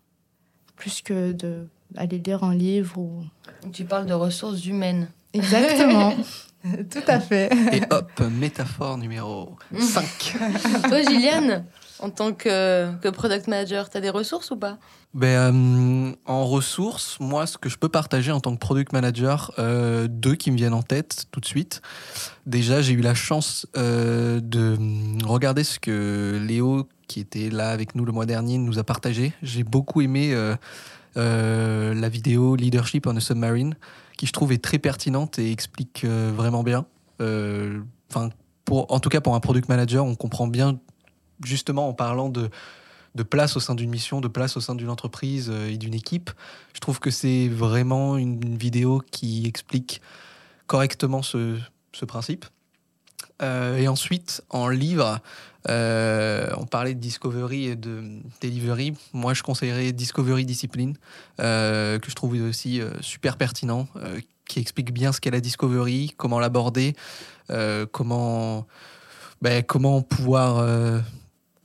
plus 0.76 1.00
que 1.02 1.32
d'aller 1.32 2.18
lire 2.18 2.44
un 2.44 2.54
livre. 2.54 2.98
Ou... 2.98 3.24
Tu 3.72 3.84
parles 3.84 4.06
de 4.06 4.14
ressources 4.14 4.64
humaines. 4.66 5.08
Exactement. 5.32 6.14
Tout 6.90 7.04
à 7.06 7.18
fait. 7.18 7.50
Et 7.72 7.82
hop, 7.90 8.20
métaphore 8.20 8.98
numéro 8.98 9.56
5. 9.78 10.36
Toi, 10.88 11.02
Gilliane, 11.02 11.64
en 12.00 12.10
tant 12.10 12.32
que, 12.32 13.10
product 13.10 13.48
manager, 13.48 13.90
tu 13.90 13.96
as 13.96 14.00
des 14.00 14.10
ressources 14.10 14.50
ou 14.50 14.56
pas? 14.56 14.78
Ben, 15.14 15.54
euh, 15.54 16.12
En 16.26 16.46
ressources, 16.46 17.18
moi, 17.20 17.46
ce 17.46 17.58
que 17.58 17.68
je 17.68 17.76
peux 17.76 17.88
partager 17.88 18.30
en 18.30 18.40
tant 18.40 18.54
que 18.54 18.60
product 18.60 18.92
manager, 18.92 19.52
euh, 19.58 20.06
deux 20.08 20.34
qui 20.34 20.50
me 20.50 20.56
viennent 20.56 20.74
en 20.74 20.82
tête 20.82 21.26
tout 21.30 21.40
de 21.40 21.46
suite. 21.46 21.80
Déjà, 22.46 22.82
j'ai 22.82 22.92
eu 22.92 23.00
la 23.00 23.14
chance 23.14 23.66
euh, 23.76 24.40
de 24.40 24.76
regarder 25.24 25.64
ce 25.64 25.80
que 25.80 26.40
Léo, 26.46 26.88
qui 27.08 27.20
était 27.20 27.50
là 27.50 27.70
avec 27.70 27.94
nous 27.94 28.04
le 28.04 28.12
mois 28.12 28.26
dernier, 28.26 28.58
nous 28.58 28.78
a 28.78 28.84
partagé. 28.84 29.32
J'ai 29.42 29.64
beaucoup 29.64 30.00
aimé 30.00 30.34
la 31.16 32.08
vidéo 32.08 32.54
Leadership 32.54 33.06
on 33.06 33.16
a 33.16 33.20
Submarine, 33.20 33.74
qui 34.16 34.26
je 34.26 34.32
trouve 34.32 34.52
est 34.52 34.62
très 34.62 34.78
pertinente 34.78 35.38
et 35.38 35.50
explique 35.50 36.04
vraiment 36.04 36.62
bien. 36.62 36.84
Enfin, 37.18 38.28
en 38.70 39.00
tout 39.00 39.08
cas, 39.08 39.20
pour 39.20 39.34
un 39.34 39.40
product 39.40 39.68
manager, 39.68 40.04
on 40.04 40.14
comprend 40.14 40.46
bien 40.46 40.78
justement 41.44 41.88
en 41.88 41.92
parlant 41.92 42.28
de, 42.28 42.50
place 43.30 43.56
au 43.56 43.60
sein 43.60 43.74
d'une 43.74 43.90
mission, 43.90 44.20
de 44.20 44.28
place 44.28 44.56
au 44.56 44.60
sein 44.60 44.74
d'une 44.74 44.90
entreprise 44.90 45.50
euh, 45.50 45.70
et 45.70 45.76
d'une 45.76 45.94
équipe. 45.94 46.30
Je 46.74 46.80
trouve 46.80 47.00
que 47.00 47.10
c'est 47.10 47.48
vraiment 47.48 48.16
une, 48.16 48.56
vidéo 48.56 49.02
qui 49.10 49.46
explique 49.46 50.00
correctement 50.66 51.22
ce, 51.22 51.58
principe. 52.06 52.46
Euh, 53.42 53.76
et 53.76 53.88
ensuite, 53.88 54.42
en 54.50 54.68
livre, 54.68 55.18
euh, 55.68 56.48
on 56.56 56.66
parlait 56.66 56.94
de 56.94 57.00
Discovery 57.00 57.66
et 57.66 57.76
de 57.76 58.04
Delivery. 58.40 58.94
Moi, 59.12 59.34
je 59.34 59.42
conseillerais 59.42 59.92
Discovery 59.92 60.44
Discipline, 60.44 60.96
que 61.38 62.00
je 62.06 62.14
trouve 62.14 62.40
aussi 62.40 62.80
super 63.00 63.36
pertinent, 63.36 63.88
qui 64.46 64.60
explique 64.60 64.92
bien 64.92 65.12
ce 65.12 65.20
qu'est 65.20 65.32
la 65.32 65.40
Discovery, 65.40 66.14
comment 66.16 66.38
l'aborder, 66.38 66.94
comment, 67.90 68.66
ben, 69.42 69.64
comment 69.64 70.02
pouvoir 70.02 71.02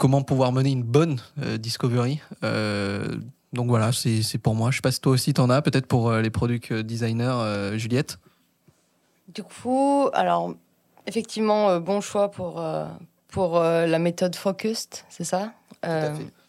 comment 0.03 0.21
pouvoir 0.21 0.51
mener 0.51 0.69
une 0.69 0.83
bonne 0.83 1.21
euh, 1.41 1.55
discovery. 1.55 2.19
Euh, 2.43 3.07
donc 3.53 3.69
voilà, 3.69 3.91
c'est 3.93 4.37
pour 4.37 4.53
moi. 4.53 4.69
Je 4.69 4.75
sais 4.75 4.81
pas 4.81 4.91
si 4.91 4.99
toi 4.99 5.13
aussi 5.13 5.33
t'en 5.33 5.49
as, 5.49 5.61
peut-être 5.61 5.85
pour 5.85 6.09
euh, 6.09 6.19
les 6.19 6.29
product 6.29 6.73
designers, 6.73 7.77
Juliette. 7.77 8.19
Du 9.29 9.43
coup, 9.43 10.09
alors 10.11 10.55
effectivement, 11.07 11.79
bon 11.79 12.01
choix 12.01 12.29
pour, 12.29 12.61
pour 13.29 13.59
la 13.61 13.99
méthode 13.99 14.35
Focused, 14.35 15.05
c'est 15.07 15.23
ça? 15.23 15.53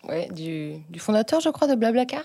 Ouais, 0.08 0.28
du, 0.34 0.74
du, 0.90 0.98
fondateur, 0.98 1.38
je 1.40 1.50
crois, 1.50 1.68
de 1.68 1.76
Blablacar. 1.76 2.24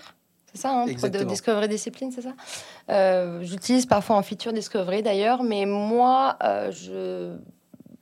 C'est 0.52 0.62
ça, 0.62 0.72
hein, 0.72 0.86
de 0.86 1.24
Discovery 1.24 1.68
Discipline, 1.68 2.10
c'est 2.10 2.22
ça? 2.22 3.40
J'utilise 3.42 3.86
parfois 3.86 4.16
en 4.16 4.22
feature 4.22 4.52
Discovery 4.52 5.04
d'ailleurs, 5.04 5.44
mais 5.44 5.64
moi, 5.64 6.36
je 6.72 7.36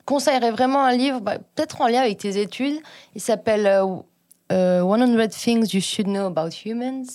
conseillerais 0.09 0.49
vraiment 0.49 0.83
un 0.83 0.91
livre, 0.91 1.19
bah, 1.21 1.37
peut-être 1.37 1.81
en 1.81 1.87
lien 1.87 2.01
avec 2.01 2.17
tes 2.17 2.41
études. 2.41 2.79
Il 3.13 3.21
s'appelle 3.21 3.65
100 3.65 4.05
euh, 4.51 4.81
euh, 4.81 5.27
Things 5.27 5.69
You 5.71 5.81
Should 5.81 6.07
Know 6.07 6.25
About 6.25 6.49
Humans. 6.65 7.05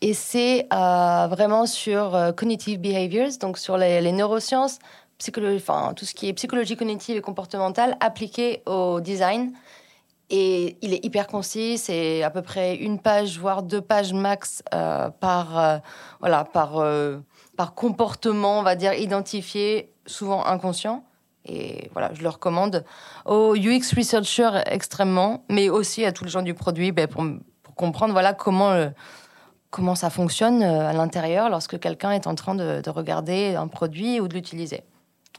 Et 0.00 0.14
c'est 0.14 0.66
euh, 0.72 1.28
vraiment 1.30 1.64
sur 1.64 2.32
cognitive 2.36 2.80
behaviors, 2.80 3.38
donc 3.40 3.56
sur 3.56 3.78
les, 3.78 4.10
neurosciences, 4.10 4.80
tout 5.16 6.04
ce 6.04 6.14
qui 6.14 6.28
est 6.28 6.32
psychologie 6.32 6.76
cognitive 6.76 7.16
et 7.16 7.20
comportementale 7.20 7.96
appliqué 8.00 8.64
au 8.66 9.00
design. 9.00 9.52
Et 10.28 10.76
il 10.82 10.92
est 10.92 11.04
hyper 11.04 11.28
concis, 11.28 11.78
c'est 11.78 12.24
à 12.24 12.30
peu 12.30 12.42
près 12.42 12.74
une 12.74 12.98
page, 12.98 13.38
voire 13.38 13.62
deux 13.62 13.80
pages 13.80 14.12
max 14.12 14.64
par, 15.20 15.80
voilà, 16.18 16.44
par, 16.44 16.84
par 17.56 17.74
comportement, 17.74 18.58
on 18.58 18.62
va 18.64 18.74
dire, 18.74 18.92
identifié, 18.94 19.92
souvent 20.04 20.44
inconscient. 20.44 21.04
Et 21.46 21.90
voilà, 21.92 22.12
je 22.14 22.22
le 22.22 22.28
recommande 22.28 22.84
aux 23.26 23.54
UX 23.54 23.94
researchers 23.96 24.62
extrêmement, 24.66 25.44
mais 25.50 25.68
aussi 25.68 26.04
à 26.04 26.12
tous 26.12 26.24
les 26.24 26.30
gens 26.30 26.42
du 26.42 26.54
produit 26.54 26.92
ben, 26.92 27.06
pour, 27.06 27.24
comprendre 27.74 28.12
voilà, 28.12 28.32
comment, 28.32 28.70
euh, 28.70 28.88
comment 29.70 29.94
ça 29.94 30.08
fonctionne 30.08 30.62
euh, 30.62 30.88
à 30.88 30.92
l'intérieur 30.92 31.50
lorsque 31.50 31.78
quelqu'un 31.78 32.12
est 32.12 32.26
en 32.26 32.34
train 32.34 32.54
de, 32.54 32.88
regarder 32.88 33.56
un 33.56 33.68
produit 33.68 34.20
ou 34.20 34.28
de 34.28 34.34
l'utiliser. 34.34 34.82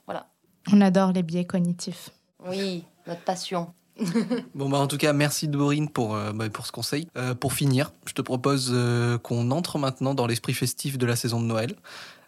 Voilà. 0.05 0.27
On 0.71 0.81
adore 0.81 1.11
les 1.11 1.23
biais 1.23 1.45
cognitifs. 1.45 2.11
Oui, 2.47 2.83
notre 3.07 3.21
passion. 3.21 3.73
bon 4.55 4.67
bah 4.67 4.77
en 4.77 4.87
tout 4.87 4.97
cas 4.97 5.13
merci 5.13 5.47
Dorine 5.47 5.87
pour, 5.87 6.15
euh, 6.15 6.33
bah, 6.33 6.49
pour 6.49 6.65
ce 6.65 6.73
conseil. 6.73 7.07
pour 7.39 7.53
finir, 7.53 7.93
je 8.05 8.11
te 8.11 8.21
propose 8.21 8.75
qu'on 9.23 9.51
entre 9.51 9.77
maintenant 9.77 10.13
dans 10.13 10.27
l'esprit 10.27 10.53
festif 10.53 10.97
de 10.97 11.05
la 11.05 11.15
saison 11.15 11.39
de 11.39 11.45
Noël. 11.45 11.75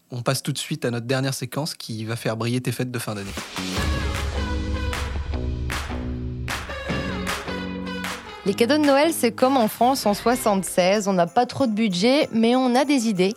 On 0.10 0.22
passe 0.22 0.42
tout 0.42 0.54
de 0.54 0.58
suite 0.58 0.86
à 0.86 0.92
notre 0.92 1.06
dernière 1.06 1.34
séquence 1.34 1.74
qui 1.74 2.06
va 2.06 2.16
faire 2.16 2.38
briller 2.38 2.62
tes 2.62 2.72
fêtes 2.72 2.92
de 2.92 3.00
fin 3.00 3.14
d'année. 3.14 3.32
Les 8.46 8.54
cadeaux 8.54 8.78
de 8.78 8.86
Noël, 8.86 9.12
c'est 9.12 9.34
comme 9.34 9.58
en 9.58 9.68
France 9.68 10.06
en 10.06 10.14
76. 10.14 11.10
On 11.10 11.14
n'a 11.14 11.28
pas 11.28 11.46
trop 11.46 11.68
de 11.68 11.74
budget, 11.74 12.30
mais 12.32 12.56
on 12.56 12.74
a 12.76 12.86
des 12.86 13.10
idées. 13.10 13.34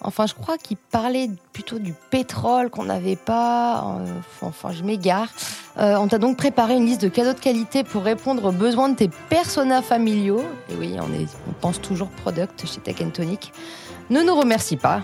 Enfin, 0.00 0.26
je 0.26 0.32
crois 0.32 0.56
qu'il 0.56 0.78
parlait 0.78 1.28
plutôt 1.52 1.78
du 1.78 1.94
pétrole 2.10 2.70
qu'on 2.70 2.84
n'avait 2.84 3.16
pas. 3.16 3.98
Euh, 4.00 4.06
enfin, 4.40 4.72
je 4.72 4.82
m'égare. 4.82 5.28
Euh, 5.76 5.96
on 5.96 6.08
t'a 6.08 6.16
donc 6.16 6.38
préparé 6.38 6.76
une 6.76 6.86
liste 6.86 7.02
de 7.02 7.08
cadeaux 7.08 7.34
de 7.34 7.40
qualité 7.40 7.84
pour 7.84 8.02
répondre 8.02 8.46
aux 8.46 8.52
besoins 8.52 8.88
de 8.88 8.96
tes 8.96 9.10
personas 9.28 9.82
familiaux. 9.82 10.42
Et 10.70 10.76
oui, 10.76 10.96
on, 10.98 11.04
on 11.04 11.52
pense 11.60 11.82
toujours 11.82 12.08
product 12.08 12.64
chez 12.66 12.80
Tech 12.80 12.96
Tonic. 13.12 13.52
Ne 14.08 14.22
nous 14.22 14.34
remercie 14.34 14.76
pas 14.76 15.02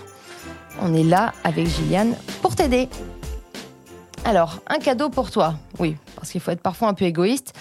on 0.81 0.95
est 0.95 1.05
là 1.05 1.33
avec 1.45 1.66
Gilliane 1.66 2.14
pour 2.43 2.55
t'aider. 2.55 2.89
Alors, 4.24 4.59
un 4.68 4.78
cadeau 4.78 5.09
pour 5.09 5.31
toi. 5.31 5.55
Oui, 5.78 5.97
parce 6.16 6.31
qu'il 6.31 6.41
faut 6.41 6.51
être 6.51 6.62
parfois 6.62 6.89
un 6.89 6.95
peu 6.95 7.05
égoïste. 7.05 7.55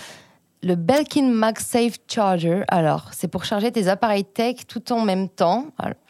Le 0.62 0.76
Belkin 0.76 1.30
MagSafe 1.30 1.98
Charger. 2.08 2.64
Alors, 2.68 3.10
c'est 3.12 3.30
pour 3.30 3.46
charger 3.46 3.72
tes 3.72 3.88
appareils 3.88 4.26
tech 4.26 4.68
tout 4.68 4.92
en 4.92 5.02
même 5.06 5.30
temps. 5.30 5.68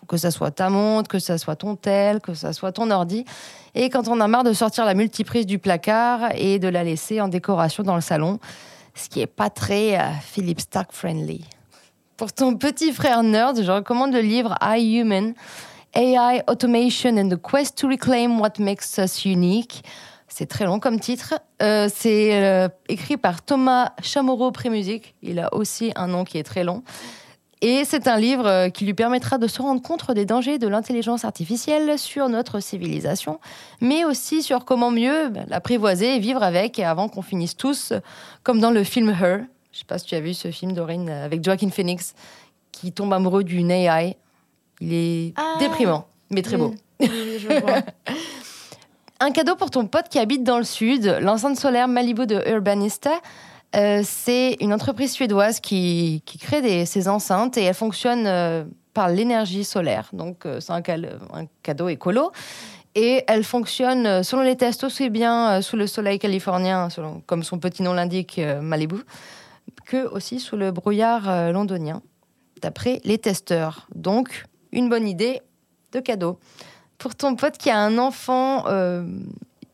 que 0.07 0.17
ça 0.17 0.31
soit 0.31 0.49
ta 0.49 0.71
montre, 0.71 1.07
que 1.07 1.19
ça 1.19 1.37
soit 1.37 1.55
ton 1.55 1.75
tel, 1.75 2.19
que 2.19 2.33
ça 2.33 2.51
soit 2.51 2.71
ton 2.71 2.89
ordi. 2.89 3.25
Et 3.75 3.91
quand 3.91 4.07
on 4.07 4.19
a 4.19 4.27
marre 4.27 4.43
de 4.43 4.53
sortir 4.53 4.85
la 4.85 4.95
multiprise 4.95 5.45
du 5.45 5.59
placard 5.59 6.31
et 6.33 6.57
de 6.57 6.67
la 6.67 6.83
laisser 6.83 7.21
en 7.21 7.27
décoration 7.27 7.83
dans 7.83 7.93
le 7.93 8.01
salon, 8.01 8.39
ce 8.95 9.07
qui 9.07 9.21
est 9.21 9.27
pas 9.27 9.51
très 9.51 9.99
euh, 9.99 10.09
Philips 10.21 10.61
Stark 10.61 10.91
friendly. 10.91 11.45
Pour 12.17 12.33
ton 12.33 12.55
petit 12.55 12.91
frère 12.91 13.21
nerd, 13.21 13.61
je 13.63 13.71
recommande 13.71 14.11
le 14.11 14.21
livre 14.21 14.55
I 14.61 14.97
Human, 14.97 15.35
AI, 15.93 16.43
Automation 16.47 17.17
and 17.17 17.29
the 17.29 17.41
Quest 17.41 17.77
to 17.77 17.87
Reclaim 17.87 18.39
What 18.39 18.59
Makes 18.59 18.97
Us 18.99 19.25
Unique. 19.25 19.83
C'est 20.27 20.45
très 20.45 20.65
long 20.65 20.79
comme 20.79 20.99
titre. 20.99 21.33
Euh, 21.61 21.89
c'est 21.93 22.43
euh, 22.43 22.69
écrit 22.87 23.17
par 23.17 23.41
Thomas 23.41 23.93
Chamorro 24.01 24.51
Prémusique. 24.51 25.15
Il 25.21 25.39
a 25.39 25.53
aussi 25.53 25.91
un 25.95 26.07
nom 26.07 26.23
qui 26.23 26.37
est 26.37 26.43
très 26.43 26.63
long. 26.63 26.83
Et 27.61 27.83
c'est 27.83 28.07
un 28.07 28.17
livre 28.17 28.47
euh, 28.47 28.69
qui 28.69 28.85
lui 28.85 28.93
permettra 28.93 29.37
de 29.37 29.47
se 29.47 29.61
rendre 29.61 29.81
compte 29.81 30.09
des 30.11 30.25
dangers 30.25 30.59
de 30.59 30.67
l'intelligence 30.67 31.25
artificielle 31.25 31.97
sur 31.97 32.29
notre 32.29 32.61
civilisation, 32.61 33.39
mais 33.81 34.05
aussi 34.05 34.43
sur 34.43 34.63
comment 34.63 34.91
mieux 34.91 35.29
bah, 35.29 35.41
l'apprivoiser 35.47 36.15
et 36.15 36.19
vivre 36.19 36.41
avec 36.41 36.79
avant 36.79 37.09
qu'on 37.09 37.21
finisse 37.21 37.57
tous, 37.57 37.91
comme 38.43 38.61
dans 38.61 38.71
le 38.71 38.83
film 38.85 39.09
Her. 39.09 39.41
Je 39.73 39.79
sais 39.79 39.85
pas 39.85 39.97
si 39.97 40.05
tu 40.05 40.15
as 40.15 40.21
vu 40.21 40.33
ce 40.33 40.51
film, 40.51 40.71
Dorine, 40.71 41.09
avec 41.09 41.43
Joaquin 41.43 41.69
Phoenix, 41.69 42.13
qui 42.71 42.93
tombe 42.93 43.11
amoureux 43.11 43.43
d'une 43.43 43.71
AI. 43.71 44.15
Il 44.81 44.93
est 44.93 45.33
Ah. 45.35 45.55
déprimant, 45.59 46.07
mais 46.29 46.41
très 46.41 46.57
beau. 46.57 46.73
Oui, 46.99 47.09
oui, 47.11 47.39
je 47.39 47.47
vois. 47.47 47.81
Un 49.21 49.31
cadeau 49.31 49.55
pour 49.55 49.69
ton 49.69 49.85
pote 49.85 50.07
qui 50.09 50.17
habite 50.17 50.43
dans 50.43 50.57
le 50.57 50.63
sud, 50.63 51.17
l'enceinte 51.21 51.57
solaire 51.57 51.89
Malibu 51.89 52.25
de 52.25 52.41
Urbanista. 52.49 53.11
Euh, 53.75 54.01
c'est 54.03 54.55
une 54.61 54.73
entreprise 54.73 55.11
suédoise 55.11 55.59
qui, 55.59 56.23
qui 56.25 56.37
crée 56.37 56.61
des, 56.61 56.85
ces 56.85 57.07
enceintes 57.07 57.57
et 57.57 57.63
elle 57.63 57.73
fonctionne 57.73 58.25
euh, 58.25 58.63
par 58.93 59.09
l'énergie 59.09 59.65
solaire. 59.65 60.09
Donc 60.13 60.45
euh, 60.45 60.59
c'est 60.59 60.71
un, 60.71 60.81
cadeau 61.61 61.89
écolo. 61.89 62.31
Et 62.95 63.23
elle 63.27 63.43
fonctionne, 63.43 64.23
selon 64.23 64.41
les 64.41 64.55
tests, 64.55 64.83
aussi 64.83 65.09
bien 65.09 65.61
sous 65.61 65.75
le 65.75 65.85
soleil 65.85 66.17
californien, 66.17 66.89
selon, 66.89 67.21
comme 67.27 67.43
son 67.43 67.59
petit 67.59 67.83
nom 67.83 67.93
l'indique, 67.93 68.41
Malibu, 68.61 68.97
que 69.85 70.07
aussi 70.07 70.39
sous 70.39 70.57
le 70.57 70.71
brouillard 70.71 71.51
londonien, 71.51 72.01
d'après 72.61 72.99
les 73.03 73.19
testeurs. 73.19 73.87
Donc, 73.93 74.45
une 74.71 74.89
bonne 74.89 75.07
idée 75.07 75.41
de 75.91 75.99
cadeau. 75.99 76.39
Pour 76.97 77.15
ton 77.15 77.35
pote 77.35 77.57
qui 77.57 77.69
a 77.69 77.77
un 77.77 77.97
enfant, 77.97 78.67
euh, 78.67 79.03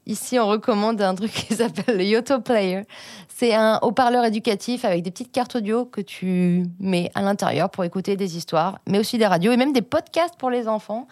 ici 0.06 0.40
on 0.40 0.48
recommande 0.48 1.02
un 1.02 1.16
truc 1.16 1.32
qui 1.48 1.56
s'appelle 1.56 1.98
le 1.98 2.04
Yoto 2.04 2.40
Player. 2.40 2.84
C'est 3.28 3.54
un 3.54 3.80
haut-parleur 3.82 4.26
éducatif 4.26 4.86
avec 4.86 5.04
des 5.04 5.12
petites 5.12 5.32
cartes 5.32 5.56
audio 5.56 5.86
que 5.86 6.02
tu 6.02 6.66
mets 6.80 7.12
à 7.16 7.22
l'intérieur 7.22 7.70
pour 7.70 7.84
écouter 7.84 8.16
des 8.16 8.38
histoires, 8.38 8.80
mais 8.88 9.00
aussi 9.00 9.18
des 9.18 9.28
radios 9.28 9.52
et 9.52 9.58
même 9.58 9.74
des 9.74 9.82
podcasts 9.82 10.36
pour 10.38 10.50
les 10.50 10.68
enfants. 10.68 11.08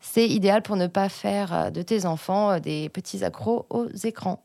C'est 0.00 0.28
idéal 0.28 0.62
pour 0.62 0.76
ne 0.76 0.86
pas 0.86 1.08
faire 1.08 1.52
euh, 1.52 1.70
de 1.70 1.82
tes 1.82 2.06
enfants 2.06 2.52
euh, 2.52 2.58
des 2.60 2.88
petits 2.88 3.24
accros 3.24 3.66
aux 3.70 3.88
écrans. 4.04 4.42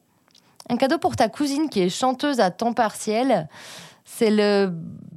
Un 0.69 0.77
cadeau 0.77 0.97
pour 0.97 1.15
ta 1.15 1.27
cousine 1.27 1.69
qui 1.69 1.81
est 1.81 1.89
chanteuse 1.89 2.39
à 2.39 2.49
temps 2.49 2.73
partiel, 2.73 3.49
c'est 4.05 4.31
le 4.31 4.71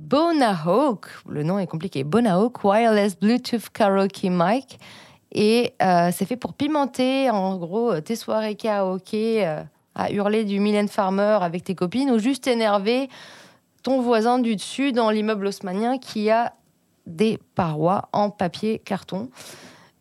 Bonahawk. 0.07 1.09
Le 1.29 1.43
nom 1.43 1.59
est 1.59 1.67
compliqué. 1.67 2.05
Bonahawk 2.05 2.63
Wireless 2.63 3.19
Bluetooth 3.19 3.71
Karaoke 3.71 4.31
Mic. 4.31 4.79
Et 5.33 5.75
euh, 5.83 6.11
c'est 6.13 6.27
fait 6.27 6.37
pour 6.37 6.55
pimenter, 6.55 7.29
en 7.29 7.57
gros, 7.57 7.91
euh, 7.91 8.01
tes 8.01 8.15
soirées 8.15 8.55
karaoké, 8.55 9.45
euh, 9.45 9.65
à 9.97 10.13
hurler 10.13 10.45
du 10.45 10.61
Mylène 10.61 10.87
Farmer 10.87 11.39
avec 11.41 11.65
tes 11.65 11.75
copines, 11.75 12.13
ou 12.13 12.21
juste 12.21 12.47
énerver 12.47 13.09
ton 13.83 14.01
voisin 14.01 14.39
du 14.39 14.55
dessus 14.55 14.93
dans 14.93 15.11
l'immeuble 15.11 15.49
haussmanien 15.49 15.99
qui 15.99 16.31
a 16.31 16.53
des 17.07 17.41
parois 17.57 18.09
en 18.13 18.31
papier 18.31 18.79
carton. 18.79 19.29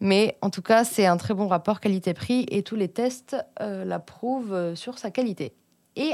Mais 0.01 0.37
en 0.41 0.51
tout 0.51 0.61
cas, 0.61 0.83
c'est 0.83 1.07
un 1.07 1.17
très 1.17 1.33
bon 1.33 1.47
rapport 1.47 1.79
qualité-prix 1.79 2.45
et 2.51 2.61
tous 2.61 2.75
les 2.75 2.89
tests 2.89 3.35
euh, 3.59 3.83
l'approuvent 3.83 4.53
euh, 4.53 4.75
sur 4.75 4.99
sa 4.99 5.09
qualité. 5.09 5.53
Et 5.95 6.11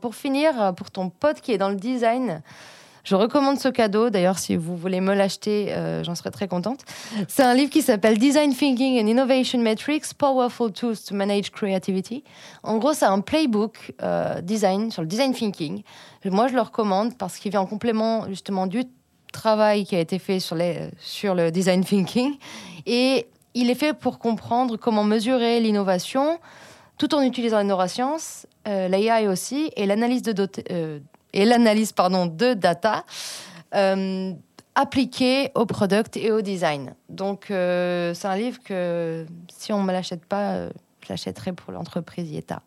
pour 0.00 0.14
finir, 0.14 0.72
pour 0.76 0.92
ton 0.92 1.10
pote 1.10 1.40
qui 1.40 1.50
est 1.50 1.58
dans 1.58 1.68
le 1.68 1.74
design, 1.74 2.40
je 3.04 3.14
recommande 3.14 3.58
ce 3.58 3.68
cadeau. 3.68 4.10
D'ailleurs, 4.10 4.38
si 4.38 4.56
vous 4.56 4.76
voulez 4.76 5.00
me 5.00 5.14
l'acheter, 5.14 5.72
euh, 5.72 6.02
j'en 6.02 6.14
serais 6.14 6.30
très 6.30 6.48
contente. 6.48 6.80
C'est 7.28 7.42
un 7.42 7.54
livre 7.54 7.70
qui 7.70 7.82
s'appelle 7.82 8.18
Design 8.18 8.54
Thinking 8.54 9.02
and 9.02 9.06
Innovation 9.06 9.60
Metrics, 9.60 10.14
Powerful 10.16 10.72
Tools 10.72 10.96
to 11.06 11.14
Manage 11.14 11.50
Creativity. 11.50 12.24
En 12.62 12.78
gros, 12.78 12.94
c'est 12.94 13.04
un 13.04 13.20
playbook 13.20 13.92
euh, 14.02 14.40
design 14.40 14.90
sur 14.90 15.02
le 15.02 15.08
design 15.08 15.32
thinking. 15.32 15.82
Moi, 16.24 16.48
je 16.48 16.54
le 16.54 16.62
recommande 16.62 17.16
parce 17.18 17.36
qu'il 17.36 17.50
vient 17.50 17.60
en 17.60 17.66
complément 17.66 18.26
justement 18.28 18.66
du 18.66 18.84
travail 19.32 19.84
qui 19.84 19.94
a 19.96 20.00
été 20.00 20.18
fait 20.18 20.40
sur, 20.40 20.54
le 20.56 21.50
design 21.50 21.84
thinking. 21.84 22.36
Et 22.86 23.26
il 23.52 23.70
est 23.70 23.74
fait 23.74 23.92
pour 23.92 24.18
comprendre 24.18 24.76
comment 24.78 25.04
mesurer 25.04 25.60
l'innovation 25.60 26.38
tout 26.96 27.14
en 27.14 27.22
utilisant 27.22 27.58
les 27.58 27.64
neurosciences, 27.64 28.46
euh, 28.68 28.88
l'AI 28.88 29.26
aussi, 29.26 29.70
et 29.76 29.84
l'analyse 29.84 30.22
de, 30.22 30.48
euh, 30.70 31.00
et 31.34 31.44
l'analyse 31.44 31.92
pardon, 31.92 32.24
de 32.26 32.54
data 32.54 33.04
euh, 33.74 34.32
appliquée 34.74 35.50
au 35.54 35.66
product 35.66 36.16
et 36.16 36.30
au 36.32 36.40
design. 36.40 36.94
Donc, 37.08 37.50
euh, 37.50 38.14
c'est 38.14 38.26
un 38.28 38.36
livre 38.36 38.58
que 38.64 39.26
si 39.54 39.72
on 39.72 39.80
ne 39.82 39.86
me 39.86 39.92
l'achète 39.92 40.24
pas, 40.24 40.52
euh, 40.52 40.70
je 41.04 41.10
l'achèterai 41.10 41.52
pour 41.52 41.72
l'entreprise 41.72 42.30
Yeta. 42.30 42.62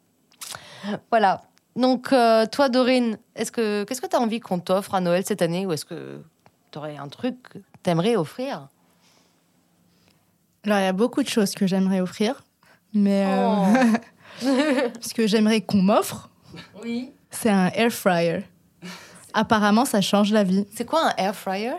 Voilà. 1.09 1.41
Donc, 1.75 2.11
euh, 2.13 2.45
toi, 2.45 2.69
Dorine, 2.69 3.17
est-ce 3.35 3.51
que, 3.51 3.83
qu'est-ce 3.83 4.01
que 4.01 4.07
tu 4.07 4.15
as 4.15 4.19
envie 4.19 4.39
qu'on 4.39 4.59
t'offre 4.59 4.95
à 4.95 5.01
Noël 5.01 5.23
cette 5.25 5.41
année? 5.41 5.65
Ou 5.65 5.73
est-ce 5.73 5.85
que 5.85 6.21
tu 6.71 6.77
aurais 6.77 6.97
un 6.97 7.07
truc 7.07 7.35
que 7.43 7.57
tu 7.83 7.89
aimerais 7.89 8.15
offrir? 8.15 8.67
Alors, 10.65 10.79
il 10.79 10.83
y 10.83 10.87
a 10.87 10.93
beaucoup 10.93 11.23
de 11.23 11.29
choses 11.29 11.53
que 11.55 11.67
j'aimerais 11.67 12.01
offrir, 12.01 12.43
mais 12.93 13.25
euh, 13.27 13.97
Oh. 14.43 14.45
ce 15.01 15.13
que 15.13 15.25
j'aimerais 15.27 15.61
qu'on 15.61 15.81
m'offre, 15.81 16.29
Oui. 16.83 17.11
c'est 17.31 17.49
un 17.49 17.67
air 17.69 17.91
fryer. 17.91 18.43
Apparemment, 19.33 19.85
ça 19.85 20.01
change 20.01 20.31
la 20.31 20.43
vie. 20.43 20.65
C'est 20.75 20.85
quoi 20.85 21.09
un 21.09 21.13
air 21.17 21.35
fryer? 21.35 21.73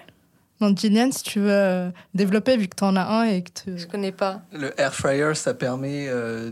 Donc, 0.61 0.78
Gillian, 0.78 1.11
si 1.12 1.22
tu 1.22 1.38
veux 1.40 1.53
euh, 1.53 1.90
développer, 2.14 2.57
vu 2.57 2.66
que 2.68 2.74
tu 2.76 2.84
en 2.84 2.96
as 2.96 3.07
un 3.07 3.24
et 3.24 3.42
que 3.42 3.51
tu... 3.64 3.78
Je 3.78 3.86
connais 3.86 4.12
pas. 4.12 4.42
Le 4.53 4.78
air 4.80 4.92
fryer, 4.94 5.34
ça 5.34 5.55
permet, 5.55 6.07
euh, 6.09 6.51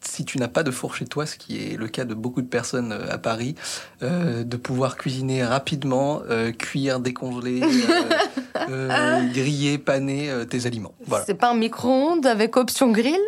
si 0.00 0.24
tu 0.24 0.38
n'as 0.38 0.46
pas 0.46 0.62
de 0.62 0.70
four 0.70 0.94
chez 0.94 1.06
toi, 1.06 1.26
ce 1.26 1.36
qui 1.36 1.56
est 1.56 1.76
le 1.76 1.88
cas 1.88 2.04
de 2.04 2.14
beaucoup 2.14 2.40
de 2.40 2.46
personnes 2.46 2.92
euh, 2.92 3.10
à 3.12 3.18
Paris, 3.18 3.56
euh, 4.02 4.44
de 4.44 4.56
pouvoir 4.56 4.96
cuisiner 4.96 5.44
rapidement, 5.44 6.22
euh, 6.30 6.52
cuire, 6.52 7.00
décongeler, 7.00 7.60
euh, 7.62 8.08
euh, 8.70 9.32
griller, 9.32 9.76
paner 9.78 10.30
euh, 10.30 10.44
tes 10.44 10.66
aliments. 10.66 10.94
Voilà. 11.04 11.24
C'est 11.24 11.34
pas 11.34 11.50
un 11.50 11.56
micro-ondes 11.56 12.26
avec 12.26 12.56
option 12.56 12.92
grill? 12.92 13.18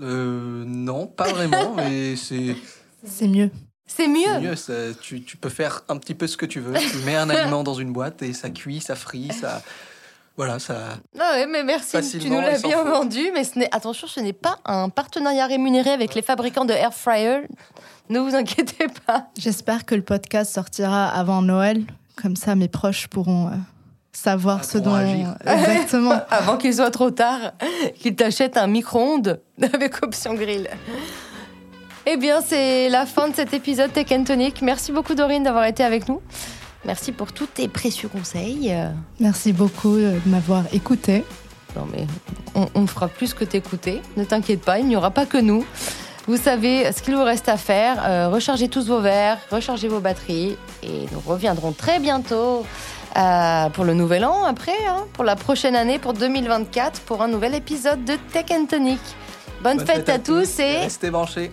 Euh, 0.00 0.62
non, 0.64 1.06
pas 1.08 1.32
vraiment, 1.32 1.74
mais 1.74 2.14
c'est 2.16 2.54
C'est 3.04 3.26
mieux. 3.26 3.50
C'est 3.86 4.08
mieux. 4.08 4.40
mieux. 4.40 4.56
ça- 4.56 4.94
tu, 5.00 5.22
tu 5.22 5.36
peux 5.36 5.48
faire 5.48 5.82
un 5.88 5.96
petit 5.96 6.14
peu 6.14 6.26
ce 6.26 6.36
que 6.36 6.46
tu 6.46 6.60
veux. 6.60 6.74
Tu 6.74 6.98
mets 7.04 7.16
un 7.16 7.30
aliment 7.30 7.62
dans 7.62 7.74
une 7.74 7.92
boîte 7.92 8.22
et 8.22 8.32
ça 8.32 8.50
cuit, 8.50 8.80
ça 8.80 8.94
frit, 8.96 9.30
ça. 9.32 9.62
Voilà, 10.36 10.58
ça. 10.58 10.98
Ah 11.18 11.32
ouais, 11.34 11.46
mais 11.46 11.64
merci, 11.64 11.96
tu 12.20 12.28
nous 12.28 12.40
l'as 12.40 12.58
bien 12.60 12.82
vendu. 12.84 13.30
Mais 13.32 13.42
ce 13.44 13.58
n'est, 13.58 13.74
attention, 13.74 14.06
ce 14.06 14.20
n'est 14.20 14.34
pas 14.34 14.58
un 14.66 14.90
partenariat 14.90 15.46
rémunéré 15.46 15.90
avec 15.90 16.14
les 16.14 16.20
fabricants 16.20 16.66
de 16.66 16.74
air 16.74 16.92
fryer. 16.92 17.42
Ne 18.10 18.18
vous 18.20 18.34
inquiétez 18.34 18.86
pas. 19.06 19.28
J'espère 19.38 19.86
que 19.86 19.94
le 19.94 20.02
podcast 20.02 20.52
sortira 20.52 21.08
avant 21.08 21.40
Noël. 21.40 21.84
Comme 22.20 22.36
ça, 22.36 22.54
mes 22.54 22.68
proches 22.68 23.06
pourront 23.08 23.46
euh, 23.48 23.52
savoir 24.12 24.58
Ah, 24.60 24.66
ce 24.66 24.76
dont... 24.78 24.94
agir. 24.94 25.36
Exactement. 25.46 26.20
Avant 26.30 26.56
qu'il 26.58 26.74
soit 26.74 26.90
trop 26.90 27.10
tard, 27.10 27.52
qu'ils 27.98 28.14
t'achètent 28.16 28.56
un 28.58 28.66
micro-ondes 28.66 29.40
avec 29.72 30.02
option 30.02 30.34
grill. 30.34 30.68
Eh 32.06 32.16
bien, 32.16 32.40
c'est 32.40 32.88
la 32.88 33.04
fin 33.04 33.28
de 33.28 33.34
cet 33.34 33.52
épisode 33.52 33.92
Tech 33.92 34.06
and 34.12 34.24
Tonic. 34.24 34.62
Merci 34.62 34.92
beaucoup, 34.92 35.14
Dorine, 35.14 35.42
d'avoir 35.42 35.64
été 35.64 35.82
avec 35.82 36.08
nous. 36.08 36.20
Merci 36.84 37.10
pour 37.10 37.32
tous 37.32 37.46
tes 37.46 37.66
précieux 37.66 38.08
conseils. 38.08 38.72
Merci 39.18 39.52
beaucoup 39.52 39.96
de 39.96 40.20
m'avoir 40.26 40.62
écouté. 40.72 41.24
Non, 41.74 41.86
mais 41.92 42.06
on, 42.54 42.68
on 42.74 42.86
fera 42.86 43.08
plus 43.08 43.34
que 43.34 43.44
t'écouter. 43.44 44.00
Ne 44.16 44.22
t'inquiète 44.22 44.60
pas, 44.60 44.78
il 44.78 44.86
n'y 44.86 44.94
aura 44.94 45.10
pas 45.10 45.26
que 45.26 45.36
nous. 45.36 45.66
Vous 46.28 46.36
savez 46.36 46.90
ce 46.92 47.02
qu'il 47.02 47.14
vous 47.14 47.22
reste 47.24 47.48
à 47.48 47.56
faire. 47.56 48.04
Euh, 48.04 48.28
rechargez 48.28 48.68
tous 48.68 48.86
vos 48.86 49.00
verres, 49.00 49.38
rechargez 49.50 49.86
vos 49.88 50.00
batteries. 50.00 50.56
Et 50.82 51.06
nous 51.12 51.20
reviendrons 51.24 51.72
très 51.72 52.00
bientôt 52.00 52.64
euh, 53.16 53.68
pour 53.70 53.84
le 53.84 53.94
nouvel 53.94 54.24
an, 54.24 54.44
après, 54.44 54.86
hein, 54.88 55.06
pour 55.12 55.24
la 55.24 55.36
prochaine 55.36 55.76
année, 55.76 55.98
pour 55.98 56.12
2024, 56.14 57.00
pour 57.00 57.22
un 57.22 57.28
nouvel 57.28 57.54
épisode 57.54 58.04
de 58.04 58.14
Tech 58.32 58.46
and 58.50 58.66
Tonic. 58.66 59.00
Bonne, 59.62 59.84
fête, 59.86 60.08
à 60.08 60.18
tous 60.18 60.58
et 60.58 60.78
Restez 60.78 61.10
branchés. 61.10 61.50